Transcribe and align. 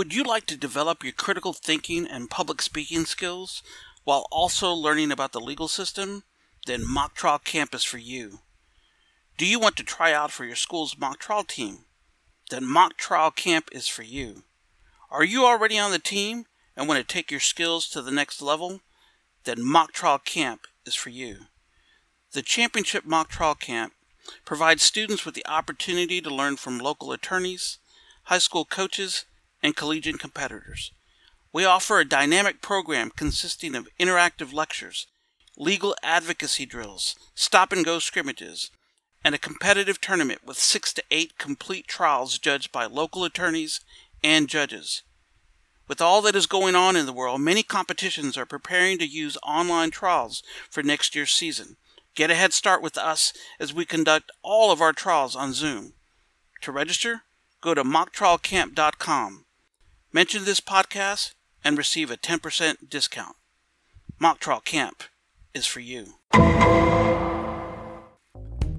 Would 0.00 0.14
you 0.14 0.22
like 0.22 0.46
to 0.46 0.56
develop 0.56 1.04
your 1.04 1.12
critical 1.12 1.52
thinking 1.52 2.06
and 2.06 2.30
public 2.30 2.62
speaking 2.62 3.04
skills 3.04 3.62
while 4.04 4.26
also 4.32 4.72
learning 4.72 5.12
about 5.12 5.32
the 5.32 5.40
legal 5.40 5.68
system? 5.68 6.24
Then 6.64 6.90
Mock 6.90 7.14
Trial 7.14 7.38
Camp 7.38 7.74
is 7.74 7.84
for 7.84 7.98
you. 7.98 8.38
Do 9.36 9.44
you 9.44 9.60
want 9.60 9.76
to 9.76 9.82
try 9.82 10.14
out 10.14 10.30
for 10.30 10.46
your 10.46 10.56
school's 10.56 10.96
mock 10.96 11.18
trial 11.18 11.44
team? 11.44 11.80
Then 12.48 12.64
Mock 12.64 12.96
Trial 12.96 13.30
Camp 13.30 13.68
is 13.72 13.88
for 13.88 14.02
you. 14.02 14.44
Are 15.10 15.22
you 15.22 15.44
already 15.44 15.78
on 15.78 15.90
the 15.90 15.98
team 15.98 16.46
and 16.74 16.88
want 16.88 16.98
to 16.98 17.04
take 17.04 17.30
your 17.30 17.38
skills 17.38 17.86
to 17.90 18.00
the 18.00 18.10
next 18.10 18.40
level? 18.40 18.80
Then 19.44 19.62
Mock 19.62 19.92
Trial 19.92 20.18
Camp 20.18 20.62
is 20.86 20.94
for 20.94 21.10
you. 21.10 21.40
The 22.32 22.40
Championship 22.40 23.04
Mock 23.04 23.28
Trial 23.28 23.54
Camp 23.54 23.92
provides 24.46 24.82
students 24.82 25.26
with 25.26 25.34
the 25.34 25.46
opportunity 25.46 26.22
to 26.22 26.34
learn 26.34 26.56
from 26.56 26.78
local 26.78 27.12
attorneys, 27.12 27.76
high 28.24 28.38
school 28.38 28.64
coaches, 28.64 29.26
and 29.62 29.76
collegiate 29.76 30.18
competitors. 30.18 30.92
We 31.52 31.64
offer 31.64 31.98
a 31.98 32.04
dynamic 32.04 32.62
program 32.62 33.10
consisting 33.10 33.74
of 33.74 33.88
interactive 33.98 34.52
lectures, 34.52 35.06
legal 35.56 35.96
advocacy 36.02 36.66
drills, 36.66 37.16
stop 37.34 37.72
and 37.72 37.84
go 37.84 37.98
scrimmages, 37.98 38.70
and 39.24 39.34
a 39.34 39.38
competitive 39.38 40.00
tournament 40.00 40.46
with 40.46 40.58
six 40.58 40.92
to 40.94 41.02
eight 41.10 41.38
complete 41.38 41.86
trials 41.86 42.38
judged 42.38 42.72
by 42.72 42.86
local 42.86 43.24
attorneys 43.24 43.80
and 44.22 44.48
judges. 44.48 45.02
With 45.88 46.00
all 46.00 46.22
that 46.22 46.36
is 46.36 46.46
going 46.46 46.76
on 46.76 46.94
in 46.94 47.04
the 47.04 47.12
world, 47.12 47.40
many 47.40 47.64
competitions 47.64 48.38
are 48.38 48.46
preparing 48.46 48.96
to 48.98 49.06
use 49.06 49.36
online 49.42 49.90
trials 49.90 50.42
for 50.70 50.84
next 50.84 51.16
year's 51.16 51.32
season. 51.32 51.76
Get 52.14 52.30
a 52.30 52.36
head 52.36 52.52
start 52.52 52.80
with 52.80 52.96
us 52.96 53.32
as 53.58 53.74
we 53.74 53.84
conduct 53.84 54.30
all 54.42 54.70
of 54.70 54.80
our 54.80 54.92
trials 54.92 55.34
on 55.34 55.52
Zoom. 55.52 55.94
To 56.62 56.70
register, 56.70 57.22
go 57.60 57.74
to 57.74 57.82
mocktrialcamp.com. 57.82 59.46
Mention 60.12 60.44
this 60.44 60.60
podcast 60.60 61.34
and 61.62 61.78
receive 61.78 62.10
a 62.10 62.16
10% 62.16 62.90
discount. 62.90 63.36
Mock 64.18 64.40
Trial 64.40 64.60
Camp 64.60 65.04
is 65.54 65.66
for 65.66 65.78
you. 65.78 66.14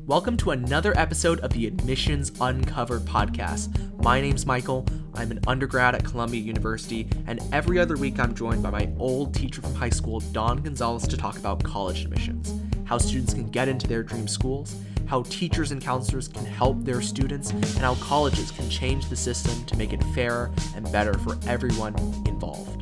Welcome 0.06 0.36
to 0.36 0.52
another 0.52 0.92
episode 1.00 1.40
of 1.40 1.54
the 1.54 1.68
Admissions 1.68 2.34
Uncovered 2.42 3.04
podcast. 3.04 4.04
My 4.04 4.20
name's 4.20 4.46
Michael. 4.46 4.86
I'm 5.14 5.32
an 5.32 5.40
undergrad 5.48 5.96
at 5.96 6.04
Columbia 6.04 6.42
University, 6.42 7.08
and 7.28 7.40
every 7.54 7.80
other 7.80 7.96
week 7.96 8.20
I'm 8.20 8.36
joined 8.36 8.62
by 8.62 8.72
my 8.72 8.90
old 9.00 9.34
teacher 9.34 9.62
from 9.62 9.74
high 9.74 9.90
school, 9.90 10.20
Don 10.20 10.62
Gonzalez, 10.62 11.08
to 11.08 11.16
talk 11.16 11.38
about 11.38 11.64
college 11.64 12.02
admissions, 12.04 12.54
how 12.84 12.98
students 12.98 13.34
can 13.34 13.50
get 13.50 13.70
into 13.70 13.88
their 13.88 14.04
dream 14.04 14.28
schools, 14.28 14.76
how 15.08 15.24
teachers 15.24 15.72
and 15.72 15.82
counselors 15.82 16.28
can 16.28 16.46
help 16.46 16.84
their 16.84 17.02
students, 17.02 17.52
and 17.52 17.66
how 17.66 17.96
colleges 17.96 18.52
can 18.52 18.70
change 18.70 19.08
the 19.10 19.16
system 19.16 19.64
to 19.66 19.78
make 19.78 19.94
it 19.94 20.04
fairer 20.16 20.52
and 20.76 20.92
better 20.92 21.14
for 21.20 21.38
everyone 21.48 21.96
involved 22.26 22.82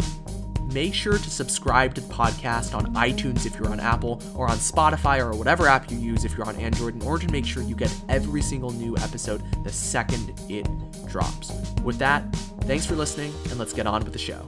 make 0.73 0.93
sure 0.93 1.17
to 1.17 1.29
subscribe 1.29 1.95
to 1.95 2.01
the 2.01 2.13
podcast 2.13 2.75
on 2.75 2.93
iTunes 2.95 3.45
if 3.45 3.55
you're 3.55 3.69
on 3.69 3.79
Apple, 3.79 4.21
or 4.35 4.49
on 4.49 4.57
Spotify, 4.57 5.19
or 5.19 5.35
whatever 5.35 5.67
app 5.67 5.91
you 5.91 5.97
use 5.97 6.25
if 6.25 6.37
you're 6.37 6.47
on 6.47 6.55
Android, 6.57 6.95
in 6.95 7.01
order 7.01 7.25
to 7.25 7.31
make 7.31 7.45
sure 7.45 7.63
you 7.63 7.75
get 7.75 7.93
every 8.07 8.41
single 8.41 8.71
new 8.71 8.95
episode 8.97 9.41
the 9.63 9.71
second 9.71 10.33
it 10.49 10.67
drops. 11.07 11.51
With 11.83 11.97
that, 11.99 12.31
thanks 12.61 12.85
for 12.85 12.95
listening, 12.95 13.33
and 13.49 13.57
let's 13.57 13.73
get 13.73 13.87
on 13.87 14.03
with 14.03 14.13
the 14.13 14.19
show. 14.19 14.47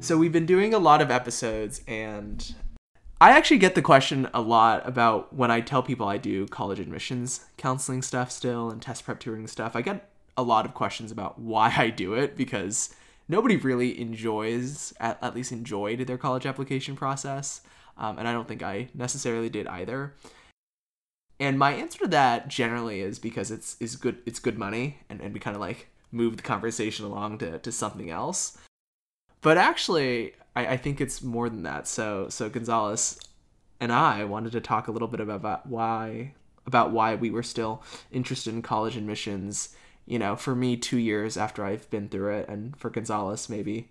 So, 0.00 0.16
we've 0.16 0.32
been 0.32 0.46
doing 0.46 0.74
a 0.74 0.78
lot 0.78 1.02
of 1.02 1.10
episodes, 1.10 1.82
and 1.86 2.54
I 3.20 3.30
actually 3.30 3.58
get 3.58 3.74
the 3.74 3.82
question 3.82 4.28
a 4.32 4.40
lot 4.40 4.86
about 4.86 5.34
when 5.34 5.50
I 5.50 5.60
tell 5.60 5.82
people 5.82 6.06
I 6.06 6.18
do 6.18 6.46
college 6.46 6.78
admissions 6.78 7.44
counseling 7.56 8.00
stuff 8.00 8.30
still 8.30 8.70
and 8.70 8.80
test 8.80 9.04
prep 9.04 9.18
tutoring 9.18 9.48
stuff. 9.48 9.74
I 9.74 9.82
get 9.82 10.08
a 10.36 10.42
lot 10.44 10.64
of 10.64 10.74
questions 10.74 11.10
about 11.10 11.38
why 11.38 11.74
I 11.76 11.90
do 11.90 12.14
it 12.14 12.36
because 12.36 12.94
nobody 13.28 13.56
really 13.56 14.00
enjoys, 14.00 14.94
at, 15.00 15.18
at 15.20 15.34
least 15.34 15.50
enjoyed 15.50 15.98
their 16.00 16.16
college 16.16 16.46
application 16.46 16.94
process. 16.94 17.60
Um, 17.96 18.18
and 18.18 18.28
I 18.28 18.32
don't 18.32 18.46
think 18.46 18.62
I 18.62 18.88
necessarily 18.94 19.48
did 19.48 19.66
either. 19.66 20.14
And 21.40 21.58
my 21.58 21.72
answer 21.72 21.98
to 22.00 22.08
that 22.08 22.46
generally 22.46 23.00
is 23.00 23.18
because 23.18 23.50
it's 23.50 23.76
is 23.80 23.96
good 23.96 24.18
it's 24.26 24.40
good 24.40 24.58
money 24.58 24.98
and, 25.08 25.20
and 25.20 25.34
we 25.34 25.40
kind 25.40 25.56
of 25.56 25.60
like 25.60 25.88
move 26.10 26.36
the 26.36 26.42
conversation 26.42 27.04
along 27.04 27.38
to, 27.38 27.58
to 27.58 27.72
something 27.72 28.10
else. 28.10 28.56
But 29.40 29.58
actually 29.58 30.34
I, 30.58 30.72
I 30.72 30.76
think 30.76 31.00
it's 31.00 31.22
more 31.22 31.48
than 31.48 31.62
that. 31.62 31.86
So 31.86 32.28
so 32.28 32.48
Gonzalez 32.48 33.18
and 33.80 33.92
I 33.92 34.24
wanted 34.24 34.52
to 34.52 34.60
talk 34.60 34.88
a 34.88 34.92
little 34.92 35.08
bit 35.08 35.20
about 35.20 35.66
why 35.66 36.34
about 36.66 36.90
why 36.90 37.14
we 37.14 37.30
were 37.30 37.42
still 37.42 37.82
interested 38.10 38.52
in 38.52 38.62
college 38.62 38.96
admissions 38.96 39.74
you 40.08 40.18
know, 40.18 40.36
for 40.36 40.54
me, 40.54 40.78
two 40.78 40.96
years 40.96 41.36
after 41.36 41.62
I've 41.64 41.88
been 41.90 42.08
through 42.08 42.38
it, 42.38 42.48
and 42.48 42.74
for 42.78 42.88
Gonzalez, 42.88 43.50
maybe, 43.50 43.90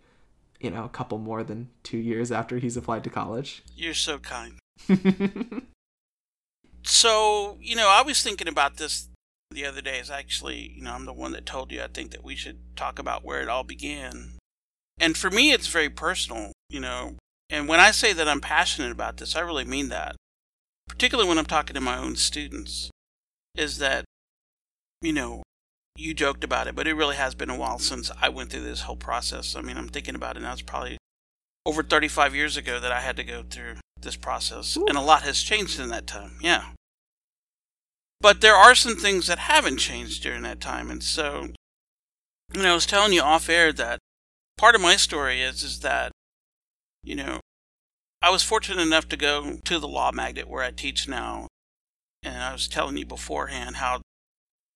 you 0.59 0.71
know, 0.71 0.83
a 0.83 0.89
couple 0.89 1.19
more 1.19 1.43
than 1.43 1.69
two 1.83 1.99
years 1.99 2.31
after 2.31 2.57
he's 2.57 2.75
applied 2.75 3.03
to 3.03 3.11
college. 3.11 3.61
You're 3.75 3.93
so 3.93 4.17
kind. 4.17 4.57
so, 6.83 7.57
you 7.61 7.75
know, 7.75 7.87
I 7.87 8.01
was 8.01 8.23
thinking 8.23 8.47
about 8.47 8.77
this 8.77 9.09
the 9.51 9.63
other 9.63 9.79
day. 9.79 9.99
Is 9.99 10.09
actually, 10.09 10.73
you 10.75 10.81
know, 10.81 10.93
I'm 10.93 11.05
the 11.05 11.13
one 11.13 11.33
that 11.33 11.45
told 11.45 11.71
you 11.71 11.83
I 11.83 11.87
think 11.87 12.09
that 12.11 12.23
we 12.23 12.35
should 12.35 12.75
talk 12.75 12.97
about 12.97 13.23
where 13.23 13.43
it 13.43 13.47
all 13.47 13.63
began. 13.63 14.39
And 14.99 15.15
for 15.15 15.29
me, 15.29 15.51
it's 15.51 15.67
very 15.67 15.89
personal, 15.89 16.51
you 16.69 16.79
know. 16.79 17.15
And 17.49 17.67
when 17.67 17.79
I 17.79 17.91
say 17.91 18.13
that 18.13 18.27
I'm 18.27 18.41
passionate 18.41 18.91
about 18.91 19.17
this, 19.17 19.35
I 19.35 19.39
really 19.39 19.65
mean 19.65 19.89
that. 19.89 20.15
Particularly 20.87 21.27
when 21.27 21.37
I'm 21.37 21.45
talking 21.45 21.73
to 21.73 21.81
my 21.81 21.97
own 21.97 22.15
students, 22.15 22.89
is 23.55 23.77
that, 23.79 24.05
you 25.01 25.13
know, 25.13 25.43
you 25.95 26.13
joked 26.13 26.43
about 26.43 26.67
it, 26.67 26.75
but 26.75 26.87
it 26.87 26.93
really 26.93 27.15
has 27.15 27.35
been 27.35 27.49
a 27.49 27.57
while 27.57 27.79
since 27.79 28.11
I 28.21 28.29
went 28.29 28.51
through 28.51 28.63
this 28.63 28.81
whole 28.81 28.95
process. 28.95 29.55
I 29.55 29.61
mean, 29.61 29.77
I'm 29.77 29.89
thinking 29.89 30.15
about 30.15 30.37
it 30.37 30.41
now. 30.41 30.53
It's 30.53 30.61
probably 30.61 30.97
over 31.65 31.83
35 31.83 32.35
years 32.35 32.55
ago 32.55 32.79
that 32.79 32.91
I 32.91 33.01
had 33.01 33.17
to 33.17 33.23
go 33.23 33.43
through 33.43 33.75
this 33.99 34.15
process, 34.15 34.77
Ooh. 34.77 34.85
and 34.87 34.97
a 34.97 35.01
lot 35.01 35.23
has 35.23 35.41
changed 35.41 35.79
in 35.79 35.89
that 35.89 36.07
time. 36.07 36.37
Yeah. 36.41 36.69
But 38.21 38.41
there 38.41 38.55
are 38.55 38.75
some 38.75 38.95
things 38.95 39.27
that 39.27 39.39
haven't 39.39 39.77
changed 39.77 40.23
during 40.23 40.43
that 40.43 40.61
time, 40.61 40.89
and 40.89 41.03
so, 41.03 41.49
you 42.53 42.63
know, 42.63 42.71
I 42.71 42.75
was 42.75 42.85
telling 42.85 43.13
you 43.13 43.21
off 43.21 43.49
air 43.49 43.73
that 43.73 43.99
part 44.57 44.75
of 44.75 44.81
my 44.81 44.95
story 44.95 45.41
is 45.41 45.63
is 45.63 45.79
that, 45.81 46.11
you 47.07 47.15
know, 47.15 47.39
I 48.21 48.29
was 48.29 48.43
fortunate 48.43 48.81
enough 48.81 49.07
to 49.09 49.17
go 49.17 49.57
to 49.63 49.79
the 49.79 49.87
law 49.87 50.11
magnet 50.11 50.49
where 50.49 50.63
I 50.63 50.71
teach 50.71 51.07
now, 51.07 51.47
and 52.21 52.43
I 52.43 52.51
was 52.51 52.67
telling 52.67 52.97
you 52.97 53.05
beforehand 53.05 53.77
how 53.77 54.01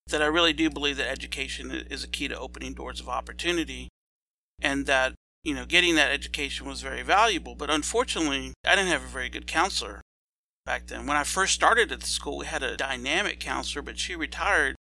that 0.08 0.22
I 0.22 0.28
really 0.28 0.54
do 0.54 0.70
believe 0.70 0.98
that 0.98 1.10
education 1.10 1.72
is 1.72 2.04
a 2.04 2.08
key 2.08 2.30
to 2.30 2.40
opening 2.40 2.74
doors 2.74 3.02
of 3.02 3.10
opportunity 3.10 3.90
and 4.62 4.86
that, 4.86 5.14
you 5.44 5.54
know, 5.54 5.66
getting 5.66 5.96
that 5.96 6.12
education 6.12 6.68
was 6.68 6.82
very 6.82 7.02
valuable. 7.02 7.56
But 7.56 7.70
unfortunately, 7.70 8.54
I 8.66 8.76
didn't 8.76 8.92
have 8.92 9.04
a 9.04 9.08
very 9.08 9.30
good 9.30 9.48
counselor 9.48 10.02
back 10.66 10.88
then. 10.88 11.06
When 11.06 11.18
I 11.18 11.24
first 11.24 11.54
started 11.54 11.92
at 11.92 12.00
the 12.00 12.08
school, 12.08 12.38
we 12.38 12.46
had 12.46 12.64
a 12.64 12.78
dynamic 12.78 13.40
counselor, 13.40 13.82
but 13.82 14.00
she 14.00 14.16
retired 14.16 14.76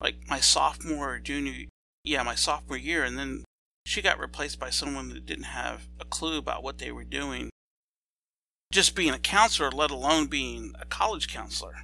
like 0.00 0.16
my 0.28 0.40
sophomore 0.40 1.14
or 1.14 1.18
junior, 1.18 1.66
yeah, 2.02 2.22
my 2.22 2.34
sophomore 2.34 2.78
year. 2.78 3.04
And 3.04 3.18
then 3.18 3.44
she 3.84 4.02
got 4.02 4.18
replaced 4.18 4.58
by 4.58 4.70
someone 4.70 5.08
that 5.10 5.26
didn't 5.26 5.44
have 5.44 5.88
a 5.98 6.04
clue 6.04 6.38
about 6.38 6.62
what 6.62 6.78
they 6.78 6.92
were 6.92 7.04
doing. 7.04 7.50
Just 8.72 8.94
being 8.94 9.12
a 9.12 9.18
counselor, 9.18 9.70
let 9.70 9.90
alone 9.90 10.26
being 10.26 10.74
a 10.80 10.86
college 10.86 11.28
counselor. 11.28 11.76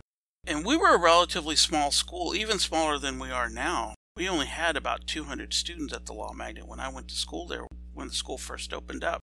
And 0.47 0.65
we 0.65 0.77
were 0.77 0.95
a 0.95 1.01
relatively 1.01 1.57
small 1.57 1.91
school, 1.91 2.34
even 2.34 2.59
smaller 2.59 2.99
than 2.99 3.19
we 3.19 3.31
are 3.31 3.49
now. 3.49 3.95
We 4.17 4.29
only 4.29 4.47
had 4.47 4.77
about 4.77 5.07
200 5.07 5.53
students 5.53 5.93
at 5.93 6.07
the 6.07 6.12
Law 6.12 6.33
Magnet 6.33 6.69
when 6.69 6.81
I 6.81 6.89
went 6.89 7.09
to 7.09 7.15
school 7.15 7.47
there 7.47 7.67
when 7.93 8.09
the 8.09 8.15
school 8.15 8.39
first 8.39 8.73
opened 8.73 9.03
up. 9.03 9.21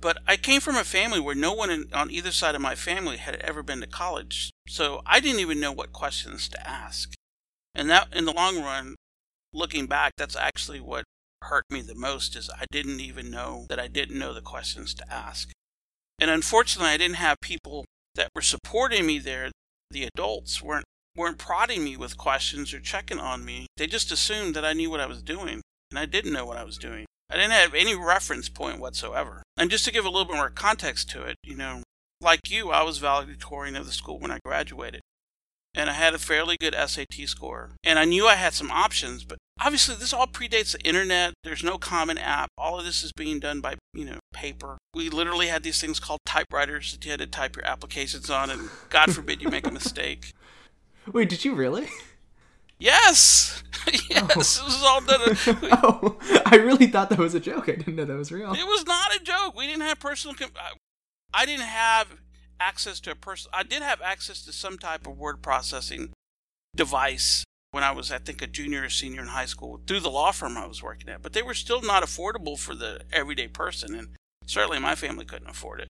But 0.00 0.18
I 0.26 0.36
came 0.36 0.60
from 0.60 0.76
a 0.76 0.84
family 0.84 1.20
where 1.20 1.34
no 1.34 1.52
one 1.52 1.70
in, 1.70 1.90
on 1.92 2.10
either 2.10 2.32
side 2.32 2.54
of 2.54 2.62
my 2.62 2.74
family 2.74 3.18
had 3.18 3.36
ever 3.36 3.62
been 3.62 3.80
to 3.82 3.86
college, 3.86 4.50
so 4.66 5.02
I 5.06 5.20
didn't 5.20 5.40
even 5.40 5.60
know 5.60 5.72
what 5.72 5.92
questions 5.92 6.48
to 6.48 6.68
ask. 6.68 7.12
And 7.74 7.88
that, 7.90 8.08
in 8.12 8.24
the 8.24 8.32
long 8.32 8.62
run, 8.62 8.96
looking 9.52 9.86
back, 9.86 10.12
that's 10.16 10.36
actually 10.36 10.80
what 10.80 11.04
hurt 11.42 11.64
me 11.70 11.80
the 11.80 11.94
most 11.94 12.36
is 12.36 12.50
I 12.50 12.66
didn't 12.70 13.00
even 13.00 13.30
know 13.30 13.66
that 13.68 13.80
I 13.80 13.88
didn't 13.88 14.18
know 14.18 14.34
the 14.34 14.42
questions 14.42 14.94
to 14.94 15.12
ask. 15.12 15.50
And 16.20 16.30
unfortunately, 16.30 16.92
I 16.92 16.98
didn't 16.98 17.16
have 17.16 17.40
people 17.40 17.86
that 18.14 18.28
were 18.34 18.42
supporting 18.42 19.06
me 19.06 19.18
there 19.18 19.50
the 19.90 20.04
adults 20.04 20.62
weren't 20.62 20.84
weren't 21.16 21.38
prodding 21.38 21.84
me 21.84 21.96
with 21.96 22.16
questions 22.16 22.72
or 22.72 22.80
checking 22.80 23.18
on 23.18 23.44
me. 23.44 23.66
They 23.76 23.86
just 23.86 24.12
assumed 24.12 24.54
that 24.54 24.64
I 24.64 24.72
knew 24.72 24.90
what 24.90 25.00
I 25.00 25.06
was 25.06 25.22
doing, 25.22 25.60
and 25.90 25.98
I 25.98 26.06
didn't 26.06 26.32
know 26.32 26.46
what 26.46 26.56
I 26.56 26.64
was 26.64 26.78
doing. 26.78 27.06
I 27.28 27.34
didn't 27.34 27.50
have 27.50 27.74
any 27.74 27.94
reference 27.94 28.48
point 28.48 28.80
whatsoever. 28.80 29.42
And 29.56 29.70
just 29.70 29.84
to 29.84 29.92
give 29.92 30.04
a 30.04 30.08
little 30.08 30.24
bit 30.24 30.36
more 30.36 30.50
context 30.50 31.10
to 31.10 31.22
it, 31.24 31.36
you 31.42 31.56
know, 31.56 31.82
like 32.20 32.40
you, 32.48 32.70
I 32.70 32.82
was 32.82 32.98
valedictorian 32.98 33.76
of 33.76 33.86
the 33.86 33.92
school 33.92 34.18
when 34.18 34.30
I 34.30 34.38
graduated. 34.44 35.00
And 35.74 35.88
I 35.88 35.92
had 35.92 36.14
a 36.14 36.18
fairly 36.18 36.56
good 36.60 36.74
SAT 36.74 37.14
score. 37.26 37.70
And 37.84 37.98
I 37.98 38.04
knew 38.04 38.26
I 38.26 38.34
had 38.34 38.54
some 38.54 38.70
options, 38.70 39.24
but 39.24 39.38
obviously 39.60 39.94
this 39.94 40.12
all 40.12 40.26
predates 40.26 40.72
the 40.72 40.80
internet. 40.80 41.34
There's 41.44 41.62
no 41.62 41.78
common 41.78 42.18
app. 42.18 42.48
All 42.58 42.78
of 42.78 42.84
this 42.84 43.02
is 43.02 43.12
being 43.12 43.38
done 43.38 43.60
by, 43.60 43.76
you 43.94 44.04
know, 44.04 44.18
paper. 44.32 44.78
We 44.94 45.10
literally 45.10 45.46
had 45.46 45.62
these 45.62 45.80
things 45.80 46.00
called 46.00 46.20
typewriters 46.26 46.92
that 46.92 47.04
you 47.04 47.10
had 47.10 47.20
to 47.20 47.26
type 47.26 47.56
your 47.56 47.66
applications 47.66 48.30
on, 48.30 48.50
and 48.50 48.70
God 48.88 49.14
forbid 49.14 49.40
you 49.42 49.48
make 49.48 49.66
a 49.66 49.70
mistake. 49.70 50.32
Wait, 51.12 51.28
did 51.28 51.44
you 51.44 51.54
really? 51.54 51.88
Yes, 52.78 53.62
oh. 53.86 53.90
yes, 54.08 54.34
this 54.34 54.62
was 54.62 54.82
all 54.82 55.02
done. 55.02 55.20
oh, 55.82 56.16
I 56.46 56.56
really 56.56 56.86
thought 56.86 57.10
that 57.10 57.18
was 57.18 57.34
a 57.34 57.40
joke. 57.40 57.68
I 57.68 57.72
didn't 57.72 57.96
know 57.96 58.06
that 58.06 58.16
was 58.16 58.32
real. 58.32 58.52
It 58.52 58.66
was 58.66 58.86
not 58.86 59.14
a 59.14 59.22
joke. 59.22 59.54
We 59.54 59.66
didn't 59.66 59.82
have 59.82 60.00
personal. 60.00 60.34
Com- 60.34 60.50
I, 60.56 60.72
I 61.42 61.46
didn't 61.46 61.66
have 61.66 62.08
access 62.60 63.00
to 63.00 63.10
a 63.10 63.16
person. 63.16 63.50
I 63.54 63.62
did 63.62 63.82
have 63.82 64.00
access 64.02 64.44
to 64.44 64.52
some 64.52 64.78
type 64.78 65.06
of 65.06 65.18
word 65.18 65.42
processing 65.42 66.10
device 66.74 67.44
when 67.72 67.84
I 67.84 67.92
was, 67.92 68.10
I 68.10 68.18
think, 68.18 68.42
a 68.42 68.46
junior 68.46 68.84
or 68.84 68.88
senior 68.88 69.22
in 69.22 69.28
high 69.28 69.46
school 69.46 69.80
through 69.86 70.00
the 70.00 70.10
law 70.10 70.32
firm 70.32 70.56
I 70.56 70.66
was 70.66 70.82
working 70.82 71.08
at. 71.08 71.22
But 71.22 71.32
they 71.32 71.42
were 71.42 71.54
still 71.54 71.82
not 71.82 72.02
affordable 72.02 72.58
for 72.58 72.74
the 72.74 73.02
everyday 73.12 73.48
person, 73.48 73.94
and 73.94 74.08
certainly 74.46 74.78
my 74.78 74.94
family 74.94 75.24
couldn't 75.24 75.50
afford 75.50 75.80
it. 75.80 75.88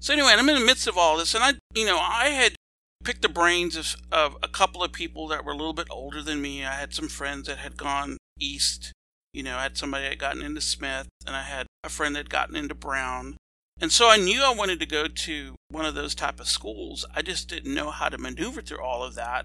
So 0.00 0.12
anyway, 0.12 0.34
I'm 0.36 0.48
in 0.48 0.58
the 0.58 0.64
midst 0.64 0.86
of 0.86 0.98
all 0.98 1.16
this, 1.16 1.34
and 1.34 1.42
I, 1.42 1.54
you 1.74 1.86
know, 1.86 1.98
I 1.98 2.28
had 2.28 2.54
picked 3.02 3.22
the 3.22 3.28
brains 3.28 3.76
of, 3.76 3.96
of 4.12 4.36
a 4.42 4.48
couple 4.48 4.82
of 4.82 4.92
people 4.92 5.28
that 5.28 5.44
were 5.44 5.52
a 5.52 5.56
little 5.56 5.72
bit 5.72 5.88
older 5.90 6.22
than 6.22 6.42
me. 6.42 6.64
I 6.64 6.74
had 6.74 6.92
some 6.92 7.08
friends 7.08 7.46
that 7.46 7.58
had 7.58 7.76
gone 7.76 8.18
east. 8.38 8.92
You 9.32 9.42
know, 9.42 9.56
I 9.56 9.62
had 9.62 9.78
somebody 9.78 10.04
that 10.04 10.10
had 10.10 10.18
gotten 10.18 10.42
into 10.42 10.60
Smith, 10.60 11.08
and 11.26 11.34
I 11.34 11.42
had 11.42 11.66
a 11.82 11.88
friend 11.88 12.14
that 12.14 12.20
had 12.20 12.30
gotten 12.30 12.56
into 12.56 12.74
Brown. 12.74 13.36
And 13.80 13.92
so 13.92 14.08
I 14.08 14.16
knew 14.16 14.42
I 14.42 14.54
wanted 14.54 14.80
to 14.80 14.86
go 14.86 15.06
to 15.06 15.54
one 15.68 15.84
of 15.84 15.94
those 15.94 16.14
type 16.14 16.40
of 16.40 16.48
schools. 16.48 17.04
I 17.14 17.22
just 17.22 17.48
didn't 17.48 17.74
know 17.74 17.90
how 17.90 18.08
to 18.08 18.16
maneuver 18.16 18.62
through 18.62 18.80
all 18.80 19.02
of 19.02 19.14
that. 19.16 19.44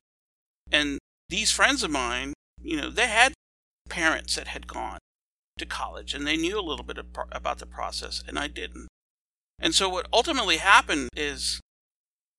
And 0.71 0.99
these 1.27 1.51
friends 1.51 1.83
of 1.83 1.91
mine, 1.91 2.33
you 2.61 2.77
know, 2.77 2.89
they 2.89 3.07
had 3.07 3.33
parents 3.89 4.35
that 4.35 4.47
had 4.47 4.67
gone 4.67 4.99
to 5.57 5.65
college 5.65 6.13
and 6.13 6.25
they 6.25 6.37
knew 6.37 6.57
a 6.57 6.63
little 6.63 6.85
bit 6.85 6.97
about 7.31 7.59
the 7.59 7.65
process 7.65 8.23
and 8.25 8.39
I 8.39 8.47
didn't. 8.47 8.87
And 9.59 9.75
so 9.75 9.89
what 9.89 10.07
ultimately 10.13 10.57
happened 10.57 11.09
is, 11.15 11.59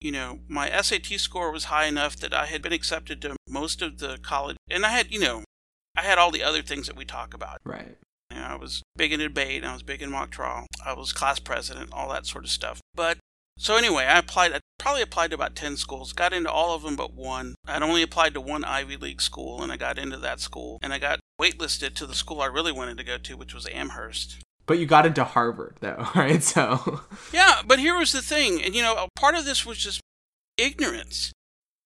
you 0.00 0.10
know, 0.10 0.40
my 0.48 0.70
SAT 0.80 1.06
score 1.20 1.52
was 1.52 1.64
high 1.64 1.84
enough 1.84 2.16
that 2.16 2.32
I 2.32 2.46
had 2.46 2.62
been 2.62 2.72
accepted 2.72 3.20
to 3.22 3.36
most 3.46 3.82
of 3.82 3.98
the 3.98 4.18
college 4.22 4.56
and 4.70 4.86
I 4.86 4.90
had, 4.90 5.12
you 5.12 5.20
know, 5.20 5.44
I 5.94 6.02
had 6.02 6.18
all 6.18 6.30
the 6.30 6.42
other 6.42 6.62
things 6.62 6.86
that 6.86 6.96
we 6.96 7.04
talk 7.04 7.34
about. 7.34 7.58
Right. 7.64 7.98
You 8.32 8.40
know, 8.40 8.46
I 8.46 8.56
was 8.56 8.82
big 8.96 9.12
in 9.12 9.20
debate, 9.20 9.64
I 9.64 9.72
was 9.72 9.82
big 9.82 10.02
in 10.02 10.10
mock 10.10 10.30
trial, 10.30 10.66
I 10.84 10.94
was 10.94 11.12
class 11.12 11.38
president, 11.38 11.90
all 11.92 12.10
that 12.10 12.26
sort 12.26 12.44
of 12.44 12.50
stuff. 12.50 12.80
But 12.94 13.18
so 13.58 13.76
anyway, 13.76 14.04
I 14.04 14.18
applied. 14.18 14.52
I 14.52 14.60
probably 14.78 15.02
applied 15.02 15.28
to 15.28 15.34
about 15.34 15.54
ten 15.54 15.76
schools. 15.76 16.12
Got 16.12 16.32
into 16.32 16.50
all 16.50 16.74
of 16.74 16.82
them 16.82 16.96
but 16.96 17.14
one. 17.14 17.54
I'd 17.66 17.82
only 17.82 18.02
applied 18.02 18.34
to 18.34 18.40
one 18.40 18.64
Ivy 18.64 18.96
League 18.96 19.20
school, 19.20 19.62
and 19.62 19.70
I 19.70 19.76
got 19.76 19.98
into 19.98 20.16
that 20.18 20.40
school. 20.40 20.78
And 20.82 20.92
I 20.92 20.98
got 20.98 21.20
waitlisted 21.40 21.94
to 21.94 22.06
the 22.06 22.14
school 22.14 22.40
I 22.40 22.46
really 22.46 22.72
wanted 22.72 22.98
to 22.98 23.04
go 23.04 23.18
to, 23.18 23.36
which 23.36 23.54
was 23.54 23.68
Amherst. 23.68 24.42
But 24.66 24.78
you 24.78 24.86
got 24.86 25.06
into 25.06 25.24
Harvard, 25.24 25.76
though, 25.80 26.08
right? 26.14 26.42
So. 26.42 27.02
Yeah, 27.32 27.62
but 27.66 27.78
here 27.78 27.96
was 27.96 28.12
the 28.12 28.22
thing, 28.22 28.62
and 28.62 28.74
you 28.74 28.82
know, 28.82 29.08
part 29.16 29.34
of 29.34 29.44
this 29.44 29.66
was 29.66 29.78
just 29.78 30.00
ignorance. 30.56 31.32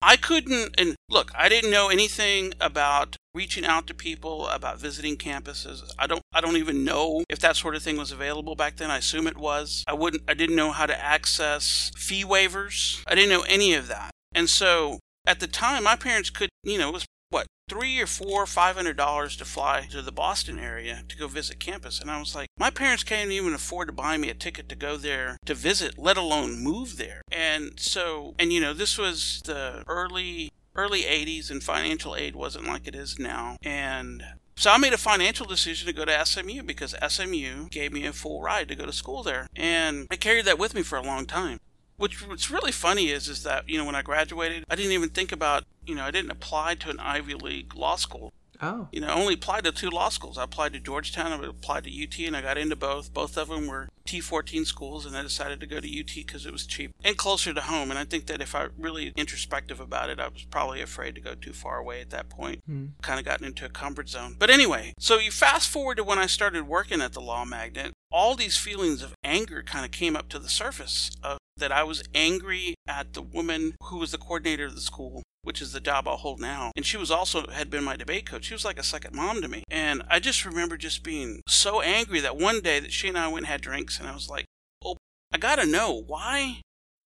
I 0.03 0.17
couldn't, 0.17 0.75
and 0.79 0.95
look, 1.09 1.33
I 1.35 1.49
didn't 1.49 1.71
know 1.71 1.89
anything 1.89 2.53
about 2.61 3.17
reaching 3.37 3.67
out 3.67 3.87
to 3.87 3.95
people 3.95 4.49
about 4.49 4.81
visiting 4.81 5.17
campuses. 5.17 5.83
I 5.99 6.07
don't, 6.07 6.23
I 6.33 6.41
don't 6.41 6.57
even 6.57 6.85
know 6.85 7.23
if 7.29 7.39
that 7.41 7.55
sort 7.55 7.77
of 7.77 7.83
thing 7.83 7.99
was 7.99 8.11
available 8.11 8.57
back 8.57 8.77
then. 8.77 8.91
I 8.91 8.97
assume 8.97 9.27
it 9.27 9.37
was. 9.37 9.85
I 9.87 9.93
wouldn't, 9.93 10.23
I 10.27 10.33
didn't 10.33 10.57
know 10.57 10.73
how 10.73 10.87
to 10.87 11.05
access 11.05 11.91
fee 11.97 12.25
waivers. 12.25 13.03
I 13.07 13.15
didn't 13.15 13.31
know 13.31 13.45
any 13.47 13.75
of 13.75 13.89
that. 13.89 14.11
And 14.35 14.49
so 14.49 15.01
at 15.27 15.41
the 15.41 15.47
time, 15.47 15.85
my 15.85 15.97
parents 15.97 16.31
could, 16.31 16.49
you 16.65 16.79
know, 16.79 16.89
it 16.89 16.93
was 16.95 17.05
what 17.29 17.47
three 17.69 18.01
or 18.01 18.07
four 18.07 18.47
five 18.47 18.77
hundred 18.77 18.97
dollars 18.97 19.37
to 19.37 19.45
fly 19.45 19.87
to 19.91 20.01
the 20.01 20.13
boston 20.13 20.61
area 20.61 21.03
to 21.09 21.17
go 21.17 21.27
visit 21.27 21.59
campus 21.59 22.01
and 22.01 22.09
i 22.09 22.21
was 22.21 22.37
like 22.37 22.47
my 22.57 22.71
parents 22.71 23.03
can't 23.03 23.33
even 23.33 23.53
afford 23.53 23.89
to 23.89 23.93
buy 23.93 24.17
me 24.17 24.31
a 24.31 24.35
ticket 24.35 24.69
to 24.69 24.77
go 24.77 24.97
there 24.97 25.37
to 25.45 25.53
visit 25.53 25.99
let 25.99 26.17
alone 26.17 26.63
move 26.63 26.97
there 26.97 27.21
and 27.33 27.73
so 27.81 28.35
and 28.39 28.53
you 28.53 28.61
know 28.61 28.73
this 28.73 28.97
was 28.97 29.43
the 29.45 29.83
early 29.89 30.51
early 30.77 31.03
80s 31.03 31.51
and 31.51 31.63
financial 31.63 32.15
aid 32.15 32.37
wasn't 32.37 32.67
like 32.67 32.87
it 32.87 32.95
is 32.95 33.19
now 33.19 33.57
and 33.63 34.23
so 34.59 34.71
I 34.71 34.79
made 34.79 34.95
a 34.95 34.99
financial 34.99 35.45
decision 35.45 35.87
to 35.87 35.93
go 35.93 36.07
to 36.07 36.25
SMU 36.25 36.63
because 36.63 36.95
SMU 37.07 37.69
gave 37.69 37.93
me 37.93 38.07
a 38.07 38.13
full 38.13 38.41
ride 38.41 38.69
to 38.69 38.75
go 38.75 38.87
to 38.87 38.93
school 38.93 39.23
there. 39.23 39.49
And 39.55 40.07
I 40.11 40.17
carried 40.17 40.47
that 40.47 40.59
with 40.59 40.75
me 40.75 40.83
for 40.83 40.97
a 40.97 41.03
long 41.03 41.27
time. 41.27 41.61
Which 41.99 42.27
what's 42.27 42.51
really 42.51 42.73
funny 42.73 43.09
is 43.11 43.29
is 43.29 43.43
that 43.43 43.69
you 43.69 43.79
know 43.79 43.85
when 43.85 43.95
I 43.95 44.03
graduated, 44.03 44.65
I 44.69 44.77
didn't 44.77 44.93
even 44.93 45.11
think 45.11 45.33
about 45.33 45.65
you 45.87 45.95
know 45.95 46.05
I 46.05 46.11
didn't 46.11 46.31
apply 46.31 46.75
to 46.77 46.91
an 46.91 47.01
Ivy 47.01 47.35
League 47.35 47.75
law 47.75 47.97
school. 47.97 48.33
Oh. 48.61 48.89
You 48.93 49.01
know, 49.01 49.09
I 49.09 49.15
only 49.15 49.35
applied 49.35 49.65
to 49.65 49.73
two 49.73 49.91
law 49.91 50.09
schools. 50.09 50.39
I 50.39 50.45
applied 50.45 50.73
to 50.75 50.81
Georgetown, 50.81 51.33
I 51.33 51.47
applied 51.47 51.85
to 51.85 52.03
UT, 52.03 52.19
and 52.21 52.37
I 52.37 52.43
got 52.43 52.59
into 52.59 52.77
both. 52.77 53.13
Both 53.13 53.37
of 53.37 53.49
them 53.49 53.67
were 53.67 53.89
T14 54.07 54.67
schools, 54.67 55.05
and 55.05 55.17
I 55.17 55.23
decided 55.23 55.61
to 55.61 55.67
go 55.67 55.81
to 55.81 56.01
UT 56.01 56.15
because 56.15 56.47
it 56.47 56.53
was 56.53 56.67
cheap 56.67 56.93
and 57.05 57.17
closer 57.17 57.53
to 57.53 57.61
home. 57.61 57.91
And 57.91 57.99
I 57.99 58.05
think 58.05 58.27
that 58.27 58.41
if 58.41 58.55
I 58.55 58.69
really 58.79 59.13
introspective 59.17 59.81
about 59.81 60.11
it, 60.11 60.21
I 60.21 60.29
was 60.29 60.45
probably 60.45 60.81
afraid 60.81 61.15
to 61.17 61.21
go 61.21 61.35
too 61.35 61.53
far 61.53 61.79
away 61.79 62.01
at 62.01 62.11
that 62.11 62.29
point. 62.29 62.61
Hmm. 62.67 62.87
Kind 63.03 63.19
of 63.19 63.27
gotten 63.27 63.47
into 63.47 63.65
a 63.65 63.71
comfort 63.71 64.09
zone. 64.09 64.37
But 64.39 64.51
anyway, 64.51 64.95
so 64.99 65.19
you 65.19 65.31
fast 65.31 65.69
forward 65.69 65.97
to 65.97 66.05
when 66.05 66.19
I 66.19 66.27
started 66.27 66.67
working 66.67 67.01
at 67.01 67.13
the 67.13 67.21
Law 67.21 67.45
Magnet, 67.45 67.93
all 68.11 68.35
these 68.35 68.57
feelings 68.57 69.03
of 69.03 69.15
anger 69.25 69.63
kind 69.63 69.85
of 69.85 69.91
came 69.91 70.17
up 70.17 70.29
to 70.31 70.39
the 70.39 70.49
surface 70.49 71.11
of 71.23 71.39
that 71.59 71.73
I 71.73 71.83
was 71.83 72.03
angry 72.15 72.75
at 72.87 73.15
the 73.15 73.23
woman 73.23 73.77
who 73.85 73.99
was 73.99 74.13
the 74.13 74.19
coordinator 74.19 74.67
of 74.67 74.75
the 74.75 74.81
school, 74.81 75.23
which 75.47 75.63
is 75.63 75.73
the 75.73 75.81
job 75.81 76.09
I'll 76.09 76.17
hold 76.17 76.41
now. 76.41 76.73
And 76.77 76.85
she 76.85 76.97
was 76.97 77.11
also 77.11 77.47
had 77.49 77.71
been 77.71 77.85
my 77.85 77.97
debate 77.97 78.27
coach. 78.27 78.45
She 78.45 78.55
was 78.55 78.65
like 78.65 78.79
a 78.79 78.83
second 78.83 79.15
mom 79.15 79.41
to 79.43 79.49
me. 79.49 79.63
And 79.71 80.03
I 80.11 80.19
just 80.19 80.45
remember 80.45 80.77
just 80.77 81.03
being 81.03 81.41
so 81.47 81.81
angry 81.81 82.21
that 82.21 82.37
one 82.37 82.61
day 82.61 82.81
that 82.81 82.93
she 82.93 83.09
and 83.09 83.17
I 83.17 83.29
went 83.29 83.45
and 83.45 83.47
had 83.47 83.61
drinks 83.61 83.99
and 83.99 84.09
I 84.09 84.15
was 84.15 84.29
like, 84.29 84.45
Oh, 84.85 84.97
I 85.33 85.39
gotta 85.39 85.65
know, 85.65 86.03
why 86.07 86.61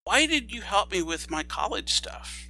why 0.04 0.26
did 0.26 0.50
you 0.50 0.62
help 0.62 0.90
me 0.90 1.02
with 1.02 1.30
my 1.30 1.42
college 1.42 1.92
stuff? 1.92 2.48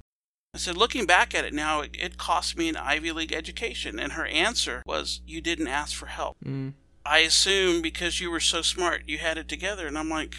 I 0.53 0.57
said, 0.57 0.75
looking 0.75 1.05
back 1.05 1.33
at 1.33 1.45
it 1.45 1.53
now, 1.53 1.81
it, 1.81 1.95
it 1.97 2.17
cost 2.17 2.57
me 2.57 2.67
an 2.67 2.75
Ivy 2.75 3.11
League 3.11 3.31
education. 3.31 3.99
And 3.99 4.13
her 4.13 4.25
answer 4.25 4.83
was, 4.85 5.21
You 5.25 5.41
didn't 5.41 5.67
ask 5.67 5.95
for 5.95 6.07
help. 6.07 6.37
Mm. 6.45 6.73
I 7.05 7.19
assume 7.19 7.81
because 7.81 8.19
you 8.19 8.29
were 8.29 8.39
so 8.39 8.61
smart, 8.61 9.03
you 9.07 9.17
had 9.17 9.37
it 9.37 9.47
together. 9.47 9.87
And 9.87 9.97
I'm 9.97 10.09
like, 10.09 10.37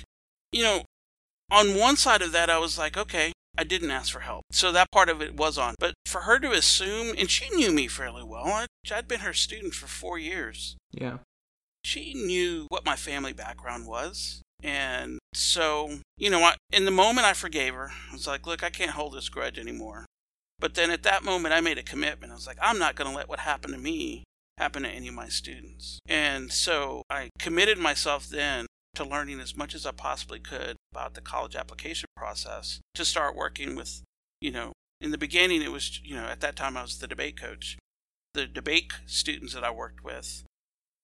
you 0.53 0.63
know, 0.63 0.83
on 1.51 1.79
one 1.79 1.97
side 1.97 2.23
of 2.23 2.33
that, 2.33 2.51
I 2.51 2.59
was 2.59 2.79
like, 2.79 2.97
okay, 2.97 3.33
I 3.57 3.65
didn't 3.65 3.91
ask 3.91 4.13
for 4.13 4.21
help. 4.21 4.45
So 4.51 4.73
that 4.73 4.91
part 4.91 5.09
of 5.09 5.21
it 5.21 5.37
was 5.37 5.59
on. 5.59 5.75
But 5.79 5.95
for 6.07 6.23
her 6.23 6.39
to 6.39 6.53
assume, 6.53 7.15
and 7.19 7.31
she 7.31 7.55
knew 7.55 7.71
me 7.71 7.87
fairly 7.87 8.25
well, 8.25 8.67
I'd 8.91 9.09
been 9.09 9.21
her 9.21 9.33
student 9.33 9.75
for 9.75 9.87
four 9.87 10.19
years. 10.19 10.77
Yeah. 10.91 11.19
She 11.85 12.15
knew 12.15 12.67
what 12.69 12.87
my 12.87 12.97
family 12.97 13.33
background 13.33 13.87
was. 13.87 14.41
And 14.63 15.19
so, 15.35 15.99
you 16.17 16.31
know, 16.31 16.41
I, 16.41 16.55
in 16.73 16.85
the 16.85 16.91
moment 16.91 17.27
I 17.27 17.33
forgave 17.33 17.75
her. 17.75 17.91
I 18.11 18.13
was 18.13 18.27
like, 18.27 18.47
look, 18.47 18.63
I 18.63 18.71
can't 18.71 18.93
hold 18.93 19.15
this 19.15 19.29
grudge 19.29 19.59
anymore. 19.59 20.07
But 20.59 20.75
then 20.75 20.91
at 20.93 21.03
that 21.03 21.25
moment, 21.25 21.53
I 21.53 21.61
made 21.61 21.79
a 21.79 21.83
commitment. 21.83 22.31
I 22.31 22.37
was 22.37 22.47
like, 22.47 22.59
I'm 22.63 22.79
not 22.79 22.95
going 22.95 23.11
to 23.11 23.17
let 23.17 23.29
what 23.29 23.41
happened 23.41 23.75
to 23.75 23.81
me 23.81 24.23
happen 24.59 24.85
to 24.85 24.89
any 24.89 25.09
of 25.09 25.15
my 25.15 25.29
students. 25.29 25.99
And 26.09 26.53
so 26.53 27.03
I 27.11 27.31
committed 27.41 27.79
myself 27.79 28.29
then 28.29 28.67
to 28.95 29.05
learning 29.05 29.41
as 29.41 29.57
much 29.57 29.75
as 29.75 29.87
I 29.87 29.93
possibly 29.93 30.39
could 30.39 30.77
about 30.93 31.15
the 31.15 31.21
college 31.21 31.57
application 31.57 32.07
process 32.17 32.81
to 32.95 33.05
start 33.05 33.37
working 33.37 33.75
with, 33.75 34.03
you 34.41 34.51
know, 34.51 34.73
in 35.01 35.11
the 35.11 35.19
beginning 35.19 35.63
it 35.63 35.73
was, 35.73 36.01
you 36.05 36.15
know, 36.15 36.27
at 36.27 36.41
that 36.41 36.57
time 36.57 36.77
I 36.77 36.83
was 36.83 36.99
the 36.99 37.09
debate 37.09 37.41
coach, 37.41 37.79
the 38.35 38.47
debate 38.47 38.93
students 39.07 39.55
that 39.55 39.65
I 39.65 39.71
worked 39.71 40.05
with, 40.05 40.45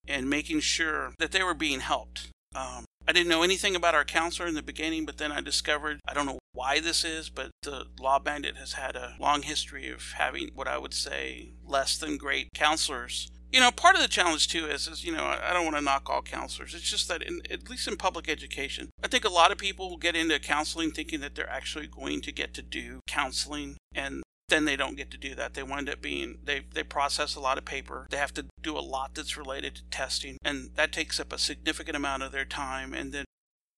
and 0.07 0.31
making 0.31 0.61
sure 0.61 1.13
that 1.19 1.33
they 1.33 1.43
were 1.43 1.55
being 1.55 1.81
helped. 1.81 2.29
Um, 2.55 2.85
I 3.07 3.13
didn't 3.13 3.29
know 3.29 3.43
anything 3.43 3.75
about 3.75 3.95
our 3.95 4.05
counselor 4.05 4.49
in 4.49 4.55
the 4.55 4.63
beginning, 4.63 5.07
but 5.07 5.17
then 5.17 5.33
I 5.33 5.41
discovered, 5.41 6.01
I 6.07 6.13
don't 6.13 6.27
know 6.27 6.39
why 6.53 6.81
this 6.81 7.05
is, 7.05 7.31
but 7.31 7.51
the 7.63 7.87
Law 7.99 8.21
Magnet 8.23 8.57
has 8.57 8.75
had 8.75 8.97
a 8.97 9.15
long 9.19 9.43
history 9.43 9.91
of 9.91 10.13
having 10.17 10.51
what 10.55 10.69
I 10.69 10.79
would 10.79 10.95
say 10.95 11.53
less 11.65 11.97
than 11.97 12.19
great 12.19 12.49
counselors 12.55 13.31
you 13.53 13.61
know, 13.61 13.71
part 13.71 13.95
of 13.95 14.03
the 14.03 14.09
challenge 14.09 14.49
too 14.49 14.67
is, 14.67 14.87
is 14.87 15.05
you 15.05 15.13
know, 15.13 15.25
I 15.25 15.53
don't 15.53 15.65
want 15.65 15.77
to 15.77 15.83
knock 15.83 16.09
all 16.11 16.23
counselors. 16.23 16.75
It's 16.75 16.91
just 16.91 17.09
that, 17.09 17.23
in, 17.23 17.41
at 17.51 17.69
least 17.69 17.89
in 17.89 17.97
public 17.97 18.29
education, 18.29 18.91
I 19.03 19.09
think 19.09 19.25
a 19.25 19.31
lot 19.31 19.53
of 19.53 19.59
people 19.59 19.89
will 19.89 19.97
get 19.97 20.17
into 20.17 20.39
counseling 20.39 20.91
thinking 20.91 21.21
that 21.21 21.35
they're 21.35 21.49
actually 21.49 21.87
going 21.87 22.21
to 22.23 22.33
get 22.33 22.55
to 22.55 22.63
do 22.63 23.01
counseling, 23.07 23.77
and 23.95 24.23
then 24.49 24.65
they 24.65 24.77
don't 24.77 24.97
get 24.97 25.11
to 25.13 25.19
do 25.19 25.35
that. 25.35 25.55
They 25.55 25.63
wind 25.63 25.89
up 25.89 26.03
being 26.03 26.39
they 26.45 26.63
they 26.73 26.83
process 26.83 27.35
a 27.35 27.41
lot 27.41 27.59
of 27.59 27.65
paper. 27.65 28.07
They 28.11 28.19
have 28.19 28.35
to 28.35 28.47
do 28.61 28.77
a 28.77 28.81
lot 28.81 29.15
that's 29.15 29.37
related 29.37 29.77
to 29.77 29.83
testing, 29.91 30.37
and 30.45 30.71
that 30.77 30.93
takes 30.93 31.19
up 31.19 31.33
a 31.33 31.39
significant 31.39 31.97
amount 31.97 32.23
of 32.23 32.33
their 32.33 32.45
time. 32.45 32.93
And 32.93 33.13
then 33.13 33.25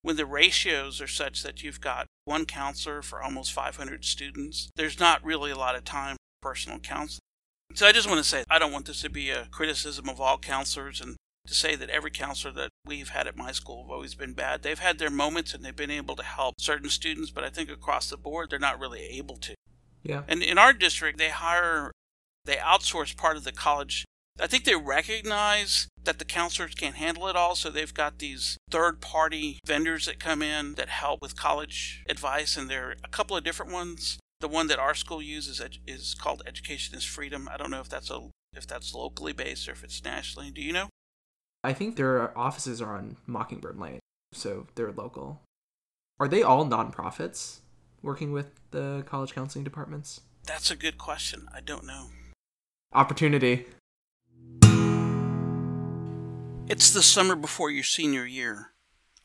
when 0.02 0.16
the 0.16 0.26
ratios 0.26 1.00
are 1.00 1.06
such 1.06 1.42
that 1.42 1.62
you've 1.62 1.80
got 1.80 2.06
one 2.24 2.46
counselor 2.46 3.02
for 3.02 3.22
almost 3.22 3.52
500 3.52 4.04
students, 4.04 4.70
there's 4.76 4.98
not 4.98 5.24
really 5.24 5.50
a 5.50 5.58
lot 5.58 5.76
of 5.76 5.84
time 5.84 6.16
for 6.16 6.50
personal 6.50 6.78
counseling. 6.78 7.20
So 7.74 7.86
I 7.86 7.92
just 7.92 8.08
want 8.08 8.18
to 8.18 8.28
say, 8.28 8.44
I 8.50 8.58
don't 8.58 8.72
want 8.72 8.86
this 8.86 9.00
to 9.02 9.10
be 9.10 9.30
a 9.30 9.46
criticism 9.50 10.08
of 10.08 10.20
all 10.20 10.38
counselors 10.38 11.00
and 11.00 11.16
to 11.46 11.54
say 11.54 11.74
that 11.76 11.90
every 11.90 12.10
counselor 12.10 12.52
that 12.54 12.70
we've 12.84 13.10
had 13.10 13.26
at 13.26 13.36
my 13.36 13.52
school 13.52 13.84
have 13.84 13.90
always 13.90 14.14
been 14.14 14.34
bad. 14.34 14.62
They've 14.62 14.78
had 14.78 14.98
their 14.98 15.10
moments 15.10 15.54
and 15.54 15.64
they've 15.64 15.74
been 15.74 15.90
able 15.90 16.16
to 16.16 16.22
help 16.22 16.54
certain 16.58 16.90
students, 16.90 17.30
but 17.30 17.44
I 17.44 17.48
think 17.48 17.70
across 17.70 18.10
the 18.10 18.16
board, 18.16 18.50
they're 18.50 18.58
not 18.58 18.80
really 18.80 19.02
able 19.02 19.36
to. 19.38 19.54
Yeah. 20.02 20.22
And 20.28 20.42
in 20.42 20.58
our 20.58 20.72
district, 20.72 21.18
they 21.18 21.28
hire, 21.28 21.92
they 22.44 22.56
outsource 22.56 23.16
part 23.16 23.36
of 23.36 23.44
the 23.44 23.52
college. 23.52 24.04
I 24.40 24.46
think 24.46 24.64
they 24.64 24.76
recognize 24.76 25.88
that 26.04 26.18
the 26.18 26.24
counselors 26.24 26.74
can't 26.74 26.94
handle 26.94 27.28
it 27.28 27.36
all, 27.36 27.54
so 27.54 27.68
they've 27.68 27.92
got 27.92 28.18
these 28.18 28.56
third 28.70 29.00
party 29.00 29.58
vendors 29.66 30.06
that 30.06 30.18
come 30.18 30.40
in 30.40 30.74
that 30.74 30.88
help 30.88 31.20
with 31.20 31.36
college 31.36 32.02
advice, 32.08 32.56
and 32.56 32.70
there 32.70 32.88
are 32.88 32.94
a 33.04 33.08
couple 33.08 33.36
of 33.36 33.44
different 33.44 33.72
ones. 33.72 34.18
The 34.40 34.48
one 34.48 34.68
that 34.68 34.78
our 34.78 34.94
school 34.94 35.20
uses 35.20 35.60
is 35.86 36.14
called 36.14 36.42
Education 36.46 36.96
is 36.96 37.04
Freedom. 37.04 37.46
I 37.52 37.58
don't 37.58 37.70
know 37.70 37.80
if 37.80 37.90
that's 37.90 38.10
a 38.10 38.30
if 38.54 38.66
that's 38.66 38.94
locally 38.94 39.34
based 39.34 39.68
or 39.68 39.72
if 39.72 39.84
it's 39.84 40.02
nationally. 40.02 40.50
Do 40.50 40.62
you 40.62 40.72
know? 40.72 40.88
I 41.62 41.74
think 41.74 41.96
their 41.96 42.36
offices 42.36 42.80
are 42.80 42.96
on 42.96 43.18
Mockingbird 43.26 43.78
Lane, 43.78 44.00
so 44.32 44.66
they're 44.76 44.92
local. 44.92 45.42
Are 46.18 46.26
they 46.26 46.42
all 46.42 46.64
nonprofits 46.64 47.60
working 48.02 48.32
with 48.32 48.46
the 48.70 49.04
college 49.06 49.34
counseling 49.34 49.62
departments? 49.62 50.22
That's 50.46 50.70
a 50.70 50.76
good 50.76 50.96
question. 50.96 51.46
I 51.54 51.60
don't 51.60 51.84
know. 51.84 52.06
Opportunity. 52.94 53.66
It's 56.66 56.90
the 56.92 57.02
summer 57.02 57.36
before 57.36 57.70
your 57.70 57.84
senior 57.84 58.24
year. 58.24 58.72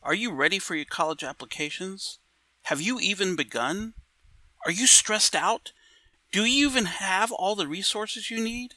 Are 0.02 0.14
you 0.14 0.30
ready 0.32 0.58
for 0.58 0.74
your 0.74 0.84
college 0.84 1.24
applications? 1.24 2.18
Have 2.64 2.82
you 2.82 3.00
even 3.00 3.34
begun? 3.34 3.94
Are 4.66 4.72
you 4.72 4.88
stressed 4.88 5.36
out? 5.36 5.70
Do 6.32 6.44
you 6.44 6.66
even 6.68 6.86
have 6.86 7.30
all 7.30 7.54
the 7.54 7.68
resources 7.68 8.32
you 8.32 8.42
need? 8.42 8.74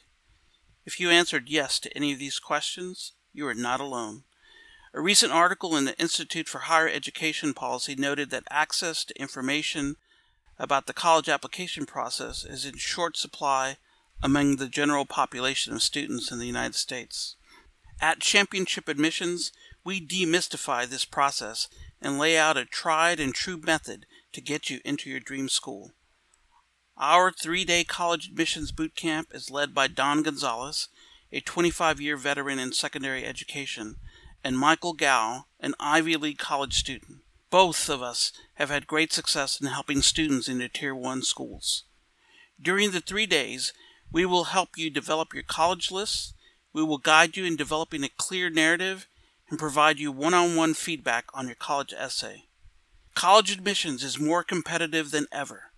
If 0.86 1.00
you 1.00 1.10
answered 1.10 1.48
yes 1.48 1.80
to 1.80 1.96
any 1.96 2.12
of 2.12 2.20
these 2.20 2.38
questions, 2.38 3.12
you 3.32 3.44
are 3.48 3.54
not 3.54 3.80
alone. 3.80 4.22
A 4.94 5.00
recent 5.00 5.32
article 5.32 5.76
in 5.76 5.86
the 5.86 5.98
Institute 5.98 6.48
for 6.48 6.60
Higher 6.60 6.88
Education 6.88 7.54
Policy 7.54 7.96
noted 7.96 8.30
that 8.30 8.44
access 8.50 9.04
to 9.04 9.20
information 9.20 9.96
about 10.60 10.86
the 10.86 10.92
college 10.92 11.28
application 11.28 11.86
process 11.86 12.44
is 12.44 12.64
in 12.64 12.76
short 12.76 13.16
supply 13.16 13.76
among 14.22 14.56
the 14.56 14.68
general 14.68 15.06
population 15.06 15.74
of 15.74 15.82
students 15.82 16.30
in 16.30 16.38
the 16.38 16.46
United 16.46 16.76
States. 16.76 17.34
At 18.00 18.20
Championship 18.20 18.86
Admissions, 18.86 19.50
we 19.84 20.00
demystify 20.00 20.86
this 20.86 21.04
process 21.04 21.66
and 22.00 22.16
lay 22.16 22.38
out 22.38 22.56
a 22.56 22.64
tried 22.64 23.18
and 23.18 23.34
true 23.34 23.60
method 23.60 24.06
to 24.32 24.40
get 24.40 24.70
you 24.70 24.80
into 24.84 25.10
your 25.10 25.20
dream 25.20 25.48
school. 25.48 25.92
Our 26.96 27.32
three 27.32 27.64
day 27.64 27.84
college 27.84 28.28
admissions 28.28 28.72
boot 28.72 28.94
camp 28.94 29.28
is 29.32 29.50
led 29.50 29.74
by 29.74 29.88
Don 29.88 30.22
Gonzalez, 30.22 30.88
a 31.32 31.40
25 31.40 32.00
year 32.00 32.16
veteran 32.16 32.58
in 32.58 32.72
secondary 32.72 33.24
education, 33.24 33.96
and 34.44 34.58
Michael 34.58 34.92
Gow, 34.92 35.46
an 35.60 35.74
Ivy 35.80 36.16
League 36.16 36.38
college 36.38 36.74
student. 36.74 37.18
Both 37.50 37.88
of 37.88 38.02
us 38.02 38.32
have 38.54 38.70
had 38.70 38.86
great 38.86 39.12
success 39.12 39.60
in 39.60 39.66
helping 39.66 40.02
students 40.02 40.48
into 40.48 40.68
Tier 40.68 40.94
1 40.94 41.22
schools. 41.22 41.84
During 42.60 42.90
the 42.90 43.00
three 43.00 43.26
days, 43.26 43.72
we 44.12 44.26
will 44.26 44.44
help 44.44 44.76
you 44.76 44.90
develop 44.90 45.32
your 45.34 45.42
college 45.42 45.90
list, 45.90 46.34
we 46.72 46.84
will 46.84 46.98
guide 46.98 47.36
you 47.36 47.44
in 47.44 47.56
developing 47.56 48.04
a 48.04 48.10
clear 48.16 48.50
narrative, 48.50 49.08
and 49.48 49.58
provide 49.58 49.98
you 49.98 50.12
one 50.12 50.34
on 50.34 50.54
one 50.54 50.74
feedback 50.74 51.24
on 51.34 51.46
your 51.46 51.56
college 51.56 51.92
essay. 51.96 52.44
College 53.20 53.52
admissions 53.52 54.02
is 54.02 54.18
more 54.18 54.42
competitive 54.42 55.10
than 55.10 55.26
ever. 55.30 55.72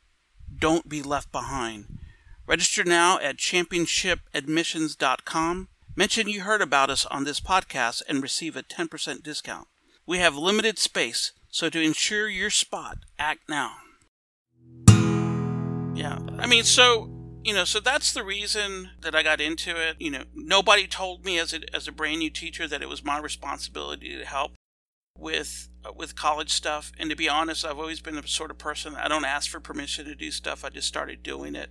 Don't 0.60 0.88
be 0.88 1.02
left 1.02 1.32
behind. 1.32 1.98
Register 2.46 2.84
now 2.84 3.18
at 3.18 3.36
championshipadmissions.com. 3.36 5.68
Mention 5.96 6.28
you 6.28 6.42
heard 6.42 6.62
about 6.62 6.88
us 6.88 7.04
on 7.06 7.24
this 7.24 7.40
podcast 7.40 8.02
and 8.08 8.22
receive 8.22 8.54
a 8.54 8.62
10% 8.62 9.24
discount. 9.24 9.66
We 10.06 10.18
have 10.18 10.36
limited 10.36 10.78
space, 10.78 11.32
so 11.48 11.68
to 11.68 11.82
ensure 11.82 12.28
your 12.28 12.50
spot, 12.50 12.98
act 13.18 13.48
now. 13.48 13.72
Yeah, 15.96 16.20
I 16.38 16.46
mean, 16.46 16.62
so 16.62 17.10
you 17.42 17.54
know, 17.54 17.64
so 17.64 17.80
that's 17.80 18.12
the 18.12 18.22
reason 18.22 18.90
that 19.00 19.16
I 19.16 19.24
got 19.24 19.40
into 19.40 19.70
it. 19.70 19.96
You 19.98 20.12
know, 20.12 20.22
nobody 20.32 20.86
told 20.86 21.24
me 21.24 21.40
as 21.40 21.52
a 21.52 21.74
as 21.74 21.88
a 21.88 21.92
brand 21.92 22.20
new 22.20 22.30
teacher 22.30 22.68
that 22.68 22.82
it 22.82 22.88
was 22.88 23.02
my 23.02 23.18
responsibility 23.18 24.16
to 24.16 24.24
help 24.24 24.52
with 25.18 25.68
uh, 25.84 25.92
with 25.94 26.16
college 26.16 26.50
stuff. 26.50 26.92
And 26.98 27.10
to 27.10 27.16
be 27.16 27.28
honest, 27.28 27.64
I've 27.64 27.78
always 27.78 28.00
been 28.00 28.16
the 28.16 28.26
sort 28.26 28.50
of 28.50 28.58
person 28.58 28.94
I 28.94 29.08
don't 29.08 29.24
ask 29.24 29.50
for 29.50 29.60
permission 29.60 30.04
to 30.06 30.14
do 30.14 30.30
stuff. 30.30 30.64
I 30.64 30.68
just 30.68 30.88
started 30.88 31.22
doing 31.22 31.54
it. 31.54 31.70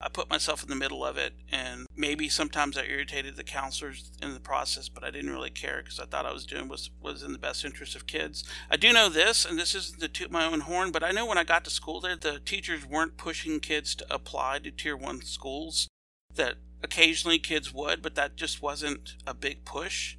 I 0.00 0.08
put 0.08 0.30
myself 0.30 0.62
in 0.62 0.68
the 0.68 0.76
middle 0.76 1.04
of 1.04 1.16
it, 1.16 1.32
and 1.50 1.86
maybe 1.96 2.28
sometimes 2.28 2.78
I 2.78 2.84
irritated 2.84 3.34
the 3.34 3.42
counselors 3.42 4.12
in 4.22 4.32
the 4.32 4.38
process, 4.38 4.88
but 4.88 5.02
I 5.02 5.10
didn't 5.10 5.32
really 5.32 5.50
care 5.50 5.82
because 5.82 5.98
I 5.98 6.04
thought 6.04 6.24
I 6.24 6.32
was 6.32 6.46
doing 6.46 6.68
was 6.68 6.90
was 7.00 7.24
in 7.24 7.32
the 7.32 7.38
best 7.38 7.64
interest 7.64 7.96
of 7.96 8.06
kids. 8.06 8.44
I 8.70 8.76
do 8.76 8.92
know 8.92 9.08
this, 9.08 9.44
and 9.44 9.58
this 9.58 9.74
isn't 9.74 10.00
to 10.00 10.08
toot 10.08 10.30
my 10.30 10.44
own 10.44 10.60
horn, 10.60 10.92
but 10.92 11.02
I 11.02 11.10
know 11.10 11.26
when 11.26 11.38
I 11.38 11.42
got 11.42 11.64
to 11.64 11.70
school 11.70 12.00
there, 12.00 12.14
the 12.14 12.38
teachers 12.38 12.86
weren't 12.86 13.16
pushing 13.16 13.58
kids 13.58 13.96
to 13.96 14.14
apply 14.14 14.60
to 14.60 14.70
Tier 14.70 14.96
One 14.96 15.20
schools. 15.22 15.88
That 16.32 16.56
occasionally 16.80 17.40
kids 17.40 17.74
would, 17.74 18.00
but 18.00 18.14
that 18.14 18.36
just 18.36 18.62
wasn't 18.62 19.16
a 19.26 19.34
big 19.34 19.64
push, 19.64 20.16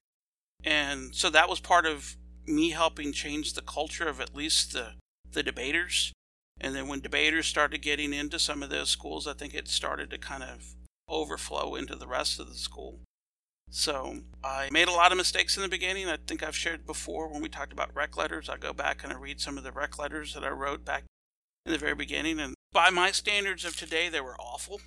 and 0.62 1.16
so 1.16 1.30
that 1.30 1.48
was 1.48 1.62
part 1.62 1.86
of 1.86 2.18
me 2.50 2.72
helping 2.72 3.14
change 3.14 3.54
the 3.54 3.62
culture 3.62 4.08
of 4.08 4.20
at 4.20 4.36
least 4.36 4.74
the 4.74 4.94
the 5.32 5.44
debaters 5.44 6.12
and 6.62 6.76
then 6.76 6.88
when 6.88 7.00
debaters 7.00 7.48
started 7.48 7.82
getting 7.82 8.14
into 8.14 8.38
some 8.38 8.62
of 8.62 8.70
those 8.70 8.90
schools, 8.90 9.28
I 9.28 9.34
think 9.34 9.54
it 9.54 9.68
started 9.68 10.10
to 10.10 10.18
kind 10.18 10.44
of 10.44 10.76
overflow 11.08 11.76
into 11.76 11.96
the 11.96 12.08
rest 12.08 12.40
of 12.40 12.50
the 12.50 12.56
school. 12.56 13.00
So 13.72 14.20
I 14.44 14.70
made 14.72 14.88
a 14.88 14.94
lot 14.94 15.12
of 15.12 15.18
mistakes 15.18 15.56
in 15.56 15.64
the 15.64 15.70
beginning. 15.70 16.10
I 16.10 16.18
think 16.28 16.44
I've 16.44 16.56
shared 16.56 16.86
before 16.86 17.28
when 17.28 17.42
we 17.42 17.50
talked 17.50 17.72
about 17.72 17.96
rec 17.96 18.18
letters. 18.18 18.50
I 18.50 18.58
go 18.58 18.74
back 18.74 19.04
and 19.04 19.14
I 19.14 19.16
read 19.16 19.40
some 19.40 19.58
of 19.58 19.64
the 19.64 19.72
rec 19.72 19.98
letters 19.98 20.34
that 20.34 20.44
I 20.44 20.50
wrote 20.50 20.84
back 20.84 21.04
in 21.66 21.72
the 21.72 21.78
very 21.78 21.96
beginning, 21.96 22.40
and 22.40 22.56
by 22.72 22.90
my 22.90 23.12
standards 23.12 23.64
of 23.66 23.76
today, 23.76 24.10
they 24.10 24.22
were 24.22 24.40
awful. 24.40 24.82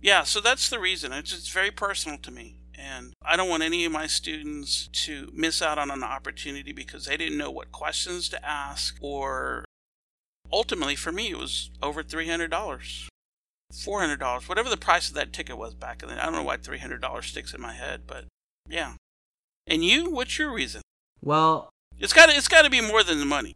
Yeah, 0.00 0.24
so 0.24 0.40
that's 0.40 0.68
the 0.68 0.80
reason. 0.80 1.12
It's 1.12 1.30
just 1.30 1.52
very 1.52 1.70
personal 1.70 2.18
to 2.18 2.30
me. 2.30 2.56
And 2.82 3.12
I 3.24 3.36
don't 3.36 3.48
want 3.50 3.62
any 3.62 3.84
of 3.84 3.92
my 3.92 4.06
students 4.06 4.88
to 5.04 5.30
miss 5.34 5.60
out 5.60 5.78
on 5.78 5.90
an 5.90 6.02
opportunity 6.02 6.72
because 6.72 7.04
they 7.04 7.16
didn't 7.18 7.36
know 7.36 7.50
what 7.50 7.72
questions 7.72 8.28
to 8.30 8.44
ask 8.44 8.96
or 9.02 9.64
ultimately 10.50 10.96
for 10.96 11.12
me 11.12 11.30
it 11.30 11.38
was 11.38 11.70
over 11.82 12.02
$300 12.02 12.48
$400 13.72 14.48
whatever 14.48 14.68
the 14.70 14.76
price 14.76 15.08
of 15.08 15.14
that 15.14 15.32
ticket 15.32 15.58
was 15.58 15.74
back 15.74 16.00
then. 16.00 16.18
I 16.18 16.24
don't 16.24 16.32
know 16.32 16.42
why 16.42 16.56
$300 16.56 17.24
sticks 17.24 17.52
in 17.54 17.60
my 17.60 17.74
head 17.74 18.02
but 18.06 18.24
yeah. 18.68 18.94
And 19.66 19.84
you 19.84 20.10
what's 20.10 20.38
your 20.38 20.52
reason? 20.52 20.80
Well 21.22 21.68
it's 21.98 22.12
got 22.14 22.30
it's 22.30 22.48
got 22.48 22.62
to 22.62 22.70
be 22.70 22.80
more 22.80 23.04
than 23.04 23.18
the 23.18 23.26
money. 23.26 23.54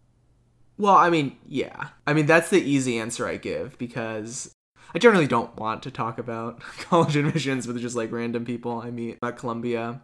well 0.76 0.96
i 0.96 1.08
mean 1.08 1.36
yeah. 1.48 1.88
I 2.06 2.12
mean 2.12 2.26
that's 2.26 2.50
the 2.50 2.60
easy 2.62 2.98
answer 2.98 3.26
i 3.26 3.36
give 3.36 3.78
because 3.78 4.52
i 4.94 4.98
generally 4.98 5.26
don't 5.26 5.56
want 5.56 5.82
to 5.82 5.90
talk 5.90 6.18
about 6.18 6.60
college 6.78 7.16
admissions 7.16 7.66
with 7.66 7.80
just 7.80 7.96
like 7.96 8.12
random 8.12 8.44
people 8.44 8.80
i 8.80 8.90
meet 8.90 9.18
at 9.22 9.36
columbia. 9.36 10.00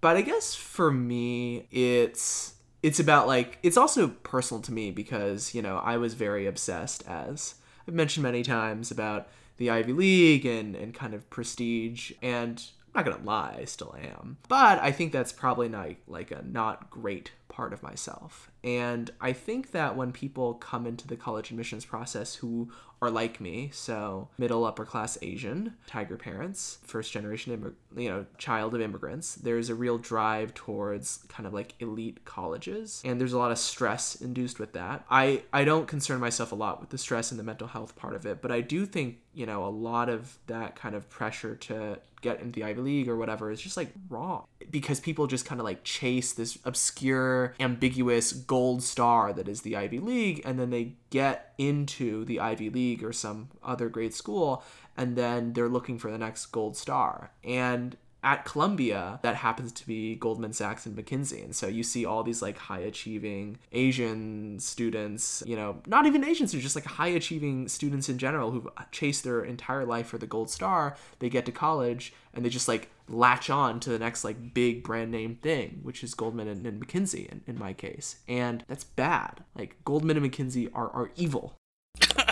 But 0.00 0.16
i 0.16 0.22
guess 0.22 0.54
for 0.54 0.90
me 0.90 1.66
it's 1.70 2.54
it's 2.82 3.00
about 3.00 3.26
like 3.26 3.58
it's 3.62 3.76
also 3.76 4.08
personal 4.08 4.62
to 4.62 4.72
me 4.72 4.90
because 4.90 5.54
you 5.54 5.62
know 5.62 5.78
I 5.78 5.96
was 5.96 6.14
very 6.14 6.46
obsessed 6.46 7.06
as 7.06 7.56
I've 7.86 7.94
mentioned 7.94 8.22
many 8.22 8.42
times 8.42 8.90
about 8.90 9.28
the 9.56 9.70
Ivy 9.70 9.92
League 9.92 10.46
and 10.46 10.74
and 10.74 10.94
kind 10.94 11.14
of 11.14 11.28
prestige. 11.30 12.12
And 12.22 12.62
I'm 12.94 13.04
not 13.04 13.12
gonna 13.12 13.24
lie 13.24 13.56
I 13.60 13.64
still 13.64 13.94
am. 14.00 14.38
But 14.48 14.80
I 14.80 14.92
think 14.92 15.12
that's 15.12 15.32
probably 15.32 15.68
not 15.68 15.90
like 16.06 16.30
a 16.30 16.42
not 16.42 16.90
great 16.90 17.32
part 17.48 17.72
of 17.72 17.82
myself 17.82 18.49
and 18.62 19.10
I 19.20 19.32
think 19.32 19.70
that 19.72 19.96
when 19.96 20.12
people 20.12 20.54
come 20.54 20.86
into 20.86 21.06
the 21.06 21.16
college 21.16 21.50
admissions 21.50 21.84
process 21.84 22.36
who 22.36 22.70
are 23.02 23.10
like 23.10 23.40
me, 23.40 23.70
so 23.72 24.28
middle 24.36 24.64
upper 24.64 24.84
class 24.84 25.16
Asian, 25.22 25.74
tiger 25.86 26.18
parents, 26.18 26.78
first 26.82 27.12
generation, 27.12 27.56
immig- 27.56 28.00
you 28.00 28.10
know, 28.10 28.26
child 28.36 28.74
of 28.74 28.82
immigrants. 28.82 29.36
There's 29.36 29.70
a 29.70 29.74
real 29.74 29.96
drive 29.96 30.52
towards 30.52 31.24
kind 31.28 31.46
of 31.46 31.54
like 31.54 31.74
elite 31.80 32.24
colleges, 32.26 33.00
and 33.04 33.18
there's 33.18 33.32
a 33.32 33.38
lot 33.38 33.52
of 33.52 33.58
stress 33.58 34.16
induced 34.16 34.58
with 34.58 34.74
that. 34.74 35.06
I 35.10 35.44
I 35.52 35.64
don't 35.64 35.88
concern 35.88 36.20
myself 36.20 36.52
a 36.52 36.56
lot 36.56 36.80
with 36.80 36.90
the 36.90 36.98
stress 36.98 37.30
and 37.30 37.40
the 37.40 37.44
mental 37.44 37.68
health 37.68 37.96
part 37.96 38.14
of 38.14 38.26
it, 38.26 38.42
but 38.42 38.52
I 38.52 38.60
do 38.60 38.84
think 38.84 39.18
you 39.32 39.46
know 39.46 39.64
a 39.64 39.70
lot 39.70 40.10
of 40.10 40.38
that 40.48 40.76
kind 40.76 40.94
of 40.94 41.08
pressure 41.08 41.56
to 41.56 41.98
get 42.20 42.40
into 42.40 42.52
the 42.52 42.64
Ivy 42.64 42.82
League 42.82 43.08
or 43.08 43.16
whatever 43.16 43.50
is 43.50 43.62
just 43.62 43.78
like 43.78 43.92
wrong 44.10 44.44
because 44.70 45.00
people 45.00 45.26
just 45.26 45.44
kind 45.44 45.60
of 45.60 45.64
like 45.64 45.84
chase 45.84 46.32
this 46.32 46.58
obscure, 46.64 47.54
ambiguous 47.60 48.32
gold 48.32 48.82
star 48.82 49.32
that 49.32 49.48
is 49.48 49.62
the 49.62 49.76
Ivy 49.76 49.98
League, 49.98 50.42
and 50.44 50.58
then 50.58 50.70
they 50.70 50.94
get 51.10 51.54
into 51.58 52.24
the 52.24 52.40
Ivy 52.40 52.70
League 52.70 53.02
or 53.02 53.12
some 53.12 53.48
other 53.62 53.88
great 53.88 54.14
school, 54.14 54.62
and 54.96 55.16
then 55.16 55.52
they're 55.52 55.68
looking 55.68 55.98
for 55.98 56.10
the 56.10 56.18
next 56.18 56.46
gold 56.46 56.76
star. 56.76 57.32
And 57.42 57.96
at 58.22 58.44
Columbia, 58.44 59.18
that 59.22 59.36
happens 59.36 59.72
to 59.72 59.86
be 59.86 60.14
Goldman 60.14 60.52
Sachs 60.52 60.84
and 60.86 60.96
McKinsey. 60.96 61.42
And 61.42 61.56
so 61.56 61.66
you 61.66 61.82
see 61.82 62.04
all 62.04 62.22
these 62.22 62.42
like 62.42 62.58
high 62.58 62.80
achieving 62.80 63.58
Asian 63.72 64.58
students, 64.58 65.42
you 65.46 65.56
know, 65.56 65.78
not 65.86 66.06
even 66.06 66.24
Asian 66.24 66.46
students, 66.46 66.72
just 66.72 66.76
like 66.76 66.84
high 66.84 67.08
achieving 67.08 67.68
students 67.68 68.08
in 68.08 68.18
general 68.18 68.50
who've 68.50 68.68
chased 68.92 69.24
their 69.24 69.42
entire 69.42 69.84
life 69.84 70.06
for 70.06 70.18
the 70.18 70.26
gold 70.26 70.50
star. 70.50 70.96
They 71.18 71.30
get 71.30 71.46
to 71.46 71.52
college 71.52 72.12
and 72.34 72.44
they 72.44 72.50
just 72.50 72.68
like 72.68 72.90
latch 73.08 73.48
on 73.48 73.80
to 73.80 73.90
the 73.90 73.98
next 73.98 74.22
like 74.22 74.54
big 74.54 74.84
brand 74.84 75.10
name 75.10 75.36
thing, 75.36 75.80
which 75.82 76.04
is 76.04 76.14
Goldman 76.14 76.48
and, 76.48 76.66
and 76.66 76.86
McKinsey 76.86 77.26
in, 77.26 77.42
in 77.46 77.58
my 77.58 77.72
case. 77.72 78.16
And 78.28 78.64
that's 78.68 78.84
bad. 78.84 79.44
Like 79.56 79.76
Goldman 79.84 80.16
and 80.16 80.30
McKinsey 80.30 80.70
are, 80.74 80.90
are 80.90 81.10
evil. 81.16 81.56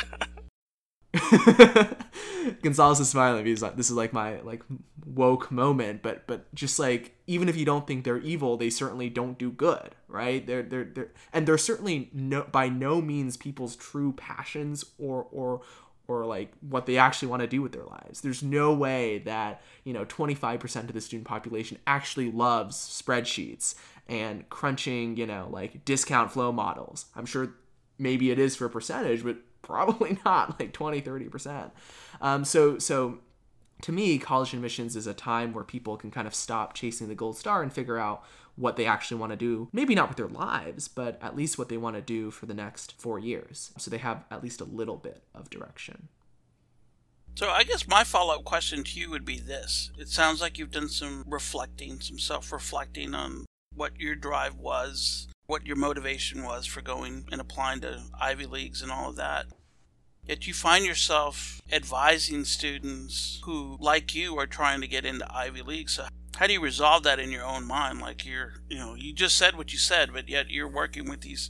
Gonzalez 2.62 3.00
is 3.00 3.08
smiling 3.08 3.46
He's 3.46 3.62
like, 3.62 3.76
this 3.76 3.90
is 3.90 3.96
like 3.96 4.12
my 4.12 4.40
like 4.40 4.62
woke 5.04 5.50
moment, 5.50 6.02
but 6.02 6.26
but 6.26 6.52
just 6.54 6.78
like 6.78 7.14
even 7.26 7.48
if 7.48 7.56
you 7.56 7.64
don't 7.64 7.86
think 7.86 8.04
they're 8.04 8.18
evil, 8.18 8.56
they 8.56 8.70
certainly 8.70 9.08
don't 9.08 9.38
do 9.38 9.50
good, 9.50 9.94
right? 10.06 10.46
They're 10.46 10.62
they're 10.62 10.84
they're 10.84 11.12
and 11.32 11.46
they're 11.46 11.58
certainly 11.58 12.10
no 12.12 12.42
by 12.42 12.68
no 12.68 13.00
means 13.00 13.36
people's 13.36 13.76
true 13.76 14.12
passions 14.12 14.84
or 14.98 15.26
or 15.30 15.62
or 16.08 16.24
like 16.24 16.52
what 16.60 16.86
they 16.86 16.96
actually 16.96 17.28
want 17.28 17.42
to 17.42 17.46
do 17.46 17.60
with 17.60 17.72
their 17.72 17.84
lives. 17.84 18.22
There's 18.22 18.42
no 18.42 18.72
way 18.72 19.18
that, 19.20 19.60
you 19.84 19.92
know, 19.92 20.06
25% 20.06 20.76
of 20.88 20.94
the 20.94 21.02
student 21.02 21.28
population 21.28 21.78
actually 21.86 22.32
loves 22.32 22.76
spreadsheets 22.76 23.74
and 24.08 24.48
crunching, 24.48 25.18
you 25.18 25.26
know, 25.26 25.48
like 25.50 25.84
discount 25.84 26.32
flow 26.32 26.50
models. 26.50 27.06
I'm 27.14 27.26
sure 27.26 27.54
maybe 27.98 28.30
it 28.30 28.38
is 28.38 28.56
for 28.56 28.64
a 28.64 28.70
percentage, 28.70 29.22
but 29.22 29.36
probably 29.62 30.18
not 30.24 30.58
like 30.58 30.72
20, 30.72 31.02
30%. 31.02 31.70
Um, 32.20 32.44
so, 32.44 32.78
so 32.78 33.18
to 33.82 33.92
me, 33.92 34.18
college 34.18 34.52
admissions 34.52 34.96
is 34.96 35.06
a 35.06 35.14
time 35.14 35.52
where 35.52 35.64
people 35.64 35.96
can 35.96 36.10
kind 36.10 36.26
of 36.26 36.34
stop 36.34 36.74
chasing 36.74 37.08
the 37.08 37.14
gold 37.14 37.36
star 37.36 37.62
and 37.62 37.72
figure 37.72 37.98
out 37.98 38.24
what 38.56 38.76
they 38.76 38.86
actually 38.86 39.20
want 39.20 39.30
to 39.30 39.36
do. 39.36 39.68
Maybe 39.72 39.94
not 39.94 40.08
with 40.08 40.16
their 40.16 40.26
lives, 40.28 40.88
but 40.88 41.18
at 41.22 41.36
least 41.36 41.58
what 41.58 41.68
they 41.68 41.76
want 41.76 41.94
to 41.96 42.02
do 42.02 42.30
for 42.30 42.46
the 42.46 42.54
next 42.54 43.00
four 43.00 43.18
years. 43.18 43.72
So 43.78 43.90
they 43.90 43.98
have 43.98 44.24
at 44.30 44.42
least 44.42 44.60
a 44.60 44.64
little 44.64 44.96
bit 44.96 45.22
of 45.34 45.48
direction. 45.48 46.08
So 47.36 47.48
I 47.50 47.62
guess 47.62 47.86
my 47.86 48.02
follow 48.02 48.34
up 48.34 48.44
question 48.44 48.82
to 48.82 48.98
you 48.98 49.10
would 49.10 49.24
be 49.24 49.38
this. 49.38 49.92
It 49.96 50.08
sounds 50.08 50.40
like 50.40 50.58
you've 50.58 50.72
done 50.72 50.88
some 50.88 51.22
reflecting, 51.28 52.00
some 52.00 52.18
self 52.18 52.50
reflecting 52.50 53.14
on 53.14 53.44
what 53.72 54.00
your 54.00 54.16
drive 54.16 54.56
was, 54.56 55.28
what 55.48 55.66
your 55.66 55.76
motivation 55.76 56.44
was 56.44 56.66
for 56.66 56.82
going 56.82 57.24
and 57.32 57.40
applying 57.40 57.80
to 57.80 58.02
Ivy 58.20 58.44
Leagues 58.44 58.82
and 58.82 58.92
all 58.92 59.08
of 59.08 59.16
that. 59.16 59.46
Yet 60.22 60.46
you 60.46 60.52
find 60.52 60.84
yourself 60.84 61.62
advising 61.72 62.44
students 62.44 63.40
who, 63.44 63.78
like 63.80 64.14
you, 64.14 64.38
are 64.38 64.46
trying 64.46 64.82
to 64.82 64.86
get 64.86 65.06
into 65.06 65.26
Ivy 65.34 65.62
League. 65.62 65.88
So, 65.88 66.06
how 66.36 66.46
do 66.46 66.52
you 66.52 66.60
resolve 66.60 67.02
that 67.04 67.18
in 67.18 67.32
your 67.32 67.46
own 67.46 67.66
mind? 67.66 67.98
Like 67.98 68.26
you're, 68.26 68.56
you 68.68 68.76
know, 68.76 68.94
you 68.94 69.14
just 69.14 69.38
said 69.38 69.56
what 69.56 69.72
you 69.72 69.78
said, 69.78 70.12
but 70.12 70.28
yet 70.28 70.50
you're 70.50 70.68
working 70.68 71.08
with 71.08 71.22
these 71.22 71.48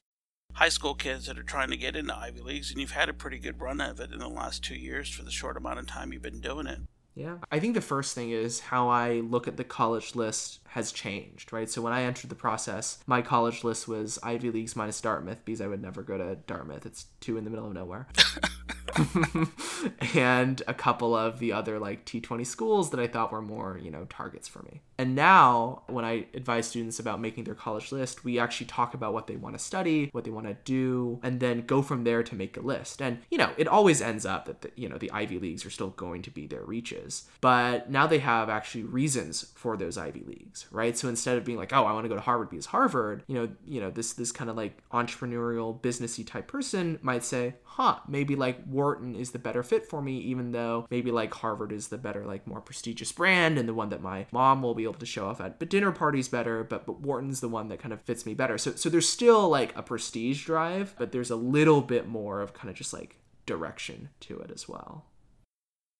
high 0.53 0.69
school 0.69 0.95
kids 0.95 1.27
that 1.27 1.37
are 1.37 1.43
trying 1.43 1.71
to 1.71 1.77
get 1.77 1.97
into 1.97 2.17
Ivy 2.17 2.41
Leagues, 2.41 2.71
and 2.71 2.81
you've 2.81 2.93
had 2.93 3.09
a 3.09 3.13
pretty 3.13 3.41
good 3.41 3.61
run 3.61 3.81
of 3.81 3.99
it 3.99 4.13
in 4.13 4.21
the 4.21 4.29
last 4.29 4.63
two 4.63 4.77
years 4.77 5.11
for 5.11 5.25
the 5.25 5.33
short 5.33 5.57
amount 5.57 5.81
of 5.81 5.89
time 5.89 6.13
you've 6.13 6.23
been 6.23 6.41
doing 6.41 6.69
it. 6.69 6.79
Yeah. 7.19 7.39
I 7.51 7.59
think 7.59 7.75
the 7.75 7.81
first 7.81 8.15
thing 8.15 8.31
is 8.31 8.61
how 8.61 8.89
I 8.89 9.15
look 9.15 9.49
at 9.49 9.57
the 9.57 9.65
college 9.65 10.15
list 10.15 10.61
has 10.69 10.93
changed, 10.93 11.53
right? 11.53 11.69
So 11.69 11.83
when 11.83 11.93
I 11.93 12.03
entered 12.05 12.31
the 12.31 12.37
process, 12.37 12.99
my 13.09 13.23
college 13.23 13.65
list 13.65 13.89
was 13.89 14.21
Ivy 14.23 14.53
Leagues 14.53 14.77
minus 14.77 15.01
Dartmouth 15.01 15.45
because 15.45 15.61
I 15.61 15.67
would 15.67 15.83
never 15.83 16.03
go 16.03 16.17
to 16.17 16.37
Dartmouth. 16.47 16.87
It's 16.87 17.07
two 17.19 17.37
in 17.37 17.43
the 17.43 17.51
middle 17.51 17.67
of 17.67 17.73
nowhere. 17.73 18.07
and 20.15 20.63
a 20.67 20.75
couple 20.75 21.15
of 21.15 21.39
the 21.39 21.53
other 21.53 21.79
like 21.79 22.05
T20 22.05 22.47
schools 22.47 22.91
that 22.91 23.01
I 23.01 23.07
thought 23.07 23.33
were 23.33 23.43
more, 23.43 23.79
you 23.83 23.91
know, 23.91 24.07
targets 24.09 24.49
for 24.49 24.63
me. 24.63 24.83
And 25.01 25.15
now, 25.15 25.83
when 25.87 26.05
I 26.05 26.27
advise 26.35 26.67
students 26.67 26.99
about 26.99 27.21
making 27.21 27.45
their 27.45 27.55
college 27.55 27.93
list, 27.93 28.25
we 28.25 28.39
actually 28.41 28.67
talk 28.67 28.95
about 28.95 29.13
what 29.13 29.29
they 29.29 29.37
want 29.37 29.57
to 29.57 29.59
study, 29.63 30.09
what 30.11 30.25
they 30.25 30.31
want 30.31 30.49
to 30.49 30.57
do, 30.65 31.21
and 31.23 31.39
then 31.39 31.67
go 31.67 31.83
from 31.83 32.03
there 32.03 32.25
to 32.25 32.35
make 32.35 32.57
a 32.57 32.61
list. 32.61 33.01
And, 33.01 33.19
you 33.31 33.39
know, 33.39 33.53
it 33.57 33.69
always 33.69 34.03
ends 34.03 34.27
up 34.27 34.47
that, 34.47 34.63
the, 34.63 34.73
you 34.75 34.89
know, 34.89 34.99
the 34.99 35.11
Ivy 35.13 35.39
Leagues 35.39 35.65
are 35.65 35.71
still 35.71 35.91
going 35.91 36.23
to 36.23 36.31
be 36.31 36.49
their 36.49 36.65
reaches. 36.65 37.29
But 37.41 37.89
now 37.89 38.09
they 38.09 38.19
have 38.19 38.49
actually 38.49 38.83
reasons 38.83 39.53
for 39.55 39.77
those 39.77 39.97
Ivy 39.97 40.25
Leagues, 40.27 40.67
right? 40.73 40.99
So 40.99 41.09
instead 41.09 41.39
of 41.39 41.45
being 41.45 41.59
like, 41.59 41.73
oh, 41.73 41.85
I 41.85 41.93
want 41.93 42.05
to 42.05 42.09
go 42.09 42.17
to 42.17 42.21
Harvard 42.21 42.51
because 42.51 42.67
Harvard, 42.67 43.23
you 43.29 43.37
know, 43.37 43.49
you 43.65 43.81
know, 43.81 43.93
this, 43.93 44.15
this 44.15 44.33
kind 44.33 44.51
of 44.51 44.57
like 44.57 44.83
entrepreneurial, 44.91 45.81
businessy 45.81 46.27
type 46.27 46.49
person 46.49 46.99
might 47.03 47.23
say, 47.23 47.55
huh, 47.63 48.01
maybe 48.09 48.35
like 48.35 48.59
Wharton 48.79 49.17
is 49.17 49.33
the 49.33 49.41
better 49.41 49.65
fit 49.65 49.85
for 49.85 50.01
me, 50.01 50.19
even 50.19 50.53
though 50.53 50.87
maybe 50.89 51.11
like 51.11 51.35
Harvard 51.35 51.73
is 51.73 51.89
the 51.89 51.99
better, 51.99 52.25
like 52.25 52.47
more 52.47 52.61
prestigious 52.61 53.11
brand 53.11 53.59
and 53.59 53.69
the 53.69 53.75
one 53.75 53.89
that 53.89 54.01
my 54.01 54.27
mom 54.31 54.63
will 54.63 54.77
be 54.77 54.85
able 54.85 54.95
to 54.95 55.05
show 55.05 55.27
off 55.27 55.41
at. 55.41 55.59
But 55.59 55.69
dinner 55.69 55.91
party's 55.91 56.29
better, 56.29 56.63
but, 56.63 56.87
but 56.87 57.01
Wharton's 57.01 57.41
the 57.41 57.49
one 57.49 57.67
that 57.71 57.81
kind 57.81 57.93
of 57.93 58.01
fits 58.03 58.25
me 58.25 58.35
better. 58.35 58.57
So, 58.57 58.77
so 58.77 58.89
there's 58.89 59.09
still 59.09 59.49
like 59.49 59.77
a 59.77 59.83
prestige 59.83 60.45
drive, 60.47 60.95
but 60.97 61.11
there's 61.11 61.33
a 61.33 61.37
little 61.37 61.81
bit 61.81 62.07
more 62.07 62.41
of 62.41 62.55
kind 62.55 62.71
of 62.71 62.77
just 62.77 62.93
like 62.93 63.17
direction 63.47 64.11
to 64.21 64.39
it 64.39 64.53
as 64.55 64.69
well. 64.69 65.07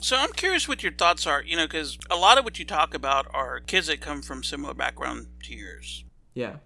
So 0.01 0.17
I'm 0.17 0.33
curious 0.33 0.69
what 0.69 0.85
your 0.85 0.93
thoughts 0.93 1.27
are, 1.27 1.43
you 1.43 1.57
know, 1.57 1.67
because 1.67 1.99
a 2.09 2.15
lot 2.15 2.39
of 2.39 2.45
what 2.45 2.61
you 2.61 2.65
talk 2.65 2.95
about 2.95 3.27
are 3.35 3.59
kids 3.59 3.89
that 3.89 4.01
come 4.01 4.23
from 4.23 4.45
similar 4.45 4.73
background 4.73 5.27
to 5.43 5.55
yours. 5.55 6.05
Yeah. 6.35 6.59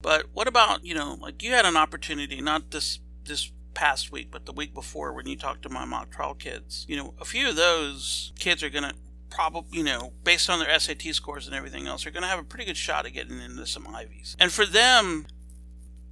But 0.00 0.26
what 0.32 0.48
about, 0.48 0.84
you 0.84 0.96
know, 0.96 1.16
like 1.20 1.44
you 1.44 1.52
had 1.52 1.64
an 1.64 1.76
opportunity, 1.76 2.40
not 2.40 2.72
this 2.72 2.98
this 3.24 3.52
past 3.74 4.10
week, 4.12 4.28
but 4.30 4.46
the 4.46 4.52
week 4.52 4.74
before 4.74 5.12
when 5.12 5.26
you 5.26 5.36
talked 5.36 5.62
to 5.62 5.68
my 5.68 5.84
mock 5.84 6.10
trial 6.10 6.34
kids. 6.34 6.84
You 6.88 6.96
know, 6.96 7.14
a 7.20 7.24
few 7.24 7.48
of 7.48 7.56
those 7.56 8.32
kids 8.38 8.62
are 8.62 8.70
going 8.70 8.84
to 8.84 8.94
probably, 9.30 9.78
you 9.78 9.84
know, 9.84 10.12
based 10.24 10.48
on 10.50 10.58
their 10.58 10.78
SAT 10.78 11.02
scores 11.12 11.46
and 11.46 11.54
everything 11.54 11.86
else, 11.86 12.06
are 12.06 12.10
going 12.10 12.22
to 12.22 12.28
have 12.28 12.38
a 12.38 12.44
pretty 12.44 12.64
good 12.64 12.76
shot 12.76 13.06
at 13.06 13.12
getting 13.12 13.40
into 13.40 13.66
some 13.66 13.86
Ivies. 13.86 14.36
And 14.38 14.50
for 14.50 14.66
them, 14.66 15.26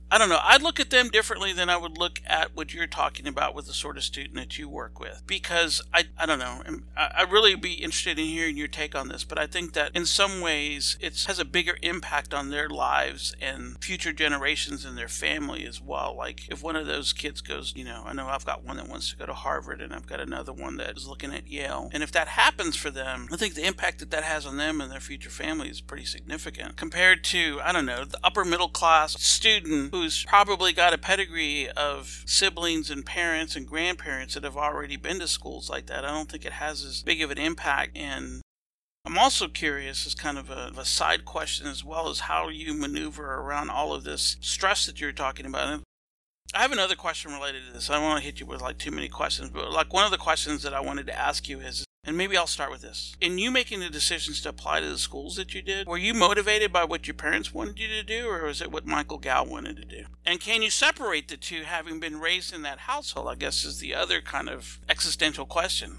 I 0.09 0.19
don't 0.19 0.29
know. 0.29 0.39
I'd 0.41 0.63
look 0.63 0.79
at 0.79 0.91
them 0.91 1.09
differently 1.09 1.53
than 1.53 1.69
I 1.69 1.77
would 1.77 1.99
look 1.99 2.21
at 2.27 2.55
what 2.55 2.73
you're 2.73 2.87
talking 2.87 3.27
about 3.27 3.55
with 3.55 3.67
the 3.67 3.75
sort 3.75 3.97
of 3.97 4.05
student 4.05 4.37
that 4.37 4.57
you 4.57 4.69
work 4.69 5.01
with. 5.01 5.23
Because 5.27 5.83
I, 5.93 6.05
I 6.17 6.27
don't 6.27 6.39
know. 6.39 6.63
I 6.97 7.23
really 7.29 7.57
be 7.57 7.75
interested 7.75 8.19
in 8.19 8.27
hearing 8.27 8.57
your 8.57 8.69
take 8.69 8.95
on 8.95 9.09
this. 9.09 9.25
But 9.25 9.39
I 9.39 9.49
think 9.49 9.73
that 9.73 9.91
in 9.95 10.07
some 10.07 10.41
ways 10.41 10.97
it 11.01 11.25
has 11.27 11.41
a 11.41 11.45
bigger 11.45 11.77
impact 11.83 12.33
on 12.33 12.51
their 12.51 12.69
lives 12.69 13.35
and 13.41 13.83
future 13.83 14.13
generations 14.13 14.85
and 14.85 14.97
their 14.97 15.09
family 15.09 15.67
as 15.67 15.83
well. 15.83 16.15
Like 16.17 16.49
if 16.51 16.63
one 16.63 16.77
of 16.77 16.87
those 16.87 17.13
kids 17.13 17.41
goes, 17.41 17.73
you 17.75 17.85
know, 17.85 18.05
I 18.07 18.13
know 18.13 18.29
I've 18.29 18.47
got 18.47 18.65
one 18.65 18.77
that 18.77 18.89
wants 18.89 19.11
to 19.11 19.17
go 19.17 19.27
to 19.27 19.35
Harvard 19.35 19.81
and 19.81 19.93
I've 19.93 20.07
got 20.07 20.21
another 20.21 20.53
one 20.53 20.77
that 20.77 20.97
is 20.97 21.09
looking 21.09 21.35
at 21.35 21.49
Yale. 21.49 21.91
And 21.93 22.05
if 22.05 22.13
that 22.13 22.29
happens 22.29 22.77
for 22.77 22.91
them, 22.91 23.27
I 23.33 23.37
think 23.37 23.55
the 23.55 23.67
impact 23.67 23.99
that 23.99 24.13
that 24.13 24.23
has 24.23 24.47
on 24.47 24.57
them 24.57 24.81
and 24.81 24.93
their 24.93 25.01
future 25.01 25.31
family 25.31 25.69
is 25.69 25.81
pretty 25.81 26.05
significant 26.05 26.77
compared 26.77 27.25
to, 27.25 27.61
I 27.65 27.73
don't 27.73 27.87
know, 27.87 28.05
the 28.05 28.21
upper 28.23 28.45
middle 28.45 28.69
class 28.69 29.21
student 29.21 29.96
who's 30.01 30.25
probably 30.25 30.73
got 30.73 30.93
a 30.93 30.99
pedigree 30.99 31.69
of 31.71 32.23
siblings 32.27 32.91
and 32.91 33.05
parents 33.05 33.57
and 33.57 33.67
grandparents 33.67 34.35
that 34.35 34.45
have 34.45 34.57
already 34.57 34.97
been 34.97 35.19
to 35.21 35.29
schools 35.29 35.71
like 35.71 35.87
that, 35.87 36.05
I 36.05 36.09
don't 36.09 36.31
think 36.31 36.45
it 36.45 36.55
has 36.55 36.85
as 36.85 37.03
big 37.03 37.23
of 37.23 37.31
an 37.31 37.39
impact. 37.39 37.97
And 37.97 38.43
I'm 39.05 39.19
also 39.19 39.49
curious, 39.49 40.07
as 40.07 40.15
kind 40.15 40.37
of 40.37 40.51
a, 40.51 40.73
a 40.77 40.85
side 40.85 41.25
question 41.25 41.67
as 41.67 41.85
well, 41.85 42.09
as 42.09 42.21
how 42.21 42.49
you 42.49 42.75
maneuver 42.75 43.35
around 43.35 43.71
all 43.71 43.95
of 43.95 44.05
this 44.05 44.37
stress 44.41 44.85
that 44.87 45.01
you're 45.01 45.13
talking 45.13 45.47
about. 45.47 45.69
And 45.69 45.83
I 46.55 46.63
have 46.63 46.73
another 46.73 46.97
question 46.97 47.33
related 47.33 47.67
to 47.67 47.73
this. 47.73 47.89
I 47.89 47.95
don't 47.95 48.03
want 48.03 48.19
to 48.21 48.27
hit 48.27 48.41
you 48.41 48.47
with 48.47 48.61
like 48.61 48.79
too 48.79 48.91
many 48.91 49.09
questions, 49.09 49.51
but 49.51 49.73
like 49.73 49.93
one 49.93 50.05
of 50.05 50.11
the 50.11 50.19
questions 50.19 50.63
that 50.63 50.75
I 50.75 50.81
wanted 50.81 51.07
to 51.07 51.19
ask 51.19 51.49
you 51.49 51.61
is 51.61 51.86
and 52.07 52.17
maybe 52.17 52.37
I'll 52.37 52.47
start 52.47 52.71
with 52.71 52.83
this. 52.83 53.17
In 53.21 53.37
you 53.37 53.51
making 53.51 53.81
the 53.81 53.91
decisions 53.91 54.41
to 54.43 54.49
apply 54.49 54.81
to 54.81 54.89
the 54.89 54.97
schools 54.97 55.37
that 55.37 55.55
you 55.55 55.61
did, 55.61 55.87
were 55.87 55.99
you 55.99 56.15
motivated 56.15 56.73
by 56.73 56.85
what 56.85 57.07
your 57.07 57.15
parents 57.15 57.53
wanted 57.53 57.79
you 57.79 57.89
to 57.89 58.03
do, 58.03 58.29
or 58.29 58.45
was 58.45 58.63
it 58.63 58.71
what 58.71 58.87
Michael 58.87 59.19
Gow 59.19 59.45
wanted 59.45 59.77
to 59.77 59.85
do? 59.85 60.05
And 60.25 60.41
can 60.41 60.63
you 60.63 60.71
separate 60.71 61.29
the 61.29 61.37
two, 61.37 61.65
having 61.65 62.01
been 62.01 62.21
raised 62.21 62.55
in 62.55 62.63
that 62.63 62.81
household? 62.81 63.29
I 63.29 63.35
guess 63.35 63.65
is 63.65 63.81
the 63.81 63.95
other 63.95 64.21
kind 64.21 64.49
of 64.49 64.79
existential 64.89 65.47
question. 65.47 65.97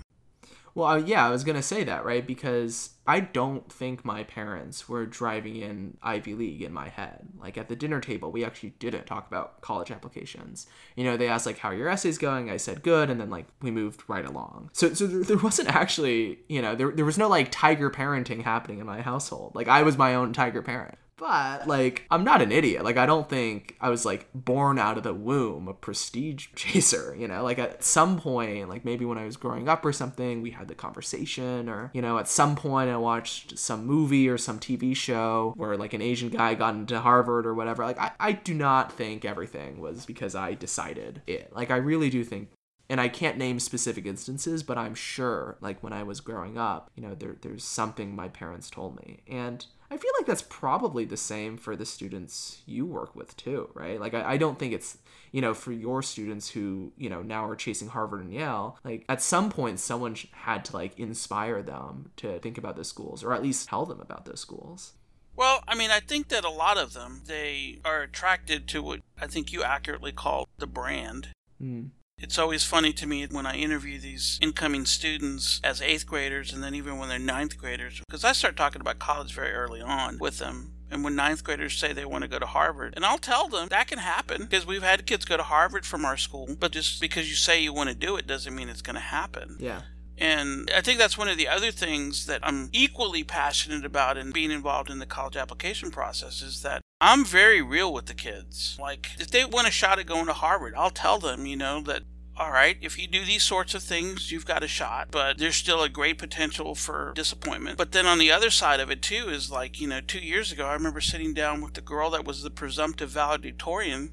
Well, 0.77 0.89
uh, 0.89 0.97
yeah, 0.97 1.25
I 1.25 1.31
was 1.31 1.43
going 1.43 1.55
to 1.55 1.63
say 1.63 1.83
that, 1.85 2.05
right? 2.05 2.25
Because 2.25 2.91
I 3.07 3.19
don't 3.19 3.67
think 3.71 4.05
my 4.05 4.23
parents 4.25 4.87
were 4.87 5.07
driving 5.07 5.55
in 5.55 5.97
Ivy 6.03 6.35
League 6.35 6.61
in 6.61 6.71
my 6.71 6.89
head. 6.89 7.29
Like 7.41 7.57
at 7.57 7.67
the 7.67 7.75
dinner 7.75 7.99
table, 7.99 8.31
we 8.31 8.45
actually 8.45 8.75
didn't 8.77 9.07
talk 9.07 9.25
about 9.25 9.59
college 9.61 9.89
applications. 9.89 10.67
You 10.95 11.03
know, 11.03 11.17
they 11.17 11.29
asked 11.29 11.47
like 11.47 11.57
how 11.57 11.71
your 11.71 11.89
essays 11.89 12.19
going. 12.19 12.51
I 12.51 12.57
said 12.57 12.83
good, 12.83 13.09
and 13.09 13.19
then 13.19 13.31
like 13.31 13.47
we 13.59 13.71
moved 13.71 14.03
right 14.07 14.23
along. 14.23 14.69
So 14.73 14.93
so 14.93 15.07
there, 15.07 15.23
there 15.23 15.37
wasn't 15.37 15.69
actually, 15.69 16.41
you 16.47 16.61
know, 16.61 16.75
there 16.75 16.91
there 16.91 17.05
was 17.05 17.17
no 17.17 17.27
like 17.27 17.49
tiger 17.49 17.89
parenting 17.89 18.43
happening 18.43 18.77
in 18.77 18.85
my 18.85 19.01
household. 19.01 19.55
Like 19.55 19.67
I 19.67 19.81
was 19.81 19.97
my 19.97 20.13
own 20.13 20.31
tiger 20.31 20.61
parent. 20.61 20.99
But 21.17 21.67
like 21.67 22.05
I'm 22.11 22.23
not 22.23 22.41
an 22.41 22.51
idiot. 22.51 22.83
Like 22.83 22.97
I 22.97 23.05
don't 23.05 23.27
think 23.27 23.75
I 23.81 23.89
was 23.89 24.05
like 24.05 24.27
born 24.33 24.77
out 24.77 24.97
of 24.97 25.03
the 25.03 25.13
womb 25.13 25.67
a 25.67 25.73
prestige 25.73 26.47
chaser, 26.55 27.15
you 27.17 27.27
know? 27.27 27.43
Like 27.43 27.59
at 27.59 27.83
some 27.83 28.19
point, 28.19 28.69
like 28.69 28.85
maybe 28.85 29.03
when 29.03 29.17
I 29.17 29.25
was 29.25 29.35
growing 29.35 29.67
up 29.67 29.83
or 29.83 29.91
something, 29.91 30.41
we 30.41 30.51
had 30.51 30.67
the 30.67 30.75
conversation 30.75 31.67
or 31.69 31.89
you 31.93 32.01
know, 32.01 32.19
at 32.19 32.27
some 32.27 32.55
point 32.55 32.89
I 32.89 32.97
watched 32.97 33.57
some 33.57 33.85
movie 33.85 34.29
or 34.29 34.37
some 34.37 34.59
TV 34.59 34.95
show 34.95 35.53
where 35.57 35.75
like 35.75 35.93
an 35.93 36.01
Asian 36.01 36.29
guy 36.29 36.53
got 36.53 36.75
into 36.75 36.99
Harvard 36.99 37.47
or 37.47 37.55
whatever. 37.55 37.83
Like 37.83 37.99
I, 37.99 38.11
I 38.19 38.31
do 38.33 38.53
not 38.53 38.91
think 38.91 39.25
everything 39.25 39.79
was 39.79 40.05
because 40.05 40.35
I 40.35 40.53
decided 40.53 41.23
it. 41.25 41.51
Like 41.53 41.71
I 41.71 41.77
really 41.77 42.09
do 42.09 42.23
think 42.23 42.49
and 42.89 43.01
I 43.01 43.09
can't 43.09 43.37
name 43.37 43.59
specific 43.59 44.05
instances, 44.05 44.63
but 44.63 44.77
I'm 44.77 44.95
sure, 44.95 45.57
like 45.59 45.83
when 45.83 45.93
I 45.93 46.03
was 46.03 46.21
growing 46.21 46.57
up, 46.57 46.89
you 46.95 47.03
know, 47.03 47.15
there, 47.15 47.35
there's 47.41 47.63
something 47.63 48.15
my 48.15 48.29
parents 48.29 48.69
told 48.69 48.95
me. 48.95 49.19
And 49.27 49.65
I 49.89 49.97
feel 49.97 50.11
like 50.19 50.25
that's 50.25 50.41
probably 50.41 51.05
the 51.05 51.17
same 51.17 51.57
for 51.57 51.75
the 51.75 51.85
students 51.85 52.61
you 52.65 52.85
work 52.85 53.15
with 53.15 53.37
too, 53.37 53.69
right? 53.73 53.99
Like, 53.99 54.13
I, 54.13 54.33
I 54.33 54.37
don't 54.37 54.59
think 54.59 54.73
it's, 54.73 54.97
you 55.31 55.41
know, 55.41 55.53
for 55.53 55.71
your 55.71 56.01
students 56.01 56.49
who, 56.49 56.91
you 56.97 57.09
know, 57.09 57.21
now 57.21 57.45
are 57.47 57.55
chasing 57.55 57.87
Harvard 57.89 58.21
and 58.21 58.33
Yale, 58.33 58.77
like, 58.83 59.05
at 59.07 59.21
some 59.21 59.49
point, 59.49 59.79
someone 59.79 60.15
had 60.31 60.65
to, 60.65 60.73
like, 60.73 60.99
inspire 60.99 61.61
them 61.61 62.11
to 62.17 62.39
think 62.39 62.57
about 62.57 62.75
those 62.75 62.89
schools 62.89 63.23
or 63.23 63.33
at 63.33 63.41
least 63.41 63.69
tell 63.69 63.85
them 63.85 64.01
about 64.01 64.25
those 64.25 64.41
schools. 64.41 64.93
Well, 65.35 65.63
I 65.67 65.75
mean, 65.75 65.91
I 65.91 65.99
think 65.99 66.29
that 66.29 66.43
a 66.43 66.49
lot 66.49 66.77
of 66.77 66.93
them, 66.93 67.21
they 67.25 67.79
are 67.85 68.01
attracted 68.01 68.67
to 68.69 68.81
what 68.81 69.01
I 69.21 69.27
think 69.27 69.53
you 69.53 69.63
accurately 69.63 70.11
call 70.11 70.49
the 70.57 70.67
brand. 70.67 71.29
Mm 71.61 71.91
It's 72.19 72.39
always 72.39 72.63
funny 72.63 72.93
to 72.93 73.05
me 73.05 73.27
when 73.27 73.45
I 73.45 73.57
interview 73.57 73.99
these 73.99 74.39
incoming 74.41 74.85
students 74.85 75.61
as 75.63 75.83
eighth 75.83 76.07
graders 76.07 76.51
and 76.51 76.63
then 76.63 76.73
even 76.73 76.97
when 76.97 77.09
they're 77.09 77.19
ninth 77.19 77.59
graders, 77.59 78.01
because 78.07 78.23
I 78.23 78.31
start 78.31 78.57
talking 78.57 78.81
about 78.81 78.97
college 78.97 79.35
very 79.35 79.51
early 79.51 79.81
on 79.81 80.17
with 80.17 80.39
them. 80.39 80.73
And 80.89 81.03
when 81.03 81.15
ninth 81.15 81.43
graders 81.43 81.77
say 81.77 81.93
they 81.93 82.05
want 82.05 82.23
to 82.23 82.27
go 82.27 82.39
to 82.39 82.47
Harvard, 82.47 82.95
and 82.95 83.05
I'll 83.05 83.19
tell 83.19 83.47
them 83.47 83.67
that 83.67 83.87
can 83.87 83.99
happen 83.99 84.43
because 84.43 84.65
we've 84.65 84.81
had 84.81 85.05
kids 85.05 85.25
go 85.25 85.37
to 85.37 85.43
Harvard 85.43 85.85
from 85.85 86.05
our 86.05 86.17
school, 86.17 86.55
but 86.59 86.71
just 86.71 86.99
because 86.99 87.29
you 87.29 87.35
say 87.35 87.61
you 87.61 87.71
want 87.71 87.89
to 87.89 87.95
do 87.95 88.15
it 88.17 88.25
doesn't 88.25 88.55
mean 88.55 88.69
it's 88.69 88.81
going 88.81 88.95
to 88.95 88.99
happen. 88.99 89.57
Yeah. 89.59 89.81
And 90.17 90.71
I 90.75 90.81
think 90.81 90.97
that's 90.97 91.17
one 91.17 91.27
of 91.27 91.37
the 91.37 91.47
other 91.47 91.71
things 91.71 92.25
that 92.25 92.41
I'm 92.43 92.69
equally 92.73 93.23
passionate 93.23 93.85
about 93.85 94.17
in 94.17 94.31
being 94.31 94.51
involved 94.51 94.89
in 94.89 94.99
the 94.99 95.05
college 95.05 95.37
application 95.37 95.91
process 95.91 96.41
is 96.41 96.63
that 96.63 96.81
I'm 96.99 97.23
very 97.23 97.61
real 97.61 97.93
with 97.93 98.07
the 98.07 98.15
kids. 98.15 98.77
Like, 98.79 99.09
if 99.19 99.29
they 99.29 99.45
want 99.45 99.67
a 99.67 99.71
shot 99.71 99.99
at 99.99 100.07
going 100.07 100.25
to 100.25 100.33
Harvard, 100.33 100.73
I'll 100.75 100.89
tell 100.89 101.19
them, 101.19 101.45
you 101.45 101.55
know, 101.55 101.81
that 101.81 102.03
all 102.39 102.51
right, 102.51 102.77
if 102.81 102.99
you 102.99 103.07
do 103.07 103.25
these 103.25 103.43
sorts 103.43 103.73
of 103.73 103.81
things, 103.81 104.31
you've 104.31 104.45
got 104.45 104.63
a 104.63 104.67
shot, 104.67 105.07
but 105.09 105.39
there's 105.39 105.55
still 105.55 105.81
a 105.81 105.89
great 105.89 106.19
potential 106.19 106.75
for 106.75 107.11
disappointment. 107.15 107.77
But 107.77 107.93
then 107.93 108.05
on 108.05 108.19
the 108.19 108.31
other 108.31 108.51
side 108.51 108.79
of 108.79 108.91
it, 108.91 109.01
too, 109.01 109.29
is 109.29 109.49
like, 109.49 109.81
you 109.81 109.87
know, 109.87 110.01
two 110.01 110.19
years 110.19 110.51
ago, 110.51 110.67
I 110.67 110.73
remember 110.73 111.01
sitting 111.01 111.33
down 111.33 111.61
with 111.61 111.73
the 111.73 111.81
girl 111.81 112.11
that 112.11 112.25
was 112.25 112.43
the 112.43 112.51
presumptive 112.51 113.09
valedictorian 113.09 114.11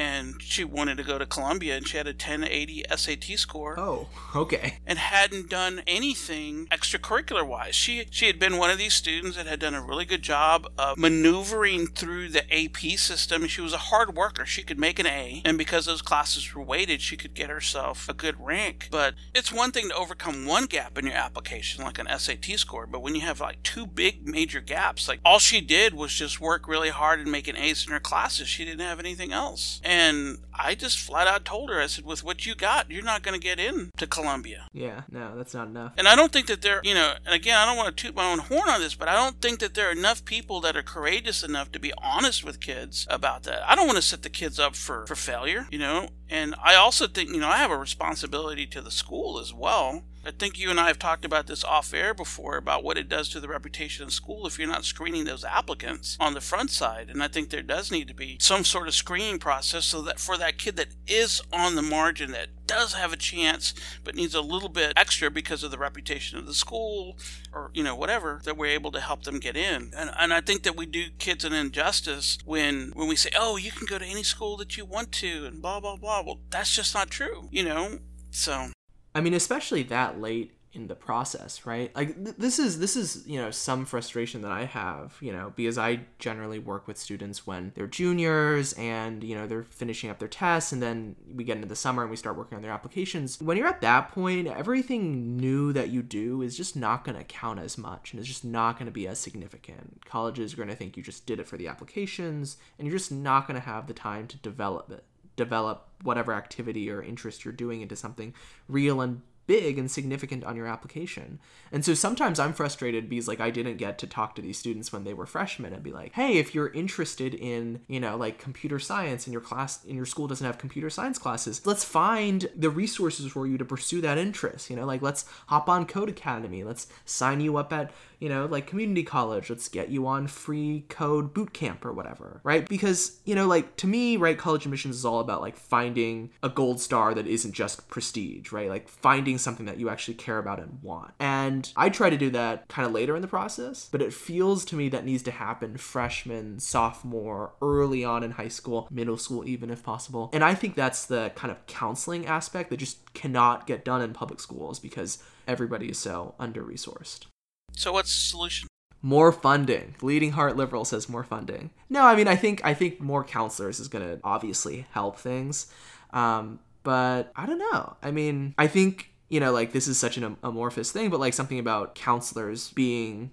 and 0.00 0.40
she 0.40 0.64
wanted 0.64 0.96
to 0.96 1.02
go 1.02 1.18
to 1.18 1.26
Columbia 1.26 1.76
and 1.76 1.86
she 1.86 1.98
had 1.98 2.06
a 2.06 2.12
1080 2.12 2.84
SAT 2.96 3.38
score. 3.38 3.78
Oh, 3.78 4.08
okay. 4.34 4.78
And 4.86 4.98
hadn't 4.98 5.50
done 5.50 5.82
anything 5.86 6.66
extracurricular 6.72 7.46
wise. 7.46 7.74
She 7.74 8.06
she 8.10 8.26
had 8.26 8.38
been 8.38 8.56
one 8.56 8.70
of 8.70 8.78
these 8.78 8.94
students 8.94 9.36
that 9.36 9.46
had 9.46 9.60
done 9.60 9.74
a 9.74 9.82
really 9.82 10.06
good 10.06 10.22
job 10.22 10.66
of 10.78 10.96
maneuvering 10.96 11.86
through 11.88 12.30
the 12.30 12.44
AP 12.50 12.98
system. 12.98 13.46
She 13.46 13.60
was 13.60 13.74
a 13.74 13.90
hard 13.90 14.16
worker. 14.16 14.46
She 14.46 14.62
could 14.62 14.78
make 14.78 14.98
an 14.98 15.06
A, 15.06 15.42
and 15.44 15.58
because 15.58 15.84
those 15.84 16.00
classes 16.00 16.54
were 16.54 16.62
weighted, 16.62 17.02
she 17.02 17.18
could 17.18 17.34
get 17.34 17.50
herself 17.50 18.08
a 18.08 18.14
good 18.14 18.36
rank. 18.40 18.88
But 18.90 19.14
it's 19.34 19.52
one 19.52 19.70
thing 19.70 19.90
to 19.90 19.94
overcome 19.94 20.46
one 20.46 20.64
gap 20.64 20.96
in 20.96 21.04
your 21.04 21.14
application, 21.14 21.84
like 21.84 21.98
an 21.98 22.08
SAT 22.18 22.46
score, 22.58 22.86
but 22.86 23.02
when 23.02 23.14
you 23.14 23.20
have 23.20 23.40
like 23.40 23.62
two 23.62 23.86
big 23.86 24.26
major 24.26 24.60
gaps, 24.60 25.08
like 25.08 25.20
all 25.26 25.38
she 25.38 25.60
did 25.60 25.92
was 25.92 26.14
just 26.14 26.40
work 26.40 26.66
really 26.66 26.88
hard 26.88 27.20
and 27.20 27.30
make 27.30 27.48
an 27.48 27.56
ace 27.56 27.86
in 27.86 27.92
her 27.92 28.00
classes. 28.00 28.48
She 28.48 28.64
didn't 28.64 28.80
have 28.80 28.98
anything 28.98 29.32
else. 29.32 29.82
And 29.90 30.38
I 30.54 30.76
just 30.76 31.00
flat 31.00 31.26
out 31.26 31.44
told 31.44 31.68
her, 31.68 31.80
I 31.80 31.88
said, 31.88 32.04
with 32.04 32.22
what 32.22 32.46
you 32.46 32.54
got, 32.54 32.92
you're 32.92 33.02
not 33.02 33.24
going 33.24 33.34
to 33.34 33.44
get 33.44 33.58
in 33.58 33.90
to 33.96 34.06
Columbia. 34.06 34.68
Yeah, 34.72 35.02
no, 35.10 35.36
that's 35.36 35.52
not 35.52 35.66
enough. 35.66 35.94
And 35.98 36.06
I 36.06 36.14
don't 36.14 36.32
think 36.32 36.46
that 36.46 36.62
there, 36.62 36.80
you 36.84 36.94
know, 36.94 37.14
and 37.26 37.34
again, 37.34 37.58
I 37.58 37.66
don't 37.66 37.76
want 37.76 37.96
to 37.96 38.00
toot 38.00 38.14
my 38.14 38.30
own 38.30 38.38
horn 38.38 38.68
on 38.68 38.80
this, 38.80 38.94
but 38.94 39.08
I 39.08 39.16
don't 39.16 39.40
think 39.40 39.58
that 39.58 39.74
there 39.74 39.88
are 39.88 39.92
enough 39.92 40.24
people 40.24 40.60
that 40.60 40.76
are 40.76 40.84
courageous 40.84 41.42
enough 41.42 41.72
to 41.72 41.80
be 41.80 41.92
honest 41.98 42.44
with 42.44 42.60
kids 42.60 43.04
about 43.10 43.42
that. 43.44 43.68
I 43.68 43.74
don't 43.74 43.88
want 43.88 43.96
to 43.96 44.02
set 44.02 44.22
the 44.22 44.30
kids 44.30 44.60
up 44.60 44.76
for, 44.76 45.06
for 45.08 45.16
failure, 45.16 45.66
you 45.72 45.80
know, 45.80 46.10
and 46.30 46.54
I 46.62 46.76
also 46.76 47.08
think, 47.08 47.30
you 47.30 47.40
know, 47.40 47.48
I 47.48 47.56
have 47.56 47.72
a 47.72 47.76
responsibility 47.76 48.64
to 48.68 48.80
the 48.80 48.90
school 48.92 49.40
as 49.40 49.52
well. 49.52 50.04
I 50.24 50.30
think 50.30 50.58
you 50.58 50.70
and 50.70 50.78
I 50.78 50.86
have 50.88 50.98
talked 50.98 51.24
about 51.24 51.46
this 51.46 51.64
off 51.64 51.92
air 51.94 52.12
before 52.14 52.56
about 52.56 52.84
what 52.84 52.98
it 52.98 53.08
does 53.08 53.28
to 53.30 53.40
the 53.40 53.48
reputation 53.48 54.04
of 54.04 54.12
school 54.12 54.46
if 54.46 54.58
you're 54.58 54.68
not 54.68 54.84
screening 54.84 55.24
those 55.24 55.44
applicants 55.44 56.16
on 56.20 56.34
the 56.34 56.40
front 56.40 56.70
side. 56.70 57.08
And 57.08 57.22
I 57.22 57.28
think 57.28 57.48
there 57.48 57.62
does 57.62 57.90
need 57.90 58.06
to 58.08 58.14
be 58.14 58.36
some 58.38 58.64
sort 58.64 58.86
of 58.86 58.94
screening 58.94 59.38
process 59.38 59.86
so 59.86 60.02
that 60.02 60.20
for 60.20 60.36
that 60.36 60.58
kid 60.58 60.76
that 60.76 60.94
is 61.06 61.40
on 61.52 61.74
the 61.74 61.82
margin, 61.82 62.32
that 62.32 62.48
does 62.70 62.94
have 62.94 63.12
a 63.12 63.16
chance, 63.16 63.74
but 64.04 64.14
needs 64.14 64.34
a 64.34 64.40
little 64.40 64.68
bit 64.68 64.92
extra 64.96 65.30
because 65.30 65.64
of 65.64 65.70
the 65.70 65.78
reputation 65.78 66.38
of 66.38 66.46
the 66.46 66.54
school 66.54 67.18
or, 67.52 67.70
you 67.74 67.82
know, 67.82 67.96
whatever, 67.96 68.40
that 68.44 68.56
we're 68.56 68.66
able 68.66 68.92
to 68.92 69.00
help 69.00 69.24
them 69.24 69.40
get 69.40 69.56
in. 69.56 69.90
And, 69.96 70.10
and 70.16 70.32
I 70.32 70.40
think 70.40 70.62
that 70.62 70.76
we 70.76 70.86
do 70.86 71.06
kids 71.18 71.44
an 71.44 71.52
injustice 71.52 72.38
when, 72.44 72.92
when 72.94 73.08
we 73.08 73.16
say, 73.16 73.30
oh, 73.36 73.56
you 73.56 73.72
can 73.72 73.86
go 73.86 73.98
to 73.98 74.04
any 74.04 74.22
school 74.22 74.56
that 74.58 74.76
you 74.76 74.84
want 74.84 75.10
to 75.12 75.46
and 75.46 75.60
blah, 75.60 75.80
blah, 75.80 75.96
blah. 75.96 76.22
Well, 76.24 76.40
that's 76.50 76.74
just 76.74 76.94
not 76.94 77.10
true, 77.10 77.48
you 77.50 77.64
know? 77.64 77.98
So 78.30 78.68
I 79.14 79.20
mean, 79.20 79.34
especially 79.34 79.82
that 79.84 80.20
late 80.20 80.52
in 80.72 80.86
the 80.86 80.94
process, 80.94 81.66
right? 81.66 81.94
Like 81.96 82.14
th- 82.22 82.36
this 82.36 82.58
is 82.58 82.78
this 82.78 82.96
is 82.96 83.26
you 83.26 83.40
know 83.40 83.50
some 83.50 83.84
frustration 83.84 84.42
that 84.42 84.52
I 84.52 84.64
have, 84.64 85.16
you 85.20 85.32
know, 85.32 85.52
because 85.56 85.76
I 85.78 86.00
generally 86.18 86.58
work 86.58 86.86
with 86.86 86.96
students 86.96 87.46
when 87.46 87.72
they're 87.74 87.88
juniors 87.88 88.72
and 88.74 89.24
you 89.24 89.34
know 89.34 89.46
they're 89.46 89.64
finishing 89.64 90.10
up 90.10 90.18
their 90.18 90.28
tests, 90.28 90.70
and 90.72 90.80
then 90.80 91.16
we 91.34 91.42
get 91.42 91.56
into 91.56 91.68
the 91.68 91.76
summer 91.76 92.02
and 92.02 92.10
we 92.10 92.16
start 92.16 92.36
working 92.36 92.56
on 92.56 92.62
their 92.62 92.70
applications. 92.70 93.40
When 93.40 93.56
you're 93.56 93.66
at 93.66 93.80
that 93.80 94.12
point, 94.12 94.46
everything 94.46 95.36
new 95.36 95.72
that 95.72 95.90
you 95.90 96.02
do 96.02 96.42
is 96.42 96.56
just 96.56 96.76
not 96.76 97.04
going 97.04 97.18
to 97.18 97.24
count 97.24 97.58
as 97.58 97.76
much, 97.76 98.12
and 98.12 98.20
it's 98.20 98.28
just 98.28 98.44
not 98.44 98.78
going 98.78 98.86
to 98.86 98.92
be 98.92 99.08
as 99.08 99.18
significant. 99.18 100.04
Colleges 100.04 100.54
are 100.54 100.56
going 100.56 100.68
to 100.68 100.76
think 100.76 100.96
you 100.96 101.02
just 101.02 101.26
did 101.26 101.40
it 101.40 101.48
for 101.48 101.56
the 101.56 101.66
applications, 101.66 102.58
and 102.78 102.86
you're 102.86 102.96
just 102.96 103.12
not 103.12 103.48
going 103.48 103.58
to 103.58 103.66
have 103.66 103.88
the 103.88 103.94
time 103.94 104.28
to 104.28 104.36
develop 104.36 104.90
it 104.92 105.04
develop 105.36 105.88
whatever 106.02 106.34
activity 106.34 106.90
or 106.90 107.02
interest 107.02 107.46
you're 107.46 107.52
doing 107.52 107.80
into 107.80 107.96
something 107.96 108.34
real 108.68 109.00
and 109.00 109.22
big 109.50 109.80
and 109.80 109.90
significant 109.90 110.44
on 110.44 110.54
your 110.54 110.68
application. 110.68 111.40
And 111.72 111.84
so 111.84 111.92
sometimes 111.92 112.38
I'm 112.38 112.52
frustrated 112.52 113.08
because 113.10 113.26
like 113.26 113.40
I 113.40 113.50
didn't 113.50 113.78
get 113.78 113.98
to 113.98 114.06
talk 114.06 114.36
to 114.36 114.42
these 114.42 114.56
students 114.56 114.92
when 114.92 115.02
they 115.02 115.12
were 115.12 115.26
freshmen 115.26 115.72
and 115.72 115.82
be 115.82 115.90
like, 115.90 116.12
"Hey, 116.12 116.38
if 116.38 116.54
you're 116.54 116.68
interested 116.72 117.34
in, 117.34 117.80
you 117.88 117.98
know, 117.98 118.16
like 118.16 118.38
computer 118.38 118.78
science 118.78 119.26
and 119.26 119.32
your 119.32 119.42
class 119.42 119.84
in 119.84 119.96
your 119.96 120.06
school 120.06 120.28
doesn't 120.28 120.46
have 120.46 120.56
computer 120.56 120.88
science 120.88 121.18
classes, 121.18 121.66
let's 121.66 121.82
find 121.82 122.48
the 122.54 122.70
resources 122.70 123.32
for 123.32 123.44
you 123.48 123.58
to 123.58 123.64
pursue 123.64 124.00
that 124.02 124.18
interest, 124.18 124.70
you 124.70 124.76
know, 124.76 124.86
like 124.86 125.02
let's 125.02 125.24
hop 125.48 125.68
on 125.68 125.84
Codecademy, 125.84 126.64
let's 126.64 126.86
sign 127.04 127.40
you 127.40 127.56
up 127.56 127.72
at 127.72 127.90
you 128.20 128.28
know, 128.28 128.44
like 128.44 128.66
community 128.66 129.02
college, 129.02 129.48
let's 129.48 129.68
get 129.68 129.88
you 129.88 130.06
on 130.06 130.26
free 130.26 130.84
code 130.90 131.32
boot 131.32 131.54
camp 131.54 131.86
or 131.86 131.92
whatever, 131.92 132.40
right? 132.44 132.68
Because, 132.68 133.18
you 133.24 133.34
know, 133.34 133.46
like 133.46 133.76
to 133.76 133.86
me, 133.86 134.18
right, 134.18 134.36
college 134.36 134.66
admissions 134.66 134.96
is 134.96 135.06
all 135.06 135.20
about 135.20 135.40
like 135.40 135.56
finding 135.56 136.30
a 136.42 136.50
gold 136.50 136.80
star 136.80 137.14
that 137.14 137.26
isn't 137.26 137.52
just 137.52 137.88
prestige, 137.88 138.52
right? 138.52 138.68
Like 138.68 138.88
finding 138.88 139.38
something 139.40 139.66
that 139.66 139.78
you 139.78 139.88
actually 139.88 140.14
care 140.14 140.38
about 140.38 140.60
and 140.60 140.78
want. 140.82 141.12
And 141.18 141.70
I 141.76 141.88
try 141.88 142.10
to 142.10 142.16
do 142.16 142.30
that 142.30 142.68
kind 142.68 142.86
of 142.86 142.92
later 142.92 143.16
in 143.16 143.22
the 143.22 143.28
process, 143.28 143.88
but 143.90 144.02
it 144.02 144.12
feels 144.12 144.64
to 144.66 144.76
me 144.76 144.88
that 144.90 145.04
needs 145.04 145.22
to 145.24 145.30
happen 145.30 145.76
freshman, 145.76 146.58
sophomore, 146.60 147.52
early 147.62 148.04
on 148.04 148.22
in 148.22 148.32
high 148.32 148.48
school, 148.48 148.88
middle 148.90 149.18
school, 149.18 149.46
even 149.46 149.70
if 149.70 149.82
possible. 149.82 150.30
And 150.32 150.44
I 150.44 150.54
think 150.54 150.74
that's 150.74 151.06
the 151.06 151.32
kind 151.34 151.50
of 151.50 151.66
counseling 151.66 152.26
aspect 152.26 152.70
that 152.70 152.78
just 152.78 153.12
cannot 153.14 153.66
get 153.66 153.84
done 153.84 154.02
in 154.02 154.12
public 154.12 154.40
schools 154.40 154.78
because 154.78 155.22
everybody 155.46 155.90
is 155.90 155.98
so 155.98 156.34
under 156.38 156.62
resourced. 156.62 157.26
So 157.72 157.92
what's 157.92 158.10
the 158.10 158.28
solution? 158.30 158.68
More 159.02 159.32
funding. 159.32 159.94
Bleeding 159.98 160.32
Heart 160.32 160.56
Liberal 160.56 160.84
says 160.84 161.08
more 161.08 161.24
funding. 161.24 161.70
No, 161.88 162.02
I 162.04 162.14
mean 162.14 162.28
I 162.28 162.36
think 162.36 162.60
I 162.64 162.74
think 162.74 163.00
more 163.00 163.24
counselors 163.24 163.80
is 163.80 163.88
gonna 163.88 164.18
obviously 164.22 164.86
help 164.92 165.18
things, 165.18 165.72
um, 166.12 166.60
but 166.82 167.32
I 167.34 167.46
don't 167.46 167.58
know. 167.58 167.96
I 168.02 168.10
mean 168.10 168.54
I 168.58 168.66
think 168.66 169.09
you 169.30 169.40
know 169.40 169.52
like 169.52 169.72
this 169.72 169.88
is 169.88 169.98
such 169.98 170.18
an 170.18 170.36
amorphous 170.42 170.92
thing, 170.92 171.08
but 171.08 171.20
like 171.20 171.32
something 171.32 171.58
about 171.58 171.94
counselors 171.94 172.70
being, 172.72 173.30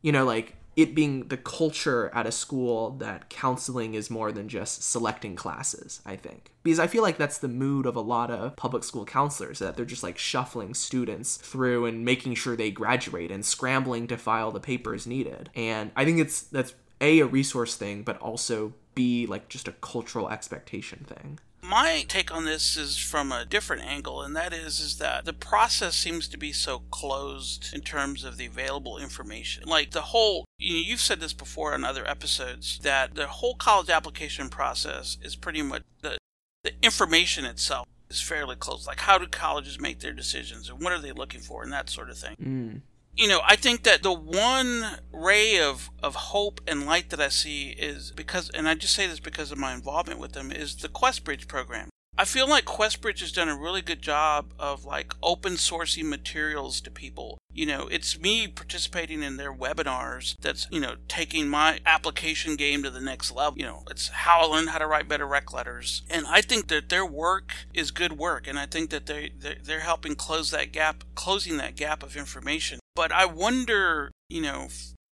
you 0.00 0.12
know 0.12 0.24
like 0.24 0.56
it 0.76 0.94
being 0.94 1.28
the 1.28 1.36
culture 1.36 2.10
at 2.14 2.26
a 2.26 2.32
school 2.32 2.90
that 2.92 3.30
counseling 3.30 3.94
is 3.94 4.10
more 4.10 4.32
than 4.32 4.48
just 4.48 4.82
selecting 4.82 5.36
classes, 5.36 6.02
I 6.04 6.16
think. 6.16 6.50
Because 6.62 6.80
I 6.80 6.86
feel 6.86 7.02
like 7.02 7.16
that's 7.16 7.38
the 7.38 7.48
mood 7.48 7.86
of 7.86 7.94
a 7.94 8.00
lot 8.00 8.30
of 8.30 8.56
public 8.56 8.82
school 8.82 9.04
counselors 9.04 9.60
that 9.60 9.76
they're 9.76 9.84
just 9.84 10.02
like 10.02 10.18
shuffling 10.18 10.74
students 10.74 11.36
through 11.36 11.86
and 11.86 12.04
making 12.04 12.34
sure 12.34 12.56
they 12.56 12.70
graduate 12.70 13.30
and 13.30 13.44
scrambling 13.44 14.08
to 14.08 14.16
file 14.16 14.50
the 14.50 14.60
papers 14.60 15.06
needed. 15.06 15.50
And 15.54 15.92
I 15.94 16.04
think 16.04 16.18
it's 16.18 16.42
that's 16.42 16.74
a 17.00 17.20
a 17.20 17.26
resource 17.26 17.76
thing, 17.76 18.02
but 18.02 18.18
also 18.18 18.72
b 18.94 19.26
like 19.26 19.48
just 19.48 19.68
a 19.68 19.72
cultural 19.72 20.28
expectation 20.28 21.04
thing 21.06 21.38
my 21.64 22.04
take 22.08 22.32
on 22.32 22.44
this 22.44 22.76
is 22.76 22.98
from 22.98 23.32
a 23.32 23.44
different 23.44 23.82
angle 23.82 24.20
and 24.22 24.36
that 24.36 24.52
is 24.52 24.80
is 24.80 24.98
that 24.98 25.24
the 25.24 25.32
process 25.32 25.96
seems 25.96 26.28
to 26.28 26.36
be 26.36 26.52
so 26.52 26.82
closed 26.90 27.72
in 27.72 27.80
terms 27.80 28.22
of 28.22 28.36
the 28.36 28.46
available 28.46 28.98
information. 28.98 29.64
Like 29.66 29.92
the 29.92 30.02
whole 30.02 30.44
you 30.58 30.76
you've 30.76 31.00
said 31.00 31.20
this 31.20 31.32
before 31.32 31.72
on 31.72 31.82
other 31.84 32.08
episodes 32.08 32.78
that 32.82 33.14
the 33.14 33.26
whole 33.26 33.54
college 33.54 33.88
application 33.88 34.48
process 34.48 35.16
is 35.22 35.36
pretty 35.36 35.62
much 35.62 35.82
the 36.02 36.18
the 36.62 36.72
information 36.82 37.44
itself 37.44 37.86
is 38.10 38.20
fairly 38.20 38.56
close 38.56 38.86
like 38.86 39.00
how 39.00 39.16
do 39.16 39.26
colleges 39.26 39.80
make 39.80 40.00
their 40.00 40.12
decisions 40.12 40.68
and 40.68 40.80
what 40.80 40.92
are 40.92 41.00
they 41.00 41.12
looking 41.12 41.40
for 41.40 41.62
and 41.62 41.72
that 41.72 41.88
sort 41.88 42.10
of 42.10 42.18
thing. 42.18 42.36
Mm 42.40 42.80
you 43.16 43.28
know, 43.28 43.40
I 43.44 43.56
think 43.56 43.84
that 43.84 44.02
the 44.02 44.12
one 44.12 44.98
ray 45.12 45.58
of, 45.58 45.90
of 46.02 46.14
hope 46.14 46.60
and 46.66 46.86
light 46.86 47.10
that 47.10 47.20
I 47.20 47.28
see 47.28 47.70
is 47.70 48.10
because, 48.10 48.50
and 48.50 48.68
I 48.68 48.74
just 48.74 48.94
say 48.94 49.06
this 49.06 49.20
because 49.20 49.52
of 49.52 49.58
my 49.58 49.72
involvement 49.72 50.18
with 50.18 50.32
them, 50.32 50.50
is 50.50 50.76
the 50.76 50.88
QuestBridge 50.88 51.46
program. 51.46 51.90
I 52.16 52.24
feel 52.24 52.48
like 52.48 52.64
QuestBridge 52.64 53.18
has 53.20 53.32
done 53.32 53.48
a 53.48 53.58
really 53.58 53.82
good 53.82 54.00
job 54.00 54.52
of 54.56 54.84
like 54.84 55.14
open 55.20 55.54
sourcing 55.54 56.04
materials 56.04 56.80
to 56.82 56.90
people. 56.90 57.38
You 57.52 57.66
know, 57.66 57.88
it's 57.90 58.20
me 58.20 58.46
participating 58.46 59.22
in 59.22 59.36
their 59.36 59.52
webinars 59.52 60.36
that's, 60.40 60.68
you 60.70 60.80
know, 60.80 60.94
taking 61.08 61.48
my 61.48 61.80
application 61.84 62.54
game 62.54 62.84
to 62.84 62.90
the 62.90 63.00
next 63.00 63.32
level. 63.32 63.58
You 63.58 63.64
know, 63.64 63.82
it's 63.90 64.08
how 64.08 64.42
I 64.42 64.44
learned 64.44 64.70
how 64.70 64.78
to 64.78 64.86
write 64.86 65.08
better 65.08 65.26
rec 65.26 65.52
letters. 65.52 66.02
And 66.08 66.24
I 66.28 66.40
think 66.40 66.68
that 66.68 66.88
their 66.88 67.04
work 67.04 67.52
is 67.72 67.90
good 67.90 68.12
work. 68.16 68.46
And 68.46 68.60
I 68.60 68.66
think 68.66 68.90
that 68.90 69.06
they, 69.06 69.32
they're, 69.36 69.56
they're 69.60 69.80
helping 69.80 70.14
close 70.14 70.52
that 70.52 70.70
gap, 70.70 71.02
closing 71.16 71.56
that 71.56 71.74
gap 71.74 72.04
of 72.04 72.16
information. 72.16 72.78
But 72.94 73.10
I 73.10 73.24
wonder, 73.24 74.12
you 74.28 74.40
know, 74.40 74.68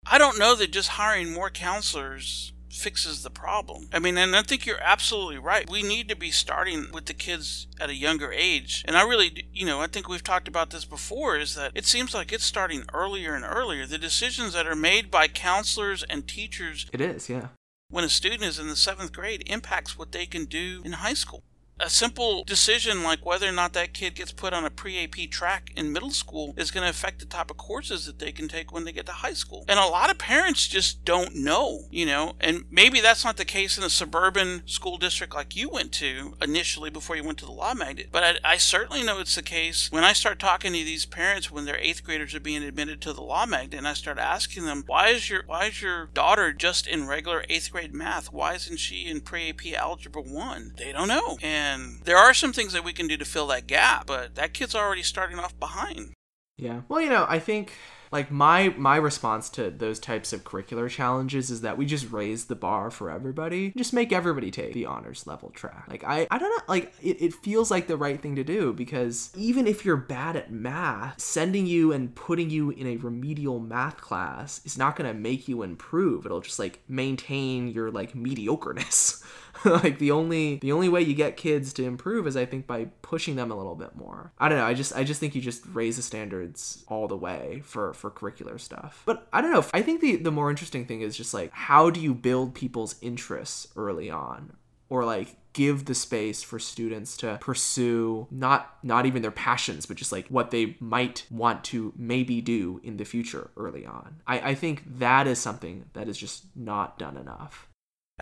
I 0.06 0.18
don't 0.18 0.38
know 0.38 0.54
that 0.54 0.72
just 0.72 0.90
hiring 0.90 1.32
more 1.32 1.50
counselors 1.50 2.52
fixes 2.72 3.22
the 3.22 3.30
problem. 3.30 3.88
I 3.92 3.98
mean, 3.98 4.16
and 4.16 4.34
I 4.34 4.42
think 4.42 4.66
you're 4.66 4.82
absolutely 4.82 5.38
right. 5.38 5.68
We 5.68 5.82
need 5.82 6.08
to 6.08 6.16
be 6.16 6.30
starting 6.30 6.86
with 6.92 7.06
the 7.06 7.14
kids 7.14 7.66
at 7.80 7.90
a 7.90 7.94
younger 7.94 8.32
age. 8.32 8.82
And 8.86 8.96
I 8.96 9.06
really, 9.06 9.46
you 9.52 9.66
know, 9.66 9.80
I 9.80 9.86
think 9.86 10.08
we've 10.08 10.24
talked 10.24 10.48
about 10.48 10.70
this 10.70 10.84
before 10.84 11.36
is 11.36 11.54
that 11.54 11.72
it 11.74 11.84
seems 11.84 12.14
like 12.14 12.32
it's 12.32 12.44
starting 12.44 12.84
earlier 12.92 13.34
and 13.34 13.44
earlier. 13.44 13.86
The 13.86 13.98
decisions 13.98 14.54
that 14.54 14.66
are 14.66 14.74
made 14.74 15.10
by 15.10 15.28
counselors 15.28 16.02
and 16.04 16.26
teachers. 16.26 16.86
It 16.92 17.00
is, 17.00 17.28
yeah. 17.28 17.48
When 17.90 18.04
a 18.04 18.08
student 18.08 18.42
is 18.42 18.58
in 18.58 18.68
the 18.68 18.76
seventh 18.76 19.12
grade 19.12 19.42
impacts 19.46 19.98
what 19.98 20.12
they 20.12 20.24
can 20.24 20.46
do 20.46 20.80
in 20.84 20.92
high 20.92 21.14
school 21.14 21.44
a 21.82 21.90
simple 21.90 22.44
decision 22.44 23.02
like 23.02 23.26
whether 23.26 23.48
or 23.48 23.52
not 23.52 23.72
that 23.72 23.92
kid 23.92 24.14
gets 24.14 24.32
put 24.32 24.52
on 24.52 24.64
a 24.64 24.70
pre 24.70 25.02
AP 25.02 25.30
track 25.30 25.72
in 25.76 25.92
middle 25.92 26.10
school 26.10 26.54
is 26.56 26.70
going 26.70 26.84
to 26.84 26.90
affect 26.90 27.18
the 27.18 27.26
type 27.26 27.50
of 27.50 27.56
courses 27.56 28.06
that 28.06 28.18
they 28.18 28.32
can 28.32 28.48
take 28.48 28.72
when 28.72 28.84
they 28.84 28.92
get 28.92 29.06
to 29.06 29.12
high 29.12 29.32
school. 29.32 29.64
And 29.68 29.78
a 29.78 29.86
lot 29.86 30.10
of 30.10 30.18
parents 30.18 30.68
just 30.68 31.04
don't 31.04 31.34
know, 31.34 31.86
you 31.90 32.06
know, 32.06 32.34
and 32.40 32.64
maybe 32.70 33.00
that's 33.00 33.24
not 33.24 33.36
the 33.36 33.44
case 33.44 33.76
in 33.76 33.84
a 33.84 33.90
suburban 33.90 34.62
school 34.66 34.96
district 34.96 35.34
like 35.34 35.56
you 35.56 35.68
went 35.68 35.92
to 35.92 36.34
initially 36.40 36.90
before 36.90 37.16
you 37.16 37.24
went 37.24 37.38
to 37.38 37.46
the 37.46 37.52
law 37.52 37.74
magnet. 37.74 38.08
But 38.12 38.40
I, 38.44 38.52
I 38.52 38.56
certainly 38.56 39.02
know 39.02 39.18
it's 39.18 39.34
the 39.34 39.42
case 39.42 39.90
when 39.90 40.04
I 40.04 40.12
start 40.12 40.38
talking 40.38 40.72
to 40.72 40.78
these 40.78 41.06
parents 41.06 41.50
when 41.50 41.64
their 41.64 41.78
eighth 41.78 42.04
graders 42.04 42.34
are 42.34 42.40
being 42.40 42.62
admitted 42.62 43.00
to 43.02 43.12
the 43.12 43.22
law 43.22 43.46
magnet 43.46 43.78
and 43.78 43.88
I 43.88 43.94
start 43.94 44.18
asking 44.18 44.64
them, 44.66 44.84
why 44.86 45.08
is 45.08 45.28
your 45.28 45.42
why 45.46 45.66
is 45.66 45.82
your 45.82 46.06
daughter 46.06 46.52
just 46.52 46.86
in 46.86 47.08
regular 47.08 47.44
eighth 47.48 47.72
grade 47.72 47.92
math? 47.92 48.32
Why 48.32 48.54
isn't 48.54 48.78
she 48.78 49.06
in 49.06 49.20
pre 49.20 49.50
AP 49.50 49.72
algebra 49.76 50.22
one? 50.22 50.74
They 50.76 50.92
don't 50.92 51.08
know. 51.08 51.38
And 51.42 51.71
and 51.72 52.00
there 52.04 52.16
are 52.16 52.34
some 52.34 52.52
things 52.52 52.72
that 52.72 52.84
we 52.84 52.92
can 52.92 53.08
do 53.08 53.16
to 53.16 53.24
fill 53.24 53.46
that 53.48 53.66
gap, 53.66 54.06
but 54.06 54.34
that 54.34 54.54
kid's 54.54 54.74
already 54.74 55.02
starting 55.02 55.38
off 55.38 55.58
behind. 55.58 56.12
Yeah. 56.58 56.82
Well, 56.88 57.00
you 57.00 57.08
know, 57.08 57.26
I 57.28 57.38
think 57.38 57.72
like 58.12 58.30
my 58.30 58.68
my 58.76 58.96
response 58.96 59.48
to 59.48 59.70
those 59.70 59.98
types 59.98 60.32
of 60.32 60.44
curricular 60.44 60.88
challenges 60.88 61.50
is 61.50 61.62
that 61.62 61.78
we 61.78 61.86
just 61.86 62.10
raise 62.12 62.44
the 62.44 62.54
bar 62.54 62.90
for 62.90 63.10
everybody 63.10 63.72
just 63.76 63.92
make 63.92 64.12
everybody 64.12 64.50
take 64.50 64.74
the 64.74 64.84
honors 64.84 65.26
level 65.26 65.48
track 65.50 65.86
like 65.88 66.04
i 66.04 66.26
i 66.30 66.38
don't 66.38 66.50
know 66.50 66.62
like 66.68 66.92
it, 67.02 67.20
it 67.20 67.32
feels 67.32 67.70
like 67.70 67.86
the 67.86 67.96
right 67.96 68.20
thing 68.20 68.36
to 68.36 68.44
do 68.44 68.72
because 68.74 69.32
even 69.34 69.66
if 69.66 69.84
you're 69.84 69.96
bad 69.96 70.36
at 70.36 70.52
math 70.52 71.18
sending 71.20 71.66
you 71.66 71.90
and 71.92 72.14
putting 72.14 72.50
you 72.50 72.70
in 72.70 72.86
a 72.86 72.96
remedial 72.98 73.58
math 73.58 73.96
class 73.96 74.60
is 74.64 74.76
not 74.76 74.94
going 74.94 75.10
to 75.10 75.18
make 75.18 75.48
you 75.48 75.62
improve 75.62 76.26
it'll 76.26 76.40
just 76.40 76.58
like 76.58 76.80
maintain 76.88 77.68
your 77.68 77.90
like 77.90 78.12
mediocreness 78.12 79.24
like 79.82 79.98
the 79.98 80.10
only 80.10 80.56
the 80.56 80.72
only 80.72 80.88
way 80.88 81.02
you 81.02 81.14
get 81.14 81.36
kids 81.36 81.72
to 81.74 81.84
improve 81.84 82.26
is 82.26 82.36
I 82.36 82.46
think 82.46 82.66
by 82.66 82.86
pushing 83.02 83.36
them 83.36 83.50
a 83.50 83.56
little 83.56 83.74
bit 83.74 83.94
more. 83.96 84.32
I 84.38 84.48
don't 84.48 84.58
know. 84.58 84.66
I 84.66 84.74
just 84.74 84.94
I 84.94 85.04
just 85.04 85.20
think 85.20 85.34
you 85.34 85.40
just 85.40 85.64
raise 85.72 85.96
the 85.96 86.02
standards 86.02 86.84
all 86.88 87.08
the 87.08 87.16
way 87.16 87.62
for 87.64 87.92
for 87.94 88.10
curricular 88.10 88.60
stuff. 88.60 89.02
But 89.04 89.28
I 89.32 89.40
don't 89.40 89.52
know. 89.52 89.64
I 89.72 89.82
think 89.82 90.00
the 90.00 90.16
the 90.16 90.32
more 90.32 90.50
interesting 90.50 90.86
thing 90.86 91.00
is 91.00 91.16
just 91.16 91.34
like 91.34 91.50
how 91.52 91.90
do 91.90 92.00
you 92.00 92.14
build 92.14 92.54
people's 92.54 92.96
interests 93.00 93.68
early 93.76 94.10
on 94.10 94.56
or 94.92 95.06
like 95.06 95.36
give 95.54 95.86
the 95.86 95.94
space 95.94 96.42
for 96.42 96.58
students 96.58 97.16
to 97.16 97.38
pursue 97.40 98.26
not 98.30 98.76
not 98.82 99.06
even 99.06 99.22
their 99.22 99.30
passions 99.30 99.86
but 99.86 99.96
just 99.96 100.12
like 100.12 100.26
what 100.28 100.50
they 100.50 100.76
might 100.80 101.26
want 101.30 101.64
to 101.64 101.92
maybe 101.96 102.40
do 102.40 102.80
in 102.84 102.96
the 102.96 103.04
future 103.04 103.50
early 103.56 103.86
on 103.86 104.16
i, 104.26 104.50
I 104.50 104.54
think 104.54 104.82
that 104.98 105.26
is 105.26 105.38
something 105.38 105.86
that 105.94 106.08
is 106.08 106.18
just 106.18 106.44
not 106.54 106.98
done 106.98 107.16
enough 107.16 107.68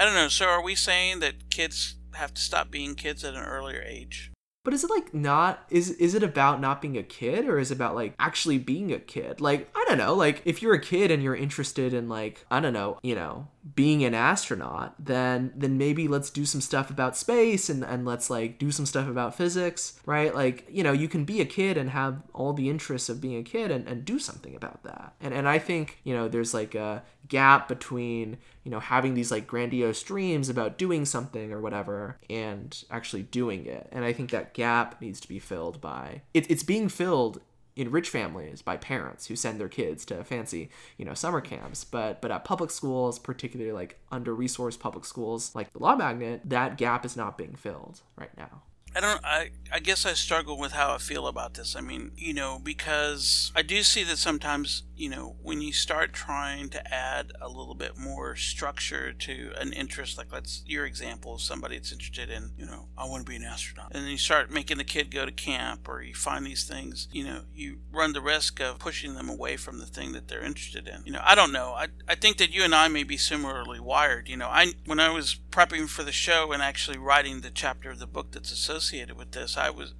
I 0.00 0.06
don't 0.06 0.14
know. 0.14 0.28
So 0.28 0.46
are 0.46 0.62
we 0.62 0.74
saying 0.74 1.20
that 1.20 1.50
kids 1.50 1.96
have 2.14 2.32
to 2.32 2.40
stop 2.40 2.70
being 2.70 2.94
kids 2.94 3.22
at 3.22 3.34
an 3.34 3.44
earlier 3.44 3.84
age? 3.86 4.32
But 4.64 4.72
is 4.72 4.82
it 4.82 4.88
like 4.88 5.12
not 5.12 5.66
is 5.68 5.90
is 5.90 6.14
it 6.14 6.22
about 6.22 6.58
not 6.58 6.80
being 6.80 6.96
a 6.96 7.02
kid 7.02 7.46
or 7.46 7.58
is 7.58 7.70
it 7.70 7.74
about 7.74 7.94
like 7.94 8.14
actually 8.18 8.56
being 8.56 8.92
a 8.92 8.98
kid? 8.98 9.42
Like 9.42 9.70
I 9.74 9.84
don't 9.88 9.98
know, 9.98 10.14
like 10.14 10.40
if 10.46 10.62
you're 10.62 10.72
a 10.72 10.80
kid 10.80 11.10
and 11.10 11.22
you're 11.22 11.36
interested 11.36 11.92
in 11.92 12.08
like 12.08 12.46
I 12.50 12.60
don't 12.60 12.72
know, 12.72 12.98
you 13.02 13.14
know, 13.14 13.48
being 13.74 14.04
an 14.04 14.14
astronaut, 14.14 14.94
then 14.98 15.52
then 15.54 15.76
maybe 15.76 16.08
let's 16.08 16.30
do 16.30 16.46
some 16.46 16.60
stuff 16.60 16.90
about 16.90 17.16
space 17.16 17.68
and 17.68 17.84
and 17.84 18.06
let's 18.06 18.30
like 18.30 18.58
do 18.58 18.70
some 18.70 18.86
stuff 18.86 19.06
about 19.08 19.34
physics, 19.34 20.00
right? 20.06 20.34
Like, 20.34 20.66
you 20.70 20.82
know, 20.82 20.92
you 20.92 21.08
can 21.08 21.24
be 21.24 21.40
a 21.40 21.44
kid 21.44 21.76
and 21.76 21.90
have 21.90 22.22
all 22.32 22.52
the 22.52 22.70
interests 22.70 23.08
of 23.08 23.20
being 23.20 23.36
a 23.36 23.42
kid 23.42 23.70
and, 23.70 23.86
and 23.86 24.04
do 24.04 24.18
something 24.18 24.54
about 24.56 24.82
that. 24.84 25.14
And 25.20 25.34
and 25.34 25.46
I 25.46 25.58
think, 25.58 25.98
you 26.04 26.14
know, 26.14 26.28
there's 26.28 26.54
like 26.54 26.74
a 26.74 27.02
gap 27.28 27.68
between 27.68 28.36
you 28.64 28.70
know 28.70 28.80
having 28.80 29.14
these 29.14 29.30
like 29.30 29.46
grandiose 29.46 30.02
dreams 30.02 30.48
about 30.48 30.76
doing 30.76 31.04
something 31.04 31.52
or 31.52 31.60
whatever 31.60 32.18
and 32.28 32.84
actually 32.90 33.22
doing 33.22 33.66
it 33.66 33.88
and 33.92 34.04
i 34.04 34.12
think 34.12 34.30
that 34.30 34.52
gap 34.52 35.00
needs 35.00 35.20
to 35.20 35.28
be 35.28 35.38
filled 35.38 35.80
by 35.80 36.20
it, 36.34 36.50
it's 36.50 36.64
being 36.64 36.88
filled 36.88 37.40
in 37.80 37.90
rich 37.90 38.10
families 38.10 38.60
by 38.60 38.76
parents 38.76 39.28
who 39.28 39.34
send 39.34 39.58
their 39.58 39.68
kids 39.68 40.04
to 40.04 40.22
fancy 40.22 40.68
you 40.98 41.04
know 41.06 41.14
summer 41.14 41.40
camps 41.40 41.82
but 41.82 42.20
but 42.20 42.30
at 42.30 42.44
public 42.44 42.70
schools 42.70 43.18
particularly 43.18 43.72
like 43.72 43.98
under 44.12 44.36
resourced 44.36 44.78
public 44.78 45.02
schools 45.02 45.54
like 45.54 45.72
the 45.72 45.78
law 45.78 45.96
magnet 45.96 46.42
that 46.44 46.76
gap 46.76 47.06
is 47.06 47.16
not 47.16 47.38
being 47.38 47.54
filled 47.54 48.02
right 48.16 48.36
now 48.36 48.60
I 48.94 48.98
don't. 48.98 49.24
I 49.24 49.50
I 49.72 49.78
guess 49.78 50.04
I 50.04 50.14
struggle 50.14 50.58
with 50.58 50.72
how 50.72 50.92
I 50.92 50.98
feel 50.98 51.28
about 51.28 51.54
this. 51.54 51.76
I 51.76 51.80
mean, 51.80 52.10
you 52.16 52.34
know, 52.34 52.58
because 52.60 53.52
I 53.54 53.62
do 53.62 53.84
see 53.84 54.02
that 54.02 54.18
sometimes, 54.18 54.82
you 55.00 55.08
know, 55.08 55.36
when 55.42 55.60
you 55.60 55.72
start 55.72 56.12
trying 56.12 56.68
to 56.70 56.94
add 56.94 57.32
a 57.40 57.48
little 57.48 57.74
bit 57.74 57.96
more 57.98 58.36
structure 58.36 59.12
to 59.12 59.52
an 59.58 59.72
interest, 59.72 60.18
like 60.18 60.32
let's 60.32 60.62
your 60.66 60.86
example 60.86 61.34
of 61.34 61.40
somebody 61.40 61.76
that's 61.76 61.92
interested 61.92 62.30
in, 62.30 62.52
you 62.56 62.66
know, 62.66 62.88
I 62.96 63.06
want 63.06 63.24
to 63.24 63.30
be 63.30 63.36
an 63.36 63.44
astronaut, 63.44 63.92
and 63.92 64.04
then 64.04 64.10
you 64.10 64.18
start 64.18 64.50
making 64.50 64.78
the 64.78 64.84
kid 64.84 65.10
go 65.10 65.24
to 65.24 65.32
camp, 65.32 65.88
or 65.88 66.02
you 66.02 66.14
find 66.14 66.46
these 66.46 66.64
things, 66.64 67.08
you 67.12 67.24
know, 67.24 67.42
you 67.54 67.78
run 67.92 68.12
the 68.12 68.20
risk 68.20 68.60
of 68.60 68.78
pushing 68.78 69.14
them 69.14 69.28
away 69.28 69.56
from 69.56 69.78
the 69.78 69.86
thing 69.86 70.12
that 70.12 70.28
they're 70.28 70.44
interested 70.44 70.86
in. 70.86 71.02
You 71.04 71.12
know, 71.12 71.22
I 71.24 71.34
don't 71.34 71.52
know. 71.52 71.72
I 71.76 71.88
I 72.08 72.14
think 72.14 72.36
that 72.38 72.52
you 72.52 72.62
and 72.62 72.74
I 72.74 72.88
may 72.88 73.02
be 73.02 73.16
similarly 73.16 73.80
wired. 73.80 74.28
You 74.28 74.36
know, 74.36 74.48
I 74.48 74.72
when 74.86 75.00
I 75.00 75.10
was 75.10 75.36
prepping 75.50 75.88
for 75.88 76.02
the 76.02 76.12
show 76.12 76.52
and 76.52 76.62
actually 76.62 76.98
writing 76.98 77.40
the 77.40 77.50
chapter 77.50 77.90
of 77.90 77.98
the 77.98 78.06
book 78.06 78.32
that's 78.32 78.52
associated 78.52 78.80
associated 78.80 79.16
with 79.16 79.32
this. 79.32 79.56
I 79.56 79.70
was 79.70 79.94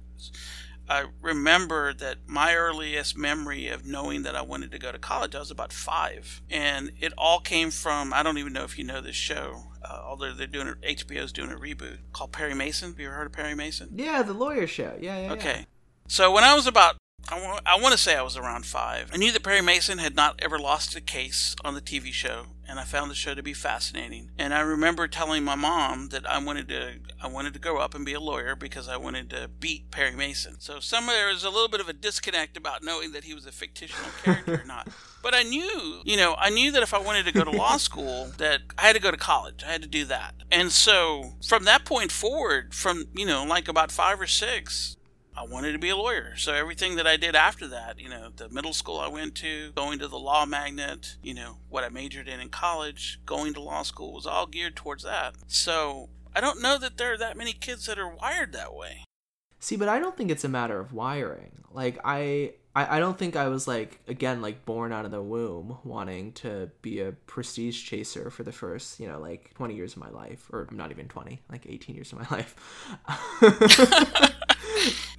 I 0.91 1.05
remember 1.21 1.93
that 1.93 2.17
my 2.27 2.53
earliest 2.53 3.17
memory 3.17 3.69
of 3.69 3.85
knowing 3.85 4.23
that 4.23 4.35
I 4.35 4.41
wanted 4.41 4.71
to 4.71 4.77
go 4.77 4.91
to 4.91 4.99
college, 4.99 5.33
I 5.33 5.39
was 5.39 5.49
about 5.49 5.71
five. 5.71 6.41
And 6.49 6.91
it 6.99 7.13
all 7.17 7.39
came 7.39 7.71
from, 7.71 8.13
I 8.13 8.23
don't 8.23 8.37
even 8.37 8.51
know 8.51 8.65
if 8.65 8.77
you 8.77 8.83
know 8.83 8.99
this 8.99 9.15
show, 9.15 9.63
uh, 9.89 10.01
although 10.03 10.33
they're 10.33 10.47
doing 10.47 10.67
it, 10.67 10.81
HBO's 10.81 11.31
doing 11.31 11.49
a 11.49 11.55
reboot 11.55 11.99
called 12.11 12.33
Perry 12.33 12.53
Mason. 12.53 12.89
Have 12.89 12.99
you 12.99 13.07
ever 13.07 13.15
heard 13.15 13.27
of 13.27 13.31
Perry 13.31 13.55
Mason? 13.55 13.87
Yeah, 13.95 14.21
the 14.21 14.33
lawyer 14.33 14.67
show. 14.67 14.97
Yeah, 14.99 15.27
yeah. 15.27 15.31
Okay. 15.33 15.59
Yeah. 15.59 15.65
So 16.09 16.29
when 16.29 16.43
I 16.43 16.55
was 16.55 16.67
about 16.67 16.97
I, 17.29 17.39
w- 17.39 17.59
I 17.65 17.79
want 17.79 17.93
to 17.93 17.97
say 17.97 18.17
I 18.17 18.23
was 18.23 18.35
around 18.35 18.65
five. 18.65 19.11
I 19.13 19.17
knew 19.17 19.31
that 19.31 19.43
Perry 19.43 19.61
Mason 19.61 19.99
had 19.99 20.15
not 20.15 20.39
ever 20.39 20.59
lost 20.59 20.95
a 20.95 21.01
case 21.01 21.55
on 21.63 21.75
the 21.75 21.81
TV 21.81 22.11
show, 22.11 22.47
and 22.71 22.79
I 22.79 22.85
found 22.85 23.11
the 23.11 23.15
show 23.15 23.35
to 23.35 23.43
be 23.43 23.51
fascinating. 23.51 24.31
And 24.39 24.53
I 24.53 24.61
remember 24.61 25.05
telling 25.05 25.43
my 25.43 25.55
mom 25.55 26.07
that 26.09 26.25
I 26.25 26.41
wanted 26.41 26.69
to 26.69 26.93
I 27.21 27.27
wanted 27.27 27.51
to 27.53 27.59
grow 27.59 27.77
up 27.79 27.93
and 27.93 28.05
be 28.05 28.13
a 28.13 28.19
lawyer 28.21 28.55
because 28.55 28.87
I 28.87 28.95
wanted 28.95 29.29
to 29.31 29.49
beat 29.59 29.91
Perry 29.91 30.15
Mason. 30.15 30.55
So 30.61 30.79
somewhere 30.79 31.17
there 31.17 31.27
was 31.27 31.43
a 31.43 31.49
little 31.49 31.67
bit 31.67 31.81
of 31.81 31.89
a 31.89 31.93
disconnect 31.93 32.55
about 32.55 32.81
knowing 32.81 33.11
that 33.11 33.25
he 33.25 33.33
was 33.33 33.45
a 33.45 33.51
fictional 33.51 34.09
character 34.23 34.61
or 34.63 34.65
not. 34.65 34.87
But 35.23 35.35
I 35.35 35.43
knew, 35.43 36.01
you 36.03 36.17
know, 36.17 36.35
I 36.39 36.49
knew 36.49 36.71
that 36.71 36.81
if 36.81 36.95
I 36.95 36.97
wanted 36.97 37.27
to 37.27 37.31
go 37.31 37.43
to 37.43 37.51
law 37.51 37.77
school, 37.77 38.31
that 38.39 38.61
I 38.75 38.87
had 38.87 38.95
to 38.95 38.99
go 38.99 39.11
to 39.11 39.17
college. 39.17 39.63
I 39.63 39.71
had 39.71 39.83
to 39.83 39.87
do 39.87 40.03
that. 40.05 40.33
And 40.51 40.71
so 40.71 41.33
from 41.45 41.65
that 41.65 41.85
point 41.85 42.11
forward, 42.11 42.73
from 42.73 43.05
you 43.13 43.27
know, 43.27 43.43
like 43.43 43.67
about 43.67 43.91
five 43.91 44.19
or 44.19 44.25
six, 44.25 44.97
I 45.35 45.45
wanted 45.45 45.71
to 45.71 45.79
be 45.79 45.89
a 45.89 45.95
lawyer. 45.95 46.35
So 46.35 46.53
everything 46.53 46.95
that 46.97 47.07
I 47.07 47.17
did 47.17 47.35
after 47.35 47.67
that, 47.67 47.99
you 47.99 48.09
know, 48.09 48.29
the 48.35 48.49
middle 48.49 48.73
school 48.73 48.99
I 48.99 49.07
went 49.07 49.35
to, 49.35 49.71
going 49.71 49.99
to 49.99 50.07
the 50.07 50.19
law 50.19 50.45
magnet, 50.45 51.15
you 51.23 51.33
know, 51.33 51.57
what 51.69 51.83
I 51.83 51.89
majored 51.89 52.27
in 52.27 52.39
in 52.39 52.49
college, 52.49 53.19
going 53.25 53.53
to 53.53 53.61
law 53.61 53.83
school 53.83 54.13
was 54.13 54.25
all 54.25 54.45
geared 54.45 54.75
towards 54.75 55.03
that. 55.03 55.35
So 55.47 56.09
I 56.35 56.41
don't 56.41 56.61
know 56.61 56.77
that 56.77 56.97
there 56.97 57.13
are 57.13 57.17
that 57.17 57.37
many 57.37 57.53
kids 57.53 57.85
that 57.85 57.97
are 57.97 58.13
wired 58.13 58.53
that 58.53 58.73
way. 58.73 59.05
See, 59.59 59.77
but 59.77 59.87
I 59.87 59.99
don't 59.99 60.17
think 60.17 60.31
it's 60.31 60.43
a 60.43 60.49
matter 60.49 60.79
of 60.79 60.91
wiring. 60.91 61.63
Like 61.71 61.99
I 62.03 62.53
I, 62.75 62.97
I 62.97 62.99
don't 62.99 63.17
think 63.17 63.35
I 63.35 63.47
was 63.47 63.67
like 63.67 63.99
again 64.07 64.41
like 64.41 64.65
born 64.65 64.91
out 64.91 65.05
of 65.05 65.11
the 65.11 65.21
womb 65.21 65.77
wanting 65.83 66.33
to 66.33 66.71
be 66.81 66.99
a 67.01 67.11
prestige 67.11 67.83
chaser 67.85 68.29
for 68.29 68.43
the 68.43 68.51
first, 68.51 68.99
you 68.99 69.07
know, 69.07 69.19
like 69.19 69.53
20 69.55 69.75
years 69.75 69.93
of 69.93 69.99
my 69.99 70.09
life 70.09 70.49
or 70.51 70.67
I'm 70.69 70.77
not 70.77 70.91
even 70.91 71.07
20, 71.07 71.39
like 71.49 71.65
18 71.67 71.95
years 71.95 72.11
of 72.11 72.19
my 72.19 72.27
life. 72.37 72.55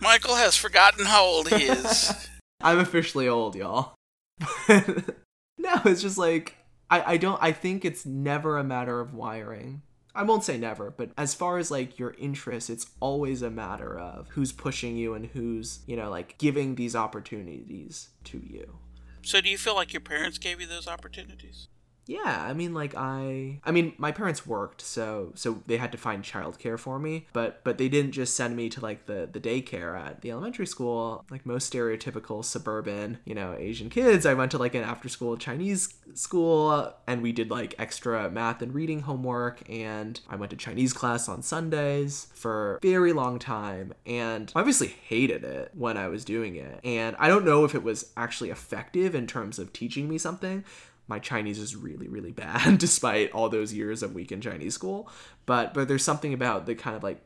Michael 0.00 0.36
has 0.36 0.56
forgotten 0.56 1.06
how 1.06 1.24
old 1.24 1.48
he 1.48 1.64
is. 1.64 2.28
I'm 2.60 2.78
officially 2.78 3.28
old, 3.28 3.56
y'all. 3.56 3.94
no, 4.68 5.80
it's 5.84 6.02
just 6.02 6.18
like 6.18 6.56
I, 6.90 7.14
I 7.14 7.16
don't 7.16 7.42
I 7.42 7.52
think 7.52 7.84
it's 7.84 8.04
never 8.04 8.58
a 8.58 8.64
matter 8.64 9.00
of 9.00 9.14
wiring. 9.14 9.82
I 10.14 10.24
won't 10.24 10.44
say 10.44 10.58
never, 10.58 10.90
but 10.90 11.10
as 11.16 11.32
far 11.32 11.56
as 11.56 11.70
like 11.70 11.98
your 11.98 12.14
interests, 12.18 12.68
it's 12.68 12.86
always 13.00 13.40
a 13.40 13.50
matter 13.50 13.98
of 13.98 14.28
who's 14.30 14.52
pushing 14.52 14.96
you 14.96 15.14
and 15.14 15.26
who's, 15.26 15.80
you 15.86 15.96
know, 15.96 16.10
like 16.10 16.36
giving 16.36 16.74
these 16.74 16.94
opportunities 16.94 18.10
to 18.24 18.38
you. 18.38 18.78
So 19.22 19.40
do 19.40 19.48
you 19.48 19.56
feel 19.56 19.74
like 19.74 19.92
your 19.94 20.00
parents 20.00 20.36
gave 20.36 20.60
you 20.60 20.66
those 20.66 20.86
opportunities? 20.86 21.68
Yeah, 22.06 22.44
I 22.46 22.52
mean 22.52 22.74
like 22.74 22.94
I 22.96 23.60
I 23.64 23.70
mean 23.70 23.94
my 23.96 24.12
parents 24.12 24.46
worked, 24.46 24.80
so 24.80 25.32
so 25.34 25.62
they 25.66 25.76
had 25.76 25.92
to 25.92 25.98
find 25.98 26.22
childcare 26.22 26.78
for 26.78 26.98
me, 26.98 27.26
but 27.32 27.62
but 27.64 27.78
they 27.78 27.88
didn't 27.88 28.12
just 28.12 28.36
send 28.36 28.56
me 28.56 28.68
to 28.70 28.80
like 28.80 29.06
the 29.06 29.28
the 29.30 29.40
daycare 29.40 29.98
at 29.98 30.20
the 30.20 30.30
elementary 30.30 30.66
school, 30.66 31.24
like 31.30 31.46
most 31.46 31.72
stereotypical 31.72 32.44
suburban, 32.44 33.18
you 33.24 33.34
know, 33.34 33.54
Asian 33.58 33.88
kids. 33.90 34.26
I 34.26 34.34
went 34.34 34.50
to 34.52 34.58
like 34.58 34.74
an 34.74 34.82
after 34.82 35.08
school 35.08 35.36
Chinese 35.36 35.94
school 36.14 36.92
and 37.06 37.22
we 37.22 37.32
did 37.32 37.50
like 37.50 37.74
extra 37.78 38.30
math 38.30 38.62
and 38.62 38.74
reading 38.74 39.00
homework 39.00 39.62
and 39.68 40.20
I 40.28 40.36
went 40.36 40.50
to 40.50 40.56
Chinese 40.56 40.92
class 40.92 41.28
on 41.28 41.42
Sundays 41.42 42.28
for 42.34 42.76
a 42.76 42.86
very 42.86 43.12
long 43.12 43.38
time 43.38 43.94
and 44.04 44.52
obviously 44.54 44.88
hated 44.88 45.44
it 45.44 45.70
when 45.74 45.96
I 45.96 46.08
was 46.08 46.24
doing 46.24 46.56
it. 46.56 46.80
And 46.84 47.16
I 47.18 47.28
don't 47.28 47.44
know 47.44 47.64
if 47.64 47.74
it 47.74 47.82
was 47.82 48.12
actually 48.16 48.50
effective 48.50 49.14
in 49.14 49.26
terms 49.26 49.58
of 49.58 49.72
teaching 49.72 50.08
me 50.08 50.18
something 50.18 50.64
my 51.08 51.18
Chinese 51.18 51.58
is 51.58 51.76
really, 51.76 52.08
really 52.08 52.32
bad 52.32 52.78
despite 52.78 53.32
all 53.32 53.48
those 53.48 53.72
years 53.72 54.02
of 54.02 54.14
weekend 54.14 54.42
Chinese 54.42 54.74
school. 54.74 55.10
But 55.46 55.74
but 55.74 55.88
there's 55.88 56.04
something 56.04 56.32
about 56.32 56.66
the 56.66 56.74
kind 56.74 56.96
of 56.96 57.02
like 57.02 57.22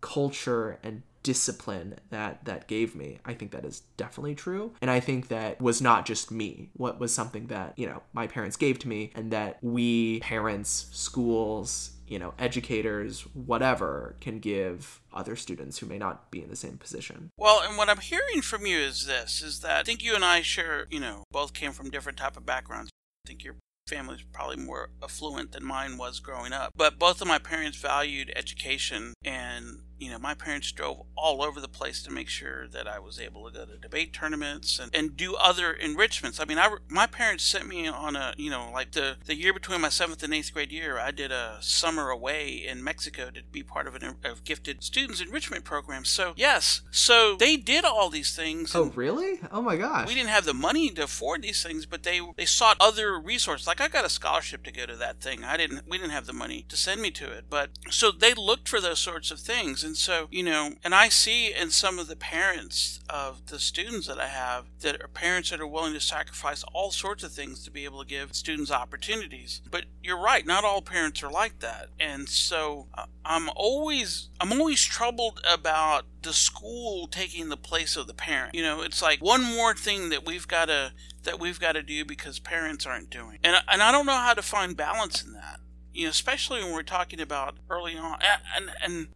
culture 0.00 0.78
and 0.82 1.02
discipline 1.26 1.96
that 2.10 2.44
that 2.44 2.68
gave 2.68 2.94
me. 2.94 3.18
I 3.24 3.34
think 3.34 3.50
that 3.50 3.64
is 3.64 3.80
definitely 3.96 4.36
true. 4.36 4.72
And 4.80 4.88
I 4.88 5.00
think 5.00 5.26
that 5.26 5.60
was 5.60 5.82
not 5.82 6.06
just 6.06 6.30
me. 6.30 6.70
What 6.74 7.00
was 7.00 7.12
something 7.12 7.48
that, 7.48 7.76
you 7.76 7.86
know, 7.86 8.02
my 8.12 8.28
parents 8.28 8.56
gave 8.56 8.78
to 8.80 8.88
me 8.88 9.10
and 9.12 9.32
that 9.32 9.58
we 9.60 10.20
parents, 10.20 10.86
schools, 10.92 11.96
you 12.06 12.20
know, 12.20 12.32
educators, 12.38 13.22
whatever, 13.34 14.14
can 14.20 14.38
give 14.38 15.00
other 15.12 15.34
students 15.34 15.78
who 15.78 15.86
may 15.86 15.98
not 15.98 16.30
be 16.30 16.40
in 16.42 16.48
the 16.48 16.54
same 16.54 16.78
position. 16.78 17.30
Well, 17.36 17.60
and 17.66 17.76
what 17.76 17.88
I'm 17.88 17.98
hearing 17.98 18.40
from 18.40 18.64
you 18.64 18.78
is 18.78 19.06
this 19.06 19.42
is 19.42 19.60
that 19.60 19.80
I 19.80 19.82
think 19.82 20.04
you 20.04 20.14
and 20.14 20.24
I 20.24 20.42
share, 20.42 20.86
you 20.90 21.00
know, 21.00 21.24
both 21.32 21.54
came 21.54 21.72
from 21.72 21.90
different 21.90 22.18
type 22.18 22.36
of 22.36 22.46
backgrounds. 22.46 22.90
Think 23.26 23.44
your 23.44 23.56
family's 23.88 24.22
probably 24.32 24.56
more 24.56 24.90
affluent 25.02 25.52
than 25.52 25.64
mine 25.64 25.96
was 25.96 26.20
growing 26.20 26.52
up. 26.52 26.72
But 26.76 26.98
both 26.98 27.20
of 27.20 27.28
my 27.28 27.38
parents 27.38 27.76
valued 27.76 28.32
education 28.34 29.14
and 29.24 29.80
you 29.98 30.10
know, 30.10 30.18
my 30.18 30.34
parents 30.34 30.70
drove 30.72 31.02
all 31.16 31.42
over 31.42 31.60
the 31.60 31.68
place 31.68 32.02
to 32.02 32.10
make 32.10 32.28
sure 32.28 32.66
that 32.68 32.86
I 32.86 32.98
was 32.98 33.18
able 33.20 33.46
to 33.46 33.52
go 33.52 33.64
to 33.64 33.76
debate 33.76 34.12
tournaments 34.12 34.78
and, 34.78 34.94
and 34.94 35.16
do 35.16 35.34
other 35.36 35.72
enrichments. 35.72 36.38
I 36.40 36.44
mean, 36.44 36.58
I, 36.58 36.74
my 36.88 37.06
parents 37.06 37.44
sent 37.44 37.66
me 37.66 37.88
on 37.88 38.16
a, 38.16 38.34
you 38.36 38.50
know, 38.50 38.70
like 38.72 38.92
the, 38.92 39.16
the 39.24 39.34
year 39.34 39.52
between 39.52 39.80
my 39.80 39.88
seventh 39.88 40.22
and 40.22 40.34
eighth 40.34 40.52
grade 40.52 40.72
year, 40.72 40.98
I 40.98 41.10
did 41.10 41.32
a 41.32 41.58
summer 41.60 42.10
away 42.10 42.64
in 42.66 42.84
Mexico 42.84 43.30
to 43.30 43.40
be 43.50 43.62
part 43.62 43.86
of 43.86 43.94
an 43.94 44.16
of 44.24 44.44
gifted 44.44 44.82
students 44.82 45.20
enrichment 45.20 45.64
program. 45.64 46.04
So, 46.04 46.34
yes, 46.36 46.82
so 46.90 47.36
they 47.36 47.56
did 47.56 47.84
all 47.84 48.10
these 48.10 48.34
things. 48.36 48.74
Oh, 48.74 48.92
really? 48.94 49.40
Oh 49.50 49.62
my 49.62 49.76
gosh. 49.76 50.08
We 50.08 50.14
didn't 50.14 50.30
have 50.30 50.44
the 50.44 50.54
money 50.54 50.90
to 50.90 51.04
afford 51.04 51.42
these 51.42 51.62
things, 51.62 51.86
but 51.86 52.02
they, 52.02 52.20
they 52.36 52.44
sought 52.44 52.76
other 52.80 53.18
resources. 53.18 53.66
Like 53.66 53.80
I 53.80 53.88
got 53.88 54.04
a 54.04 54.10
scholarship 54.10 54.62
to 54.64 54.72
go 54.72 54.86
to 54.86 54.96
that 54.96 55.20
thing. 55.20 55.44
I 55.44 55.56
didn't, 55.56 55.88
we 55.88 55.98
didn't 55.98 56.10
have 56.12 56.26
the 56.26 56.32
money 56.32 56.64
to 56.68 56.76
send 56.76 57.00
me 57.00 57.10
to 57.12 57.30
it, 57.30 57.46
but 57.48 57.70
so 57.90 58.10
they 58.10 58.34
looked 58.34 58.68
for 58.68 58.80
those 58.80 58.98
sorts 58.98 59.30
of 59.30 59.40
things. 59.40 59.84
And 59.86 59.96
so, 59.96 60.26
you 60.32 60.42
know, 60.42 60.72
and 60.82 60.94
I 60.94 61.08
see 61.08 61.54
in 61.54 61.70
some 61.70 61.98
of 61.98 62.08
the 62.08 62.16
parents 62.16 63.00
of 63.08 63.46
the 63.46 63.58
students 63.60 64.08
that 64.08 64.18
I 64.18 64.26
have 64.26 64.66
that 64.80 65.00
are 65.00 65.08
parents 65.08 65.50
that 65.50 65.60
are 65.60 65.66
willing 65.66 65.94
to 65.94 66.00
sacrifice 66.00 66.64
all 66.74 66.90
sorts 66.90 67.22
of 67.22 67.32
things 67.32 67.64
to 67.64 67.70
be 67.70 67.84
able 67.84 68.02
to 68.02 68.08
give 68.08 68.34
students 68.34 68.70
opportunities. 68.70 69.62
But 69.70 69.84
you're 70.02 70.20
right, 70.20 70.44
not 70.44 70.64
all 70.64 70.82
parents 70.82 71.22
are 71.22 71.30
like 71.30 71.60
that. 71.60 71.88
And 72.00 72.28
so 72.28 72.88
uh, 72.94 73.06
I'm 73.24 73.48
always 73.54 74.28
I'm 74.40 74.52
always 74.52 74.82
troubled 74.82 75.40
about 75.48 76.04
the 76.22 76.32
school 76.32 77.06
taking 77.06 77.48
the 77.48 77.56
place 77.56 77.96
of 77.96 78.08
the 78.08 78.14
parent. 78.14 78.56
You 78.56 78.64
know, 78.64 78.82
it's 78.82 79.00
like 79.00 79.20
one 79.20 79.44
more 79.44 79.72
thing 79.72 80.08
that 80.10 80.26
we've 80.26 80.48
got 80.48 80.66
to 80.66 80.92
that 81.22 81.38
we've 81.38 81.60
got 81.60 81.72
to 81.72 81.82
do 81.82 82.04
because 82.04 82.40
parents 82.40 82.84
aren't 82.86 83.10
doing. 83.10 83.38
And 83.44 83.56
and 83.68 83.82
I 83.82 83.92
don't 83.92 84.06
know 84.06 84.12
how 84.12 84.34
to 84.34 84.42
find 84.42 84.76
balance 84.76 85.22
in 85.22 85.32
that 85.34 85.60
you 85.96 86.04
know, 86.04 86.10
especially 86.10 86.62
when 86.62 86.72
we're 86.74 86.82
talking 86.82 87.20
about 87.20 87.56
early 87.70 87.96
on, 87.96 88.18
and, 88.20 88.42
and, 88.54 88.70
and 88.82 89.08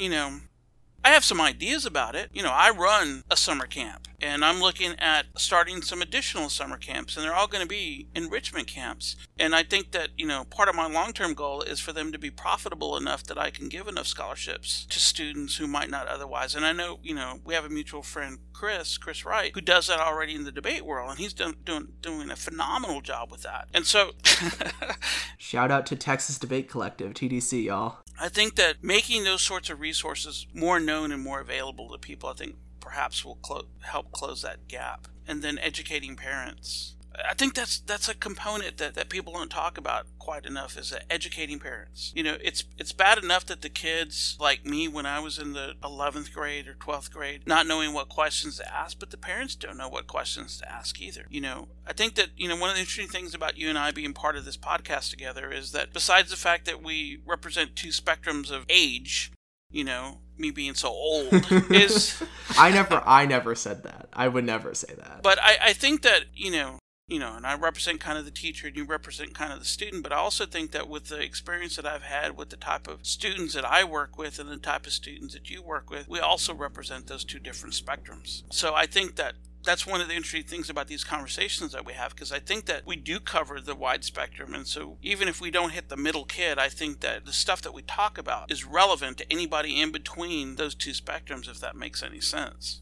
you 0.00 0.08
know, 0.08 0.40
I 1.04 1.10
have 1.10 1.24
some 1.24 1.40
ideas 1.40 1.86
about 1.86 2.14
it. 2.14 2.30
You 2.32 2.42
know, 2.42 2.52
I 2.52 2.70
run 2.70 3.24
a 3.30 3.36
summer 3.36 3.66
camp 3.66 4.08
and 4.20 4.44
I'm 4.44 4.60
looking 4.60 4.94
at 4.98 5.26
starting 5.36 5.82
some 5.82 6.02
additional 6.02 6.48
summer 6.48 6.76
camps 6.76 7.16
and 7.16 7.24
they're 7.24 7.34
all 7.34 7.46
going 7.46 7.62
to 7.62 7.68
be 7.68 8.08
enrichment 8.14 8.66
camps. 8.66 9.16
And 9.38 9.54
I 9.54 9.62
think 9.62 9.92
that, 9.92 10.10
you 10.16 10.26
know, 10.26 10.44
part 10.44 10.68
of 10.68 10.74
my 10.74 10.86
long-term 10.86 11.34
goal 11.34 11.62
is 11.62 11.80
for 11.80 11.92
them 11.92 12.12
to 12.12 12.18
be 12.18 12.30
profitable 12.30 12.96
enough 12.96 13.24
that 13.24 13.38
I 13.38 13.50
can 13.50 13.68
give 13.68 13.88
enough 13.88 14.06
scholarships 14.06 14.86
to 14.90 14.98
students 14.98 15.56
who 15.56 15.66
might 15.66 15.90
not 15.90 16.06
otherwise. 16.06 16.54
And 16.54 16.64
I 16.64 16.72
know, 16.72 16.98
you 17.02 17.14
know, 17.14 17.40
we 17.44 17.54
have 17.54 17.64
a 17.64 17.70
mutual 17.70 18.02
friend, 18.02 18.38
Chris, 18.52 18.98
Chris 18.98 19.24
Wright, 19.24 19.52
who 19.54 19.60
does 19.60 19.86
that 19.86 20.00
already 20.00 20.34
in 20.34 20.44
the 20.44 20.52
debate 20.52 20.84
world 20.84 21.10
and 21.10 21.18
he's 21.18 21.32
done, 21.32 21.56
doing 21.64 21.88
doing 22.00 22.30
a 22.30 22.36
phenomenal 22.36 23.00
job 23.00 23.30
with 23.30 23.42
that. 23.42 23.68
And 23.72 23.86
so 23.86 24.12
shout 25.38 25.70
out 25.70 25.86
to 25.86 25.96
Texas 25.96 26.38
Debate 26.38 26.68
Collective, 26.68 27.14
TDC, 27.14 27.64
y'all. 27.64 27.98
I 28.20 28.28
think 28.28 28.56
that 28.56 28.84
making 28.84 29.24
those 29.24 29.40
sorts 29.40 29.70
of 29.70 29.80
resources 29.80 30.46
more 30.52 30.78
known 30.78 31.10
and 31.10 31.22
more 31.22 31.40
available 31.40 31.88
to 31.90 31.98
people, 31.98 32.28
I 32.28 32.34
think 32.34 32.56
perhaps 32.80 33.24
will 33.24 33.36
clo- 33.36 33.68
help 33.80 34.12
close 34.12 34.42
that 34.42 34.68
gap. 34.68 35.08
And 35.26 35.42
then 35.42 35.58
educating 35.58 36.16
parents 36.16 36.96
I 37.28 37.34
think 37.34 37.54
that's 37.54 37.80
that's 37.80 38.08
a 38.08 38.14
component 38.14 38.78
that, 38.78 38.94
that 38.94 39.08
people 39.08 39.32
don't 39.32 39.50
talk 39.50 39.76
about 39.76 40.06
quite 40.18 40.46
enough 40.46 40.78
is 40.78 40.94
educating 41.08 41.58
parents. 41.58 42.12
You 42.14 42.22
know, 42.22 42.36
it's 42.42 42.64
it's 42.78 42.92
bad 42.92 43.18
enough 43.18 43.46
that 43.46 43.62
the 43.62 43.68
kids 43.68 44.36
like 44.40 44.64
me 44.64 44.88
when 44.88 45.06
I 45.06 45.18
was 45.18 45.38
in 45.38 45.52
the 45.52 45.74
11th 45.82 46.32
grade 46.32 46.68
or 46.68 46.74
12th 46.74 47.10
grade 47.10 47.46
not 47.46 47.66
knowing 47.66 47.92
what 47.92 48.08
questions 48.08 48.56
to 48.58 48.74
ask, 48.74 48.98
but 48.98 49.10
the 49.10 49.16
parents 49.16 49.54
don't 49.54 49.76
know 49.76 49.88
what 49.88 50.06
questions 50.06 50.58
to 50.58 50.70
ask 50.70 51.00
either. 51.00 51.26
You 51.28 51.40
know, 51.40 51.68
I 51.86 51.92
think 51.92 52.14
that 52.14 52.30
you 52.36 52.48
know 52.48 52.56
one 52.56 52.70
of 52.70 52.76
the 52.76 52.80
interesting 52.80 53.08
things 53.08 53.34
about 53.34 53.58
you 53.58 53.68
and 53.68 53.78
I 53.78 53.90
being 53.90 54.12
part 54.12 54.36
of 54.36 54.44
this 54.44 54.56
podcast 54.56 55.10
together 55.10 55.50
is 55.50 55.72
that 55.72 55.92
besides 55.92 56.30
the 56.30 56.36
fact 56.36 56.64
that 56.66 56.82
we 56.82 57.20
represent 57.26 57.76
two 57.76 57.88
spectrums 57.88 58.50
of 58.50 58.64
age, 58.68 59.32
you 59.70 59.84
know, 59.84 60.20
me 60.40 60.50
being 60.50 60.74
so 60.74 60.88
old 60.88 61.28
is 61.70 62.22
I 62.58 62.70
never 62.70 63.02
I 63.06 63.26
never 63.26 63.54
said 63.54 63.82
that. 63.84 64.08
I 64.12 64.28
would 64.28 64.44
never 64.44 64.74
say 64.74 64.94
that. 64.96 65.22
But 65.22 65.38
I, 65.40 65.56
I 65.62 65.72
think 65.72 66.02
that, 66.02 66.24
you 66.34 66.50
know, 66.50 66.78
you 67.06 67.18
know, 67.18 67.34
and 67.34 67.44
I 67.44 67.56
represent 67.56 68.00
kind 68.00 68.18
of 68.18 68.24
the 68.24 68.30
teacher 68.30 68.68
and 68.68 68.76
you 68.76 68.84
represent 68.84 69.34
kind 69.34 69.52
of 69.52 69.58
the 69.58 69.64
student, 69.64 70.02
but 70.04 70.12
I 70.12 70.16
also 70.16 70.46
think 70.46 70.70
that 70.70 70.88
with 70.88 71.06
the 71.06 71.20
experience 71.20 71.76
that 71.76 71.84
I've 71.84 72.02
had 72.02 72.36
with 72.36 72.50
the 72.50 72.56
type 72.56 72.86
of 72.86 73.04
students 73.04 73.54
that 73.54 73.64
I 73.64 73.82
work 73.82 74.16
with 74.16 74.38
and 74.38 74.48
the 74.48 74.56
type 74.56 74.86
of 74.86 74.92
students 74.92 75.34
that 75.34 75.50
you 75.50 75.60
work 75.60 75.90
with, 75.90 76.08
we 76.08 76.20
also 76.20 76.54
represent 76.54 77.08
those 77.08 77.24
two 77.24 77.40
different 77.40 77.74
spectrums. 77.74 78.44
So 78.50 78.74
I 78.74 78.86
think 78.86 79.16
that 79.16 79.34
that's 79.62 79.86
one 79.86 80.00
of 80.00 80.08
the 80.08 80.14
interesting 80.14 80.44
things 80.44 80.70
about 80.70 80.88
these 80.88 81.04
conversations 81.04 81.72
that 81.72 81.84
we 81.84 81.92
have 81.92 82.14
because 82.14 82.32
I 82.32 82.38
think 82.38 82.66
that 82.66 82.86
we 82.86 82.96
do 82.96 83.20
cover 83.20 83.60
the 83.60 83.74
wide 83.74 84.04
spectrum. 84.04 84.54
And 84.54 84.66
so 84.66 84.96
even 85.02 85.28
if 85.28 85.40
we 85.40 85.50
don't 85.50 85.70
hit 85.70 85.88
the 85.88 85.96
middle 85.96 86.24
kid, 86.24 86.58
I 86.58 86.68
think 86.68 87.00
that 87.00 87.26
the 87.26 87.32
stuff 87.32 87.62
that 87.62 87.74
we 87.74 87.82
talk 87.82 88.18
about 88.18 88.50
is 88.50 88.64
relevant 88.64 89.18
to 89.18 89.32
anybody 89.32 89.80
in 89.80 89.92
between 89.92 90.56
those 90.56 90.74
two 90.74 90.92
spectrums, 90.92 91.48
if 91.48 91.60
that 91.60 91.76
makes 91.76 92.02
any 92.02 92.20
sense. 92.20 92.80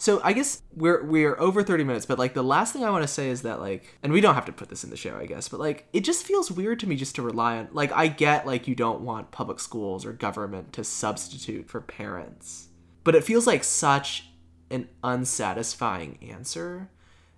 So 0.00 0.20
I 0.22 0.32
guess 0.32 0.62
we're 0.74 1.02
we're 1.04 1.38
over 1.40 1.64
30 1.64 1.82
minutes, 1.82 2.06
but 2.06 2.20
like 2.20 2.34
the 2.34 2.44
last 2.44 2.72
thing 2.72 2.84
I 2.84 2.90
want 2.90 3.02
to 3.02 3.08
say 3.08 3.30
is 3.30 3.42
that 3.42 3.60
like 3.60 3.98
and 4.02 4.12
we 4.12 4.20
don't 4.20 4.36
have 4.36 4.44
to 4.46 4.52
put 4.52 4.68
this 4.68 4.84
in 4.84 4.90
the 4.90 4.96
show, 4.96 5.16
I 5.16 5.26
guess, 5.26 5.48
but 5.48 5.58
like 5.58 5.88
it 5.92 6.00
just 6.00 6.24
feels 6.24 6.52
weird 6.52 6.78
to 6.80 6.88
me 6.88 6.94
just 6.94 7.16
to 7.16 7.22
rely 7.22 7.58
on 7.58 7.68
like 7.72 7.90
I 7.92 8.06
get 8.06 8.46
like 8.46 8.68
you 8.68 8.76
don't 8.76 9.00
want 9.00 9.32
public 9.32 9.58
schools 9.58 10.06
or 10.06 10.12
government 10.12 10.72
to 10.74 10.84
substitute 10.84 11.68
for 11.68 11.80
parents. 11.80 12.68
But 13.02 13.16
it 13.16 13.24
feels 13.24 13.46
like 13.46 13.64
such 13.64 14.28
an 14.70 14.88
unsatisfying 15.02 16.18
answer 16.22 16.88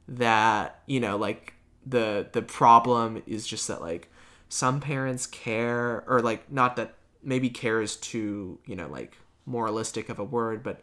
that, 0.09 0.83
you 0.87 1.01
know, 1.01 1.17
like 1.17 1.55
the 1.87 2.29
the 2.33 2.43
problem 2.43 3.23
is 3.27 3.47
just 3.47 3.69
that 3.69 3.81
like 3.81 4.11
some 4.49 4.81
parents 4.81 5.27
care 5.27 6.05
or 6.07 6.21
like 6.21 6.51
not 6.51 6.77
that 6.77 6.95
maybe 7.23 7.51
care 7.51 7.81
is 7.81 7.97
too, 7.97 8.59
you 8.67 8.77
know, 8.77 8.89
like 8.89 9.17
moralistic 9.47 10.09
of 10.09 10.19
a 10.19 10.25
word, 10.25 10.63
but 10.63 10.83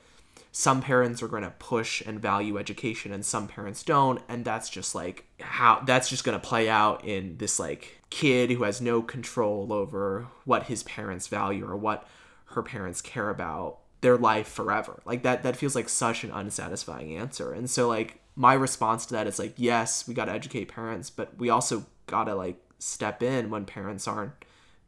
some 0.52 0.82
parents 0.82 1.22
are 1.22 1.28
going 1.28 1.44
to 1.44 1.52
push 1.52 2.02
and 2.02 2.20
value 2.20 2.58
education 2.58 3.12
and 3.14 3.24
some 3.24 3.48
parents 3.48 3.84
don't 3.84 4.22
and 4.28 4.44
that's 4.44 4.70
just 4.70 4.96
like 4.96 5.26
how 5.40 5.82
that's 5.86 6.10
just 6.10 6.24
going 6.24 6.40
to 6.40 6.48
play 6.48 6.68
out 6.68 7.06
in 7.06 7.38
this 7.38 7.60
like 7.60 8.02
kid 8.10 8.50
who 8.50 8.64
has 8.64 8.82
no 8.82 9.02
control 9.02 9.72
over 9.72 10.28
what 10.46 10.64
his 10.64 10.82
parents 10.84 11.28
value 11.28 11.64
or 11.64 11.76
what 11.76 12.08
her 12.46 12.64
parents 12.64 13.02
care 13.02 13.30
about 13.30 13.78
their 14.02 14.18
life 14.18 14.48
forever 14.48 15.02
like 15.06 15.24
that 15.24 15.44
that 15.44 15.56
feels 15.56 15.76
like 15.76 15.90
such 15.90 16.24
an 16.24 16.32
unsatisfying 16.32 17.16
answer 17.16 17.54
and 17.54 17.70
so 17.70 17.88
like 17.88 18.20
my 18.36 18.54
response 18.54 19.06
to 19.06 19.14
that 19.14 19.28
is 19.28 19.40
like 19.40 19.54
yes 19.58 20.08
we 20.08 20.14
got 20.14 20.26
to 20.26 20.32
educate 20.32 20.66
parents 20.66 21.10
but 21.10 21.38
we 21.38 21.50
also 21.50 21.86
got 22.06 22.26
to 22.26 22.36
like 22.36 22.60
step 22.80 23.24
in 23.24 23.50
when 23.50 23.66
parents 23.66 24.08
aren't 24.08 24.34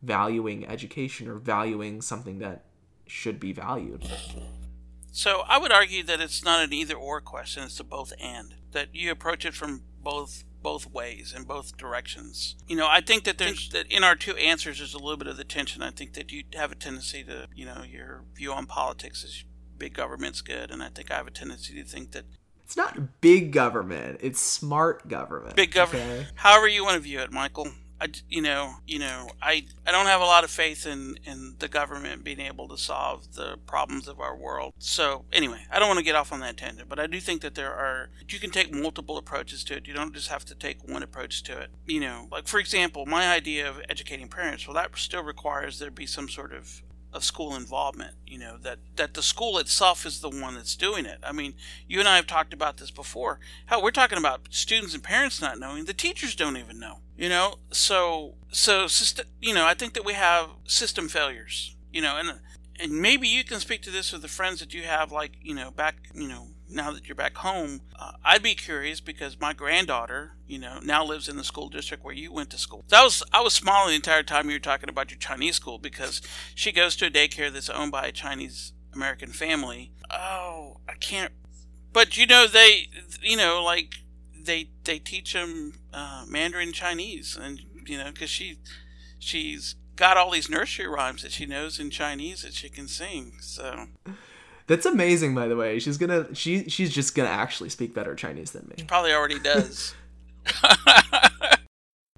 valuing 0.02 0.66
education 0.68 1.28
or 1.28 1.36
valuing 1.36 2.02
something 2.02 2.40
that 2.40 2.66
should 3.08 3.40
be 3.40 3.52
valued 3.52 4.08
so 5.12 5.44
I 5.48 5.58
would 5.58 5.72
argue 5.72 6.04
that 6.04 6.22
it's 6.22 6.44
not 6.44 6.64
an 6.64 6.72
either 6.74 6.96
or 6.96 7.20
question; 7.20 7.64
it's 7.64 7.80
a 7.80 7.84
both 7.84 8.14
and. 8.20 8.56
That 8.72 8.94
you 8.94 9.12
approach 9.12 9.46
it 9.46 9.54
from 9.54 9.82
both 10.02 10.44
both 10.62 10.90
ways 10.92 11.34
in 11.36 11.44
both 11.44 11.78
directions. 11.78 12.56
You 12.68 12.76
know, 12.76 12.88
I 12.88 13.02
think 13.02 13.24
that 13.24 13.38
there's 13.38 13.70
that 13.70 13.88
in 13.92 14.04
our 14.04 14.16
two 14.16 14.36
answers 14.36 14.80
there's 14.80 14.94
a 14.94 15.00
little 15.00 15.18
bit 15.18 15.28
of 15.28 15.38
the 15.38 15.44
tension. 15.44 15.82
I 15.82 15.92
think 15.92 16.14
that 16.14 16.32
you 16.32 16.44
have 16.56 16.72
a 16.72 16.76
tendency 16.76 17.24
to, 17.24 17.48
you 17.56 17.66
know, 17.66 17.84
your 17.84 18.24
view 18.36 18.52
on 18.52 18.66
politics 18.66 19.24
is 19.24 19.44
big 19.78 19.94
government's 19.94 20.42
good, 20.42 20.72
and 20.72 20.84
I 20.84 20.90
think 20.90 21.12
I 21.12 21.16
have 21.16 21.28
a 21.28 21.32
tendency 21.32 21.74
to 21.76 21.84
think 21.84 22.12
that 22.12 22.26
it's 22.64 22.78
not 22.78 23.22
big 23.22 23.52
government; 23.52 24.20
it's 24.22 24.40
smart 24.40 25.08
government. 25.08 25.56
Big 25.56 25.72
government. 25.72 26.12
Okay? 26.12 26.28
However 26.36 26.68
you 26.68 26.84
want 26.84 26.96
to 26.96 27.02
view 27.02 27.20
it, 27.20 27.32
Michael. 27.32 27.72
I, 28.02 28.08
you 28.30 28.42
know, 28.42 28.76
you 28.88 29.00
know, 29.00 29.30
I, 29.42 29.66
I 29.86 29.92
don't 29.92 30.06
have 30.06 30.22
a 30.22 30.26
lot 30.26 30.44
of 30.44 30.50
faith 30.50 30.86
in, 30.86 31.20
in 31.26 31.56
the 31.60 31.68
government 31.68 32.24
being 32.24 32.40
able 32.40 32.68
to 32.70 32.78
solve 32.78 33.34
the 33.34 33.58
problems 33.68 34.08
of 34.08 34.20
our 34.20 34.36
world. 34.36 34.74
So 34.80 35.26
anyway, 35.34 35.66
I 35.72 35.80
don't 35.80 35.88
want 35.88 36.00
to 36.00 36.06
get 36.06 36.16
off 36.16 36.32
on 36.32 36.40
that 36.40 36.58
tangent, 36.58 36.88
but 36.88 37.00
I 37.00 37.08
do 37.08 37.20
think 37.20 37.42
that 37.42 37.56
there 37.56 37.74
are 37.74 38.10
you 38.30 38.40
can 38.40 38.52
take 38.52 38.74
multiple 38.74 39.18
approaches 39.18 39.64
to 39.66 39.76
it. 39.76 39.88
You 39.88 39.94
don't 39.94 40.14
just 40.14 40.30
have 40.30 40.46
to 40.46 40.56
take 40.56 40.88
one 40.88 41.04
approach 41.04 41.44
to 41.44 41.58
it. 41.60 41.70
You 41.86 42.00
know, 42.00 42.28
like 42.32 42.48
for 42.48 42.60
example, 42.60 43.06
my 43.06 43.28
idea 43.28 43.68
of 43.68 43.82
educating 43.90 44.28
parents, 44.28 44.68
well, 44.68 44.76
that 44.76 44.96
still 44.98 45.24
requires 45.24 45.80
there 45.80 45.92
be 45.92 46.06
some 46.06 46.30
sort 46.30 46.54
of 46.54 46.82
of 47.12 47.24
school 47.24 47.56
involvement 47.56 48.16
you 48.28 48.38
know 48.38 48.58
that 48.62 48.80
that 48.96 49.14
the 49.14 49.24
school 49.24 49.58
itself 49.58 50.06
is 50.06 50.22
the 50.22 50.30
one 50.30 50.56
that's 50.56 50.76
doing 50.76 51.06
it. 51.06 51.20
I 51.24 51.32
mean 51.32 51.56
you 51.88 52.00
and 52.00 52.08
i 52.08 52.16
have 52.16 52.28
talked 52.28 52.54
about 52.54 52.78
this 52.78 52.92
before. 52.92 53.40
How 53.68 53.82
we're 53.82 53.92
talking 53.92 54.18
about 54.18 54.48
students 54.50 54.94
and 54.94 55.04
parents 55.04 55.42
not 55.42 55.60
knowing 55.60 55.86
the 55.86 55.94
teachers 55.94 56.36
don't 56.36 56.58
even 56.58 56.80
know 56.80 57.00
you 57.20 57.30
know? 57.30 57.56
So 57.72 58.36
so 58.52 58.88
you 59.42 59.54
know 59.54 59.66
i 59.66 59.74
think 59.74 59.94
that 59.94 60.06
we 60.06 60.14
have 60.14 60.50
system 60.66 61.08
failures 61.08 61.76
you 61.94 62.02
know 62.02 62.18
and 62.18 62.40
and 62.80 63.00
maybe 63.00 63.28
you 63.28 63.44
can 63.44 63.60
speak 63.60 63.82
to 63.84 63.92
this 63.92 64.12
with 64.12 64.22
the 64.22 64.28
friends 64.28 64.60
that 64.60 64.74
you 64.74 64.84
have 64.84 65.12
like 65.12 65.34
you 65.42 65.54
know 65.54 65.70
back 65.70 65.96
you 66.16 66.28
know 66.28 66.48
now 66.70 66.92
that 66.92 67.08
you're 67.08 67.16
back 67.16 67.38
home, 67.38 67.82
uh, 67.98 68.12
I'd 68.24 68.44
be 68.44 68.56
curious 68.56 69.00
because 69.00 69.40
my 69.40 69.54
granddaughter, 69.54 70.34
you 70.48 70.60
know, 70.60 70.80
now 70.84 71.04
lives 71.04 71.28
in 71.28 71.38
the 71.38 71.44
school 71.44 71.70
district 71.70 72.04
where 72.04 72.14
you 72.14 72.32
went 72.32 72.50
to 72.52 72.58
school. 72.58 72.84
So 72.88 72.98
I 72.98 73.04
was 73.04 73.24
I 73.34 73.42
was 73.42 73.54
smiling 73.54 73.90
the 73.90 73.96
entire 73.96 74.24
time 74.24 74.50
you 74.50 74.56
were 74.56 74.60
talking 74.60 74.90
about 74.90 75.12
your 75.12 75.18
Chinese 75.18 75.56
school 75.56 75.80
because 75.80 76.22
she 76.54 76.72
goes 76.72 76.96
to 76.98 77.08
a 77.08 77.12
daycare 77.12 77.52
that's 77.52 77.70
owned 77.70 77.92
by 77.92 78.06
a 78.06 78.12
Chinese 78.12 78.74
American 78.94 79.32
family. 79.32 79.92
Oh, 80.12 80.78
I 80.88 80.94
can't. 80.94 81.34
But 81.92 82.18
you 82.18 82.28
know 82.28 82.48
they, 82.48 82.90
you 83.22 83.38
know, 83.38 83.64
like 83.64 83.96
they 84.40 84.70
they 84.84 85.00
teach 85.00 85.34
them 85.34 85.80
uh, 85.94 86.26
Mandarin 86.28 86.72
Chinese, 86.72 87.38
and 87.40 87.62
you 87.86 87.98
know, 87.98 88.12
because 88.12 88.30
she 88.30 88.60
she's 89.18 89.76
got 89.96 90.18
all 90.18 90.32
these 90.32 90.50
nursery 90.50 90.88
rhymes 90.88 91.24
that 91.24 91.32
she 91.32 91.46
knows 91.46 91.80
in 91.80 91.90
Chinese 91.90 92.44
that 92.44 92.54
she 92.54 92.70
can 92.70 92.88
sing. 92.88 93.34
So 93.42 93.88
that's 94.70 94.86
amazing, 94.86 95.34
by 95.34 95.48
the 95.48 95.56
way. 95.56 95.80
She's 95.80 95.98
gonna 95.98 96.34
she 96.36 96.70
she's 96.70 96.94
just 96.94 97.16
gonna 97.16 97.28
actually 97.28 97.70
speak 97.70 97.96
better 97.96 98.14
Chinese 98.14 98.52
than 98.52 98.68
me. 98.68 98.76
She 98.78 98.86
probably 98.86 99.12
already 99.12 99.40
does. 99.40 99.96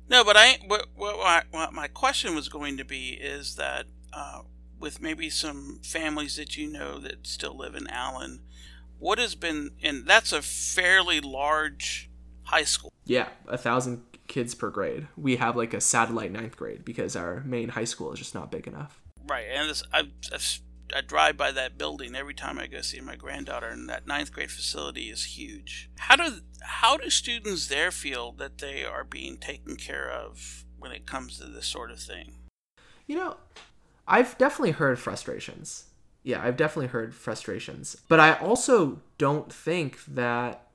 no, 0.09 0.25
but 0.25 0.35
I 0.35 0.57
what, 0.67 0.87
what, 0.95 1.45
what 1.51 1.73
my 1.73 1.87
question 1.87 2.35
was 2.35 2.49
going 2.49 2.75
to 2.75 2.83
be 2.83 3.11
is 3.11 3.55
that 3.55 3.85
uh, 4.11 4.41
with 4.77 5.01
maybe 5.01 5.29
some 5.29 5.79
families 5.81 6.35
that 6.35 6.57
you 6.57 6.69
know 6.69 6.99
that 6.99 7.25
still 7.25 7.57
live 7.57 7.73
in 7.73 7.87
Allen, 7.87 8.41
what 8.99 9.17
has 9.17 9.33
been 9.33 9.71
and 9.81 10.05
that's 10.05 10.33
a 10.33 10.41
fairly 10.41 11.21
large 11.21 12.09
high 12.43 12.65
school. 12.65 12.91
Yeah, 13.05 13.29
a 13.47 13.57
thousand 13.57 14.03
kids 14.27 14.55
per 14.55 14.69
grade. 14.69 15.07
We 15.15 15.37
have 15.37 15.55
like 15.55 15.73
a 15.73 15.79
satellite 15.79 16.33
ninth 16.33 16.57
grade 16.57 16.83
because 16.83 17.15
our 17.15 17.43
main 17.45 17.69
high 17.69 17.85
school 17.85 18.11
is 18.11 18.19
just 18.19 18.35
not 18.35 18.51
big 18.51 18.67
enough. 18.67 19.01
Right, 19.25 19.45
and 19.49 19.69
this, 19.69 19.83
I've, 19.93 20.09
I've 20.33 20.59
I 20.95 21.01
drive 21.01 21.37
by 21.37 21.51
that 21.51 21.77
building 21.77 22.15
every 22.15 22.33
time 22.33 22.59
I 22.59 22.67
go 22.67 22.81
see 22.81 23.01
my 23.01 23.15
granddaughter, 23.15 23.67
and 23.67 23.89
that 23.89 24.07
ninth 24.07 24.31
grade 24.31 24.51
facility 24.51 25.09
is 25.09 25.37
huge. 25.37 25.89
How 25.97 26.15
do 26.15 26.41
how 26.61 26.97
do 26.97 27.09
students 27.09 27.67
there 27.67 27.91
feel 27.91 28.31
that 28.33 28.59
they 28.59 28.83
are 28.83 29.03
being 29.03 29.37
taken 29.37 29.75
care 29.75 30.09
of 30.09 30.65
when 30.77 30.91
it 30.91 31.05
comes 31.05 31.37
to 31.37 31.45
this 31.45 31.65
sort 31.65 31.91
of 31.91 31.99
thing? 31.99 32.35
You 33.07 33.15
know, 33.17 33.37
I've 34.07 34.37
definitely 34.37 34.71
heard 34.71 34.99
frustrations. 34.99 35.85
Yeah, 36.23 36.41
I've 36.43 36.57
definitely 36.57 36.87
heard 36.87 37.15
frustrations, 37.15 37.97
but 38.07 38.19
I 38.19 38.33
also 38.33 39.01
don't 39.17 39.51
think 39.51 40.03
that 40.05 40.67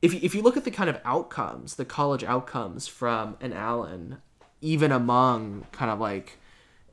if 0.00 0.14
if 0.22 0.34
you 0.34 0.42
look 0.42 0.56
at 0.56 0.64
the 0.64 0.70
kind 0.70 0.88
of 0.88 1.00
outcomes, 1.04 1.76
the 1.76 1.84
college 1.84 2.24
outcomes 2.24 2.86
from 2.86 3.36
an 3.40 3.52
Allen, 3.52 4.18
even 4.60 4.92
among 4.92 5.66
kind 5.72 5.90
of 5.90 6.00
like 6.00 6.38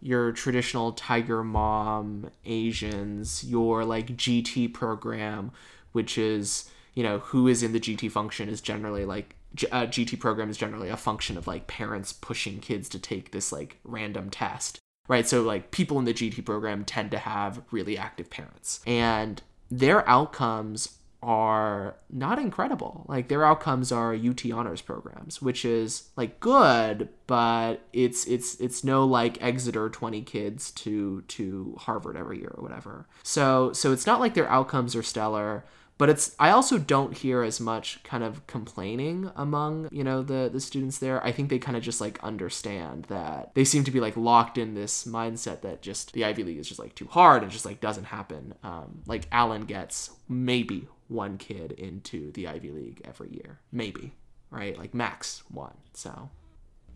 your 0.01 0.31
traditional 0.31 0.91
tiger 0.91 1.43
mom 1.43 2.29
Asians, 2.45 3.43
your 3.43 3.85
like 3.85 4.17
GT 4.17 4.73
program, 4.73 5.51
which 5.91 6.17
is 6.17 6.69
you 6.93 7.03
know 7.03 7.19
who 7.19 7.47
is 7.47 7.63
in 7.63 7.73
the 7.73 7.79
GT 7.79 8.11
function 8.11 8.49
is 8.49 8.61
generally 8.61 9.05
like 9.05 9.35
a 9.71 9.75
uh, 9.75 9.85
GT 9.85 10.19
program 10.19 10.49
is 10.49 10.57
generally 10.57 10.89
a 10.89 10.97
function 10.97 11.37
of 11.37 11.47
like 11.47 11.67
parents 11.67 12.13
pushing 12.13 12.59
kids 12.59 12.89
to 12.89 12.99
take 12.99 13.31
this 13.31 13.51
like 13.51 13.79
random 13.83 14.29
test, 14.29 14.79
right? 15.07 15.27
So 15.27 15.41
like 15.41 15.71
people 15.71 15.99
in 15.99 16.05
the 16.05 16.13
GT 16.13 16.43
program 16.43 16.85
tend 16.85 17.11
to 17.11 17.19
have 17.19 17.61
really 17.71 17.97
active 17.97 18.29
parents, 18.29 18.81
and 18.87 19.41
their 19.69 20.07
outcomes 20.09 20.97
are 21.23 21.95
not 22.09 22.39
incredible. 22.39 23.05
Like 23.07 23.27
their 23.27 23.45
outcomes 23.45 23.91
are 23.91 24.13
UT 24.13 24.49
honors 24.51 24.81
programs, 24.81 25.41
which 25.41 25.65
is 25.65 26.09
like 26.15 26.39
good, 26.39 27.09
but 27.27 27.81
it's 27.93 28.25
it's 28.25 28.59
it's 28.59 28.83
no 28.83 29.05
like 29.05 29.41
Exeter 29.41 29.89
20 29.89 30.21
kids 30.23 30.71
to 30.71 31.21
to 31.21 31.75
Harvard 31.79 32.17
every 32.17 32.39
year 32.39 32.53
or 32.55 32.63
whatever. 32.63 33.07
So 33.23 33.71
so 33.73 33.91
it's 33.91 34.07
not 34.07 34.19
like 34.19 34.33
their 34.33 34.49
outcomes 34.49 34.95
are 34.95 35.03
stellar, 35.03 35.63
but 36.01 36.09
it's 36.09 36.35
I 36.39 36.49
also 36.49 36.79
don't 36.79 37.15
hear 37.15 37.43
as 37.43 37.59
much 37.59 38.01
kind 38.03 38.23
of 38.23 38.47
complaining 38.47 39.29
among, 39.35 39.87
you 39.91 40.03
know, 40.03 40.23
the 40.23 40.49
the 40.51 40.59
students 40.59 40.97
there. 40.97 41.23
I 41.23 41.31
think 41.31 41.49
they 41.49 41.59
kind 41.59 41.77
of 41.77 41.83
just 41.83 42.01
like 42.01 42.17
understand 42.23 43.05
that 43.09 43.51
they 43.53 43.63
seem 43.63 43.83
to 43.83 43.91
be 43.91 43.99
like 43.99 44.17
locked 44.17 44.57
in 44.57 44.73
this 44.73 45.05
mindset 45.05 45.61
that 45.61 45.83
just 45.83 46.13
the 46.13 46.25
Ivy 46.25 46.43
League 46.43 46.57
is 46.57 46.67
just 46.67 46.79
like 46.79 46.95
too 46.95 47.05
hard 47.05 47.43
and 47.43 47.51
just 47.51 47.65
like 47.65 47.79
doesn't 47.81 48.05
happen. 48.05 48.55
Um, 48.63 49.03
like 49.05 49.27
Allen 49.31 49.65
gets 49.65 50.09
maybe 50.27 50.87
one 51.11 51.37
kid 51.37 51.73
into 51.73 52.31
the 52.31 52.47
Ivy 52.47 52.71
League 52.71 53.01
every 53.03 53.29
year, 53.31 53.59
maybe, 53.71 54.13
right? 54.49 54.77
Like 54.77 54.93
max 54.93 55.43
one. 55.49 55.77
So. 55.93 56.29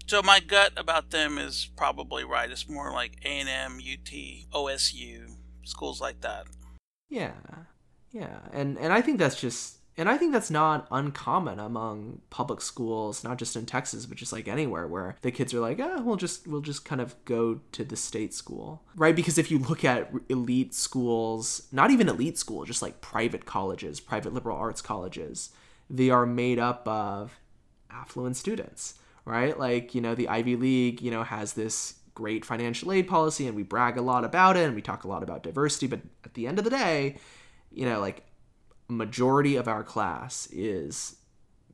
So 0.07 0.21
my 0.21 0.39
gut 0.39 0.71
about 0.77 1.09
them 1.09 1.37
is 1.37 1.69
probably 1.75 2.23
right. 2.23 2.49
It's 2.49 2.69
more 2.69 2.91
like 2.91 3.17
A 3.25 3.27
and 3.27 3.49
M, 3.49 3.77
UT, 3.77 4.11
OSU, 4.53 5.31
schools 5.63 5.99
like 5.99 6.21
that. 6.21 6.45
Yeah, 7.09 7.33
yeah, 8.11 8.39
and 8.53 8.77
and 8.77 8.93
I 8.93 9.01
think 9.01 9.19
that's 9.19 9.39
just 9.39 9.79
and 9.97 10.09
I 10.09 10.17
think 10.17 10.33
that's 10.33 10.51
not 10.51 10.87
uncommon 10.91 11.57
among 11.57 12.21
public 12.29 12.59
schools, 12.59 13.23
not 13.23 13.37
just 13.37 13.55
in 13.55 13.65
Texas, 13.65 14.05
but 14.05 14.17
just 14.17 14.33
like 14.33 14.47
anywhere 14.47 14.87
where 14.87 15.15
the 15.21 15.31
kids 15.31 15.53
are 15.53 15.61
like, 15.61 15.79
ah, 15.81 16.01
we'll 16.01 16.17
just 16.17 16.47
we'll 16.47 16.61
just 16.61 16.83
kind 16.83 16.99
of 16.99 17.15
go 17.23 17.61
to 17.71 17.83
the 17.85 17.95
state 17.95 18.33
school, 18.33 18.83
right? 18.97 19.15
Because 19.15 19.37
if 19.37 19.49
you 19.49 19.57
look 19.57 19.85
at 19.85 20.11
elite 20.27 20.73
schools, 20.73 21.67
not 21.71 21.91
even 21.91 22.09
elite 22.09 22.37
school, 22.37 22.65
just 22.65 22.81
like 22.81 22.99
private 22.99 23.45
colleges, 23.45 24.01
private 24.01 24.33
liberal 24.33 24.57
arts 24.57 24.81
colleges, 24.81 25.51
they 25.89 26.09
are 26.09 26.25
made 26.25 26.59
up 26.59 26.85
of 26.87 27.39
affluent 27.89 28.35
students, 28.35 28.95
right? 29.23 29.57
Like 29.57 29.95
you 29.95 30.01
know, 30.01 30.13
the 30.13 30.27
Ivy 30.27 30.57
League, 30.57 31.01
you 31.01 31.09
know, 31.09 31.23
has 31.23 31.53
this 31.53 31.95
great 32.15 32.43
financial 32.43 32.91
aid 32.91 33.07
policy, 33.07 33.47
and 33.47 33.55
we 33.55 33.63
brag 33.63 33.97
a 33.97 34.01
lot 34.01 34.25
about 34.25 34.57
it, 34.57 34.65
and 34.65 34.75
we 34.75 34.81
talk 34.81 35.05
a 35.05 35.07
lot 35.07 35.23
about 35.23 35.43
diversity, 35.43 35.87
but 35.87 36.01
at 36.25 36.33
the 36.33 36.47
end 36.47 36.57
of 36.57 36.65
the 36.65 36.69
day, 36.69 37.15
you 37.71 37.85
know, 37.85 38.01
like 38.01 38.24
majority 38.87 39.55
of 39.55 39.67
our 39.67 39.83
class 39.83 40.47
is 40.51 41.17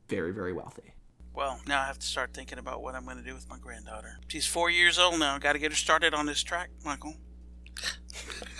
very, 0.08 0.32
very 0.32 0.52
wealthy. 0.52 0.94
Well, 1.34 1.60
now 1.66 1.80
I 1.80 1.86
have 1.86 1.98
to 1.98 2.06
start 2.06 2.34
thinking 2.34 2.58
about 2.58 2.82
what 2.82 2.94
I'm 2.94 3.04
going 3.04 3.16
to 3.16 3.22
do 3.22 3.34
with 3.34 3.48
my 3.48 3.56
granddaughter. 3.58 4.18
She's 4.28 4.46
four 4.46 4.70
years 4.70 4.98
old 4.98 5.18
now. 5.18 5.38
Got 5.38 5.54
to 5.54 5.58
get 5.58 5.72
her 5.72 5.76
started 5.76 6.12
on 6.12 6.26
this 6.26 6.42
track, 6.42 6.70
Michael. 6.84 7.14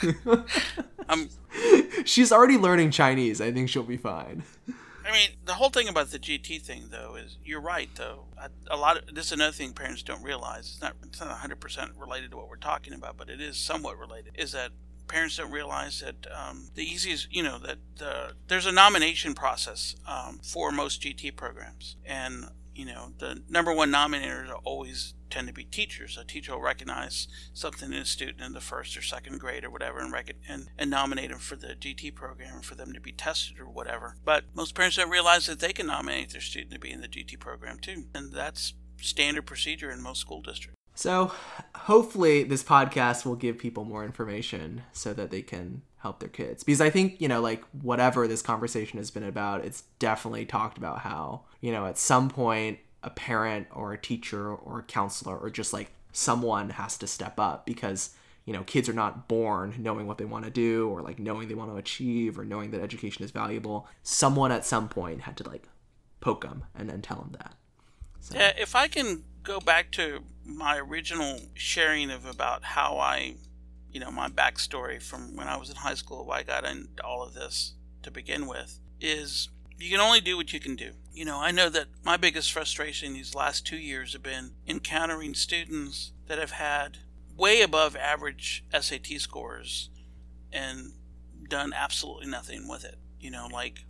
I'm. 1.09 1.29
She's 2.05 2.33
already 2.33 2.57
learning 2.57 2.91
Chinese. 2.91 3.41
I 3.41 3.53
think 3.53 3.69
she'll 3.69 3.83
be 3.83 3.99
fine. 3.99 4.43
I 5.05 5.13
mean, 5.13 5.31
the 5.45 5.55
whole 5.55 5.69
thing 5.69 5.89
about 5.89 6.11
the 6.11 6.19
GT 6.19 6.63
thing, 6.63 6.85
though, 6.91 7.17
is 7.17 7.37
you're 7.45 7.61
right. 7.61 7.91
Though 7.95 8.25
a 8.71 8.77
lot 8.77 8.97
of 8.97 9.15
this 9.15 9.27
is 9.27 9.33
another 9.33 9.53
thing 9.53 9.73
parents 9.73 10.03
don't 10.03 10.23
realize. 10.23 10.71
It's 10.73 10.81
not 10.81 10.95
it's 11.05 11.21
not 11.21 11.29
100 11.29 11.61
percent 11.61 11.93
related 11.99 12.31
to 12.31 12.37
what 12.39 12.49
we're 12.49 12.57
talking 12.57 12.95
about, 12.95 13.17
but 13.17 13.29
it 13.29 13.41
is 13.41 13.57
somewhat 13.57 13.99
related. 13.99 14.35
Is 14.39 14.53
that 14.53 14.71
parents 15.13 15.37
don't 15.37 15.51
realize 15.51 16.01
that 16.01 16.27
um, 16.33 16.71
the 16.75 16.83
easiest, 16.83 17.31
you 17.31 17.43
know, 17.43 17.59
that 17.59 17.77
the, 17.99 18.33
there's 18.49 18.65
a 18.65 18.73
nomination 18.73 19.35
process 19.35 19.95
um, 20.09 20.41
for 20.43 20.73
most 20.73 21.03
GT 21.03 21.37
programs, 21.37 21.97
and 22.07 22.47
you 22.75 22.87
know, 22.87 23.13
the 23.19 23.43
number 23.51 23.75
one 23.75 23.93
nominators 23.93 24.51
always 24.65 25.13
tend 25.29 25.47
to 25.49 25.53
be 25.53 25.65
teachers. 25.65 26.17
A 26.17 26.25
teacher 26.25 26.53
will 26.53 26.63
recognize 26.63 27.29
something 27.53 27.93
in 27.93 27.99
a 27.99 28.05
student 28.07 28.41
in 28.41 28.55
the 28.55 28.63
first 28.63 28.97
or 28.97 29.03
second 29.03 29.39
grade 29.39 29.65
or 29.65 29.71
whatever, 29.71 29.99
and 29.99 30.11
rec- 30.11 30.35
and, 30.49 30.71
and 30.79 30.91
nominate 30.91 31.29
them 31.29 31.39
for 31.39 31.57
the 31.57 31.75
GT 31.75 32.15
program 32.15 32.63
for 32.63 32.75
them 32.75 32.95
to 32.95 33.01
be 33.01 33.13
tested 33.13 33.61
or 33.61 33.67
whatever. 33.67 34.17
But 34.25 34.45
most 34.55 34.75
parents 34.75 34.97
don't 34.97 35.11
realize 35.11 35.45
that 35.47 35.61
they 35.61 35.75
can 35.75 35.89
nominate 35.89 36.31
their 36.31 36.41
student 36.41 36.73
to 36.73 36.79
be 36.79 36.91
in 36.91 37.03
the 37.03 37.09
GT 37.09 37.39
program 37.39 37.79
too, 37.79 38.05
and 38.15 38.33
that's 38.33 38.73
standard 38.97 39.45
procedure 39.45 39.91
in 39.91 40.01
most 40.01 40.23
school 40.23 40.41
districts. 40.41 40.82
So, 40.95 41.33
hopefully, 41.75 42.45
this 42.45 42.63
podcast 42.63 43.25
will 43.25 43.37
give 43.37 43.59
people 43.59 43.85
more 43.85 44.05
information 44.05 44.83
so 44.93 45.13
that 45.15 45.31
they 45.31 45.43
can 45.43 45.83
help 45.99 46.19
their 46.19 46.29
kids. 46.29 46.65
Because 46.65 46.81
I 46.81 46.91
think, 46.91 47.21
you 47.21 47.29
know, 47.29 47.41
like 47.41 47.63
whatever 47.81 48.27
this 48.27 48.43
conversation 48.43 48.99
has 48.99 49.11
been 49.11 49.23
about, 49.23 49.65
it's 49.65 49.83
definitely 49.99 50.45
talked 50.45 50.77
about 50.77 50.99
how, 50.99 51.43
you 51.61 51.73
know, 51.73 51.87
at 51.87 51.97
some 51.97 52.29
point, 52.29 52.79
a 53.03 53.11
parent 53.11 53.67
or 53.73 53.93
a 53.93 53.99
teacher 53.99 54.55
or 54.55 54.81
a 54.81 54.83
counselor 54.83 55.37
or 55.37 55.51
just 55.51 55.73
like 55.73 55.91
someone 56.13 56.71
has 56.71 56.97
to 56.99 57.07
step 57.07 57.39
up 57.41 57.67
because, 57.67 58.11
you 58.45 58.53
know, 58.53 58.63
kids 58.63 58.89
are 58.89 58.93
not 58.93 59.29
born 59.29 59.75
knowing 59.79 60.07
what 60.07 60.19
they 60.19 60.25
want 60.25 60.45
to 60.45 60.51
do 60.51 60.89
or 60.89 61.03
like 61.03 61.19
knowing 61.19 61.49
they 61.49 61.55
want 61.55 61.71
to 61.71 61.77
achieve 61.77 62.39
or 62.39 62.45
knowing 62.45 62.71
that 62.71 62.81
education 62.81 63.25
is 63.25 63.31
valuable. 63.31 63.89
Someone 64.03 64.53
at 64.53 64.65
some 64.65 64.89
point 64.89 65.23
had 65.23 65.37
to 65.39 65.49
like 65.49 65.69
poke 66.21 66.43
them 66.43 66.65
and 66.75 66.89
then 66.89 67.03
tell 67.03 67.19
them 67.19 67.33
that. 67.39 67.55
So. 68.21 68.37
Yeah, 68.37 68.53
if 68.57 68.77
I 68.77 68.87
can 68.87 69.25
go 69.43 69.59
back 69.59 69.91
to 69.93 70.21
my 70.45 70.79
original 70.79 71.41
sharing 71.55 72.11
of 72.11 72.27
about 72.27 72.65
how 72.65 72.99
I, 72.99 73.37
you 73.91 74.01
know, 74.01 74.11
my 74.11 74.29
backstory 74.29 75.01
from 75.01 75.37
when 75.37 75.49
I 75.49 75.57
was 75.57 75.71
in 75.71 75.77
high 75.77 75.95
school, 75.95 76.25
why 76.25 76.39
I 76.39 76.43
got 76.43 76.65
into 76.65 77.05
all 77.05 77.23
of 77.23 77.35
this 77.35 77.75
to 78.03 78.11
begin 78.11 78.47
with, 78.47 78.79
is 79.01 79.49
you 79.79 79.91
can 79.91 80.01
only 80.01 80.21
do 80.21 80.37
what 80.37 80.53
you 80.53 80.61
can 80.61 80.77
do. 80.77 80.93
You 81.13 81.25
know, 81.25 81.39
I 81.39 81.51
know 81.51 81.69
that 81.69 81.87
my 82.05 82.17
biggest 82.17 82.53
frustration 82.53 83.15
these 83.15 83.35
last 83.35 83.67
two 83.67 83.77
years 83.77 84.13
have 84.13 84.23
been 84.23 84.53
encountering 84.67 85.35
students 85.35 86.13
that 86.27 86.39
have 86.39 86.53
had 86.53 86.99
way 87.37 87.63
above 87.63 87.97
average 87.97 88.65
SAT 88.73 89.07
scores 89.19 89.91
and 90.53 90.93
done 91.49 91.73
absolutely 91.75 92.27
nothing 92.27 92.69
with 92.69 92.85
it. 92.85 92.97
You 93.21 93.31
know, 93.31 93.49
like 93.53 93.85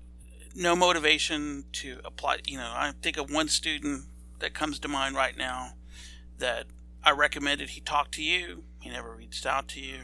no 0.54 0.74
motivation 0.74 1.64
to 1.72 2.00
apply. 2.04 2.38
You 2.46 2.58
know, 2.58 2.72
I 2.74 2.92
think 3.02 3.16
of 3.16 3.30
one 3.30 3.48
student 3.48 4.06
that 4.40 4.54
comes 4.54 4.78
to 4.80 4.88
mind 4.88 5.14
right 5.14 5.36
now 5.36 5.74
that 6.42 6.66
I 7.02 7.12
recommended 7.12 7.70
he 7.70 7.80
talk 7.80 8.10
to 8.12 8.22
you. 8.22 8.64
He 8.80 8.90
never 8.90 9.14
reached 9.14 9.46
out 9.46 9.68
to 9.68 9.80
you. 9.80 10.00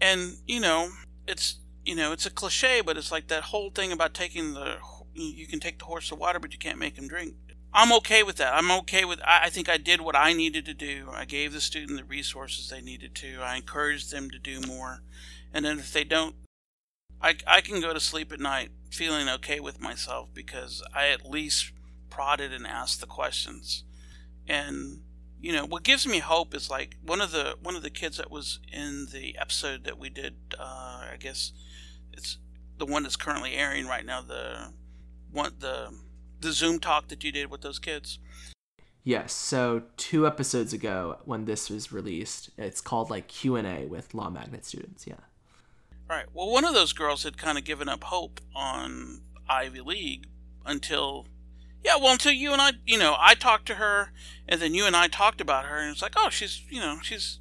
And, 0.00 0.38
you 0.46 0.60
know, 0.60 0.90
it's, 1.26 1.60
you 1.84 1.94
know, 1.94 2.12
it's 2.12 2.26
a 2.26 2.30
cliche, 2.30 2.80
but 2.84 2.96
it's 2.96 3.12
like 3.12 3.28
that 3.28 3.44
whole 3.44 3.70
thing 3.70 3.92
about 3.92 4.14
taking 4.14 4.54
the, 4.54 4.76
you 5.14 5.46
can 5.46 5.60
take 5.60 5.78
the 5.78 5.84
horse 5.84 6.08
to 6.08 6.14
water, 6.14 6.38
but 6.38 6.52
you 6.52 6.58
can't 6.58 6.78
make 6.78 6.96
him 6.96 7.08
drink. 7.08 7.34
I'm 7.72 7.92
okay 7.94 8.22
with 8.22 8.36
that. 8.36 8.54
I'm 8.54 8.70
okay 8.80 9.04
with, 9.04 9.20
I 9.24 9.48
think 9.48 9.68
I 9.68 9.78
did 9.78 10.00
what 10.00 10.16
I 10.16 10.32
needed 10.32 10.66
to 10.66 10.74
do. 10.74 11.08
I 11.12 11.24
gave 11.24 11.52
the 11.52 11.60
student 11.60 11.98
the 11.98 12.04
resources 12.04 12.68
they 12.68 12.82
needed 12.82 13.14
to. 13.16 13.40
I 13.40 13.56
encouraged 13.56 14.10
them 14.10 14.28
to 14.30 14.38
do 14.38 14.60
more. 14.66 15.02
And 15.54 15.64
then 15.64 15.78
if 15.78 15.92
they 15.92 16.04
don't, 16.04 16.34
I, 17.22 17.36
I 17.46 17.60
can 17.60 17.80
go 17.80 17.94
to 17.94 18.00
sleep 18.00 18.32
at 18.32 18.40
night 18.40 18.70
feeling 18.90 19.28
okay 19.28 19.60
with 19.60 19.80
myself 19.80 20.28
because 20.34 20.82
I 20.94 21.08
at 21.08 21.30
least 21.30 21.72
prodded 22.10 22.52
and 22.52 22.66
asked 22.66 23.00
the 23.00 23.06
questions. 23.06 23.84
And 24.46 25.00
you 25.42 25.52
know 25.52 25.66
what 25.66 25.82
gives 25.82 26.06
me 26.06 26.20
hope 26.20 26.54
is 26.54 26.70
like 26.70 26.96
one 27.04 27.20
of 27.20 27.32
the 27.32 27.56
one 27.62 27.76
of 27.76 27.82
the 27.82 27.90
kids 27.90 28.16
that 28.16 28.30
was 28.30 28.60
in 28.72 29.08
the 29.12 29.36
episode 29.38 29.84
that 29.84 29.98
we 29.98 30.08
did. 30.08 30.34
Uh, 30.58 31.08
I 31.12 31.16
guess 31.18 31.52
it's 32.12 32.38
the 32.78 32.86
one 32.86 33.02
that's 33.02 33.16
currently 33.16 33.54
airing 33.54 33.86
right 33.86 34.06
now. 34.06 34.22
The 34.22 34.72
one 35.30 35.52
the 35.58 35.92
the 36.40 36.52
Zoom 36.52 36.78
talk 36.78 37.08
that 37.08 37.22
you 37.24 37.32
did 37.32 37.50
with 37.50 37.60
those 37.60 37.78
kids. 37.78 38.18
Yes. 39.04 39.32
So 39.32 39.82
two 39.96 40.26
episodes 40.26 40.72
ago, 40.72 41.18
when 41.24 41.44
this 41.44 41.68
was 41.68 41.92
released, 41.92 42.50
it's 42.56 42.80
called 42.80 43.10
like 43.10 43.26
Q 43.26 43.56
and 43.56 43.66
A 43.66 43.86
with 43.86 44.14
law 44.14 44.30
magnet 44.30 44.64
students. 44.64 45.06
Yeah. 45.06 45.14
Right. 46.08 46.26
Well, 46.32 46.50
one 46.50 46.64
of 46.64 46.74
those 46.74 46.92
girls 46.92 47.24
had 47.24 47.36
kind 47.36 47.58
of 47.58 47.64
given 47.64 47.88
up 47.88 48.04
hope 48.04 48.40
on 48.54 49.22
Ivy 49.48 49.80
League 49.80 50.26
until, 50.64 51.26
yeah, 51.84 51.96
well, 51.96 52.12
until 52.12 52.32
you 52.32 52.52
and 52.52 52.60
I, 52.60 52.72
you 52.86 52.98
know, 52.98 53.16
I 53.18 53.34
talked 53.34 53.66
to 53.66 53.74
her, 53.74 54.12
and 54.48 54.60
then 54.60 54.74
you 54.74 54.86
and 54.86 54.94
I 54.94 55.08
talked 55.08 55.40
about 55.40 55.66
her, 55.66 55.78
and 55.78 55.90
it's 55.90 56.02
like, 56.02 56.14
oh, 56.16 56.30
she's, 56.30 56.62
you 56.68 56.80
know, 56.80 56.98
she's, 57.02 57.40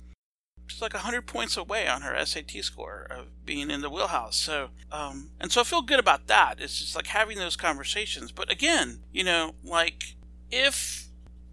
she's 0.67 0.81
like 0.81 0.93
hundred 0.93 1.27
points 1.27 1.57
away 1.57 1.87
on 1.87 2.01
her 2.01 2.25
SAT 2.25 2.51
score 2.61 3.07
of 3.09 3.27
being 3.45 3.69
in 3.69 3.81
the 3.81 3.89
wheelhouse. 3.89 4.37
So, 4.37 4.69
um, 4.91 5.31
and 5.39 5.51
so 5.51 5.61
I 5.61 5.63
feel 5.63 5.81
good 5.81 5.99
about 5.99 6.27
that. 6.27 6.55
It's 6.59 6.79
just 6.79 6.95
like 6.95 7.07
having 7.07 7.37
those 7.37 7.55
conversations. 7.55 8.31
But 8.31 8.51
again, 8.51 9.03
you 9.11 9.23
know, 9.23 9.55
like 9.63 10.15
if 10.49 11.07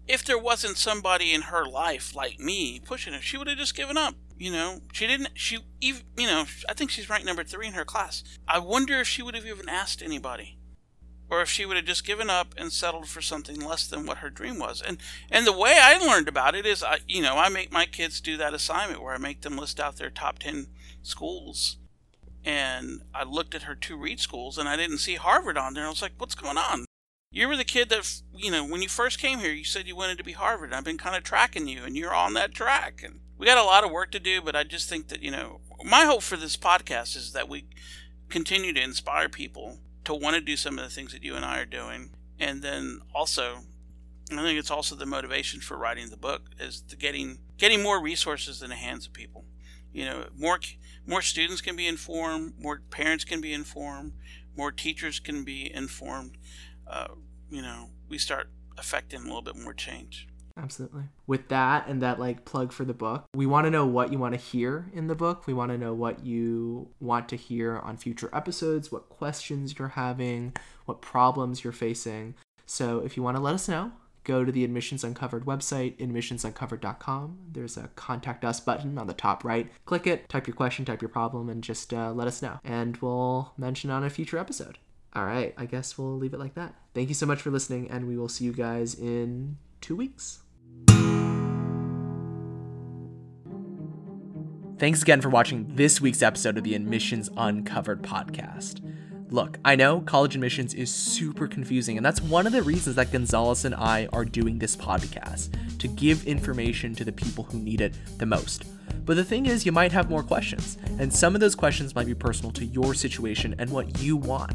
if 0.07 0.25
there 0.25 0.39
wasn't 0.39 0.77
somebody 0.77 1.33
in 1.33 1.43
her 1.43 1.65
life 1.65 2.15
like 2.15 2.39
me 2.39 2.79
pushing 2.83 3.13
her, 3.13 3.21
she 3.21 3.37
would 3.37 3.47
have 3.47 3.57
just 3.57 3.75
given 3.75 3.97
up. 3.97 4.15
You 4.39 4.51
know, 4.51 4.79
she 4.93 5.05
didn't. 5.05 5.29
She 5.35 5.59
even. 5.81 6.01
You 6.17 6.27
know, 6.27 6.45
I 6.67 6.73
think 6.73 6.89
she's 6.89 7.09
ranked 7.09 7.27
number 7.27 7.43
three 7.43 7.67
in 7.67 7.73
her 7.73 7.85
class. 7.85 8.23
I 8.47 8.57
wonder 8.59 8.99
if 8.99 9.07
she 9.07 9.21
would 9.21 9.35
have 9.35 9.45
even 9.45 9.69
asked 9.69 10.01
anybody, 10.01 10.57
or 11.29 11.41
if 11.41 11.49
she 11.49 11.65
would 11.65 11.77
have 11.77 11.85
just 11.85 12.05
given 12.05 12.29
up 12.29 12.53
and 12.57 12.71
settled 12.71 13.07
for 13.07 13.21
something 13.21 13.59
less 13.59 13.87
than 13.87 14.05
what 14.05 14.17
her 14.17 14.29
dream 14.29 14.59
was. 14.59 14.81
And 14.81 14.97
and 15.29 15.45
the 15.45 15.57
way 15.57 15.77
I 15.79 15.97
learned 15.97 16.27
about 16.27 16.55
it 16.55 16.65
is, 16.65 16.83
I 16.83 16.99
you 17.07 17.21
know, 17.21 17.37
I 17.37 17.49
make 17.49 17.71
my 17.71 17.85
kids 17.85 18.21
do 18.21 18.37
that 18.37 18.53
assignment 18.53 19.01
where 19.01 19.13
I 19.13 19.19
make 19.19 19.41
them 19.41 19.57
list 19.57 19.79
out 19.79 19.97
their 19.97 20.09
top 20.09 20.39
ten 20.39 20.67
schools. 21.01 21.77
And 22.43 23.01
I 23.13 23.23
looked 23.23 23.53
at 23.53 23.63
her 23.63 23.75
two 23.75 23.97
read 23.97 24.19
schools, 24.19 24.57
and 24.57 24.69
I 24.69 24.77
didn't 24.77 24.99
see 24.99 25.15
Harvard 25.15 25.57
on 25.57 25.73
there. 25.73 25.85
I 25.85 25.89
was 25.89 26.01
like, 26.01 26.13
"What's 26.17 26.35
going 26.35 26.57
on?" 26.57 26.85
You 27.31 27.47
were 27.47 27.57
the 27.57 27.63
kid 27.63 27.89
that, 27.89 28.21
you 28.33 28.49
know, 28.49 28.65
when 28.65 28.81
you 28.81 28.89
first 28.89 29.19
came 29.19 29.37
here, 29.39 29.51
you 29.51 29.63
said 29.63 29.87
you 29.87 29.95
wanted 29.95 30.17
to 30.17 30.23
be 30.23 30.31
Harvard. 30.31 30.73
I've 30.73 30.83
been 30.83 30.97
kind 30.97 31.15
of 31.15 31.23
tracking 31.23 31.67
you, 31.67 31.83
and 31.83 31.95
you're 31.95 32.13
on 32.13 32.33
that 32.33 32.55
track. 32.55 33.03
And 33.03 33.19
we 33.37 33.45
got 33.45 33.59
a 33.59 33.63
lot 33.63 33.83
of 33.83 33.91
work 33.91 34.11
to 34.11 34.19
do, 34.19 34.41
but 34.41 34.55
I 34.55 34.63
just 34.63 34.89
think 34.89 35.09
that, 35.09 35.21
you 35.21 35.29
know, 35.29 35.61
my 35.83 36.05
hope 36.05 36.23
for 36.23 36.37
this 36.37 36.57
podcast 36.57 37.15
is 37.15 37.33
that 37.33 37.47
we 37.47 37.67
continue 38.29 38.73
to 38.73 38.81
inspire 38.81 39.29
people 39.29 39.77
to 40.05 40.13
want 40.13 40.35
to 40.35 40.41
do 40.41 40.55
some 40.55 40.77
of 40.77 40.83
the 40.83 40.89
things 40.89 41.11
that 41.13 41.23
you 41.23 41.35
and 41.35 41.45
I 41.45 41.59
are 41.59 41.65
doing. 41.65 42.11
And 42.39 42.61
then 42.61 43.01
also, 43.13 43.59
I 44.31 44.41
think 44.41 44.57
it's 44.57 44.71
also 44.71 44.95
the 44.95 45.05
motivation 45.05 45.59
for 45.59 45.77
writing 45.77 46.09
the 46.09 46.17
book 46.17 46.43
is 46.59 46.83
the 46.87 46.95
getting 46.95 47.39
getting 47.57 47.83
more 47.83 48.01
resources 48.01 48.61
in 48.61 48.69
the 48.69 48.75
hands 48.75 49.05
of 49.05 49.13
people. 49.13 49.45
You 49.91 50.05
know, 50.05 50.25
more 50.37 50.59
more 51.05 51.21
students 51.21 51.61
can 51.61 51.75
be 51.75 51.87
informed, 51.87 52.53
more 52.57 52.81
parents 52.89 53.25
can 53.25 53.41
be 53.41 53.53
informed, 53.53 54.13
more 54.55 54.71
teachers 54.71 55.19
can 55.19 55.43
be 55.43 55.73
informed. 55.73 56.37
Uh, 56.87 57.09
you 57.49 57.61
know, 57.61 57.89
we 58.07 58.17
start 58.17 58.49
affecting 58.77 59.21
a 59.21 59.23
little 59.23 59.41
bit 59.41 59.57
more 59.57 59.73
change 59.73 60.28
absolutely. 60.61 61.03
With 61.27 61.47
that 61.49 61.87
and 61.87 62.01
that 62.01 62.19
like 62.19 62.45
plug 62.45 62.71
for 62.71 62.85
the 62.85 62.93
book, 62.93 63.25
we 63.33 63.45
want 63.45 63.65
to 63.65 63.71
know 63.71 63.85
what 63.85 64.11
you 64.11 64.19
want 64.19 64.33
to 64.33 64.39
hear 64.39 64.89
in 64.93 65.07
the 65.07 65.15
book. 65.15 65.47
We 65.47 65.53
want 65.53 65.71
to 65.71 65.77
know 65.77 65.93
what 65.93 66.25
you 66.25 66.89
want 66.99 67.29
to 67.29 67.35
hear 67.35 67.77
on 67.77 67.97
future 67.97 68.29
episodes, 68.33 68.91
what 68.91 69.09
questions 69.09 69.75
you're 69.77 69.89
having, 69.89 70.55
what 70.85 71.01
problems 71.01 71.63
you're 71.63 71.73
facing. 71.73 72.35
So 72.65 72.99
if 72.99 73.17
you 73.17 73.23
want 73.23 73.37
to 73.37 73.41
let 73.41 73.55
us 73.55 73.67
know, 73.67 73.91
go 74.23 74.45
to 74.45 74.51
the 74.51 74.63
Admissions 74.63 75.03
Uncovered 75.03 75.45
website, 75.45 75.97
admissionsuncovered.com. 75.97 77.37
There's 77.51 77.77
a 77.77 77.89
contact 77.95 78.45
us 78.45 78.59
button 78.59 78.97
on 78.97 79.07
the 79.07 79.13
top 79.13 79.43
right. 79.43 79.67
Click 79.85 80.05
it, 80.05 80.29
type 80.29 80.45
your 80.45 80.55
question, 80.55 80.85
type 80.85 81.01
your 81.01 81.09
problem, 81.09 81.49
and 81.49 81.63
just 81.63 81.93
uh, 81.93 82.11
let 82.11 82.27
us 82.27 82.41
know. 82.41 82.59
And 82.63 82.97
we'll 82.97 83.53
mention 83.57 83.89
on 83.89 84.03
a 84.03 84.09
future 84.09 84.37
episode. 84.37 84.77
All 85.13 85.25
right, 85.25 85.55
I 85.57 85.65
guess 85.65 85.97
we'll 85.97 86.17
leave 86.17 86.35
it 86.35 86.39
like 86.39 86.53
that. 86.53 86.75
Thank 86.93 87.09
you 87.09 87.15
so 87.15 87.25
much 87.25 87.41
for 87.41 87.49
listening, 87.49 87.89
and 87.89 88.07
we 88.07 88.17
will 88.17 88.29
see 88.29 88.45
you 88.45 88.53
guys 88.53 88.93
in 88.93 89.57
two 89.81 89.95
weeks. 89.95 90.39
Thanks 94.79 95.01
again 95.01 95.19
for 95.19 95.27
watching 95.27 95.75
this 95.75 95.99
week's 95.99 96.21
episode 96.21 96.57
of 96.57 96.63
the 96.63 96.73
Admissions 96.73 97.29
Uncovered 97.35 98.01
podcast. 98.01 98.79
Look, 99.29 99.59
I 99.65 99.75
know 99.75 99.99
college 99.99 100.35
admissions 100.35 100.73
is 100.73 100.89
super 100.89 101.49
confusing, 101.49 101.97
and 101.97 102.05
that's 102.05 102.21
one 102.21 102.47
of 102.47 102.53
the 102.53 102.63
reasons 102.63 102.95
that 102.95 103.11
Gonzalez 103.11 103.65
and 103.65 103.75
I 103.75 104.07
are 104.13 104.23
doing 104.23 104.57
this 104.57 104.77
podcast 104.77 105.49
to 105.79 105.87
give 105.89 106.25
information 106.25 106.95
to 106.95 107.03
the 107.03 107.11
people 107.11 107.43
who 107.43 107.59
need 107.59 107.81
it 107.81 107.93
the 108.17 108.25
most. 108.25 108.63
But 109.05 109.17
the 109.17 109.23
thing 109.25 109.47
is, 109.47 109.65
you 109.65 109.71
might 109.73 109.91
have 109.91 110.09
more 110.09 110.23
questions, 110.23 110.77
and 110.97 111.13
some 111.13 111.35
of 111.35 111.41
those 111.41 111.55
questions 111.55 111.93
might 111.93 112.07
be 112.07 112.15
personal 112.15 112.51
to 112.53 112.65
your 112.65 112.93
situation 112.93 113.55
and 113.59 113.69
what 113.69 113.99
you 113.99 114.15
want. 114.15 114.53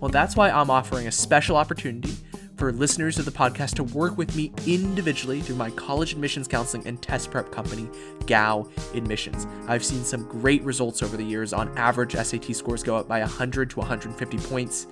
Well, 0.00 0.10
that's 0.10 0.34
why 0.34 0.50
I'm 0.50 0.70
offering 0.70 1.06
a 1.06 1.12
special 1.12 1.56
opportunity 1.56 2.16
for 2.62 2.70
listeners 2.70 3.18
of 3.18 3.24
the 3.24 3.30
podcast 3.32 3.74
to 3.74 3.82
work 3.82 4.16
with 4.16 4.36
me 4.36 4.52
individually 4.68 5.40
through 5.40 5.56
my 5.56 5.68
college 5.70 6.12
admissions 6.12 6.46
counseling 6.46 6.86
and 6.86 7.02
test 7.02 7.28
prep 7.28 7.50
company, 7.50 7.88
GAO 8.26 8.68
Admissions. 8.94 9.48
I've 9.66 9.84
seen 9.84 10.04
some 10.04 10.28
great 10.28 10.62
results 10.62 11.02
over 11.02 11.16
the 11.16 11.24
years. 11.24 11.52
On 11.52 11.76
average, 11.76 12.14
SAT 12.14 12.54
scores 12.54 12.84
go 12.84 12.94
up 12.94 13.08
by 13.08 13.18
100 13.18 13.70
to 13.70 13.80
150 13.80 14.38
points. 14.38 14.86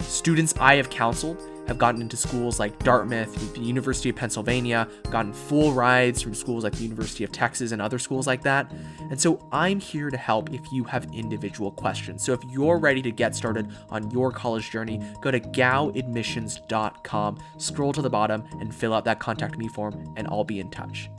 Students 0.00 0.54
I 0.58 0.76
have 0.76 0.88
counseled 0.88 1.36
have 1.66 1.78
gotten 1.78 2.00
into 2.00 2.16
schools 2.16 2.58
like 2.58 2.78
Dartmouth, 2.80 3.54
the 3.54 3.60
University 3.60 4.08
of 4.08 4.16
Pennsylvania, 4.16 4.88
gotten 5.10 5.32
full 5.32 5.72
rides 5.72 6.22
from 6.22 6.34
schools 6.34 6.64
like 6.64 6.74
the 6.74 6.82
University 6.82 7.24
of 7.24 7.32
Texas 7.32 7.72
and 7.72 7.80
other 7.80 7.98
schools 7.98 8.26
like 8.26 8.42
that. 8.42 8.70
And 9.10 9.20
so 9.20 9.38
I'm 9.52 9.80
here 9.80 10.10
to 10.10 10.16
help 10.16 10.52
if 10.52 10.72
you 10.72 10.84
have 10.84 11.06
individual 11.12 11.70
questions. 11.70 12.24
So 12.24 12.32
if 12.32 12.40
you're 12.48 12.78
ready 12.78 13.02
to 13.02 13.10
get 13.10 13.34
started 13.34 13.70
on 13.90 14.10
your 14.10 14.30
college 14.30 14.70
journey, 14.70 15.02
go 15.20 15.30
to 15.30 15.40
gaoadmissions.com, 15.40 17.38
scroll 17.58 17.92
to 17.92 18.02
the 18.02 18.10
bottom, 18.10 18.44
and 18.60 18.74
fill 18.74 18.94
out 18.94 19.04
that 19.04 19.20
contact 19.20 19.58
me 19.58 19.68
form, 19.68 20.14
and 20.16 20.26
I'll 20.28 20.44
be 20.44 20.60
in 20.60 20.70
touch. 20.70 21.10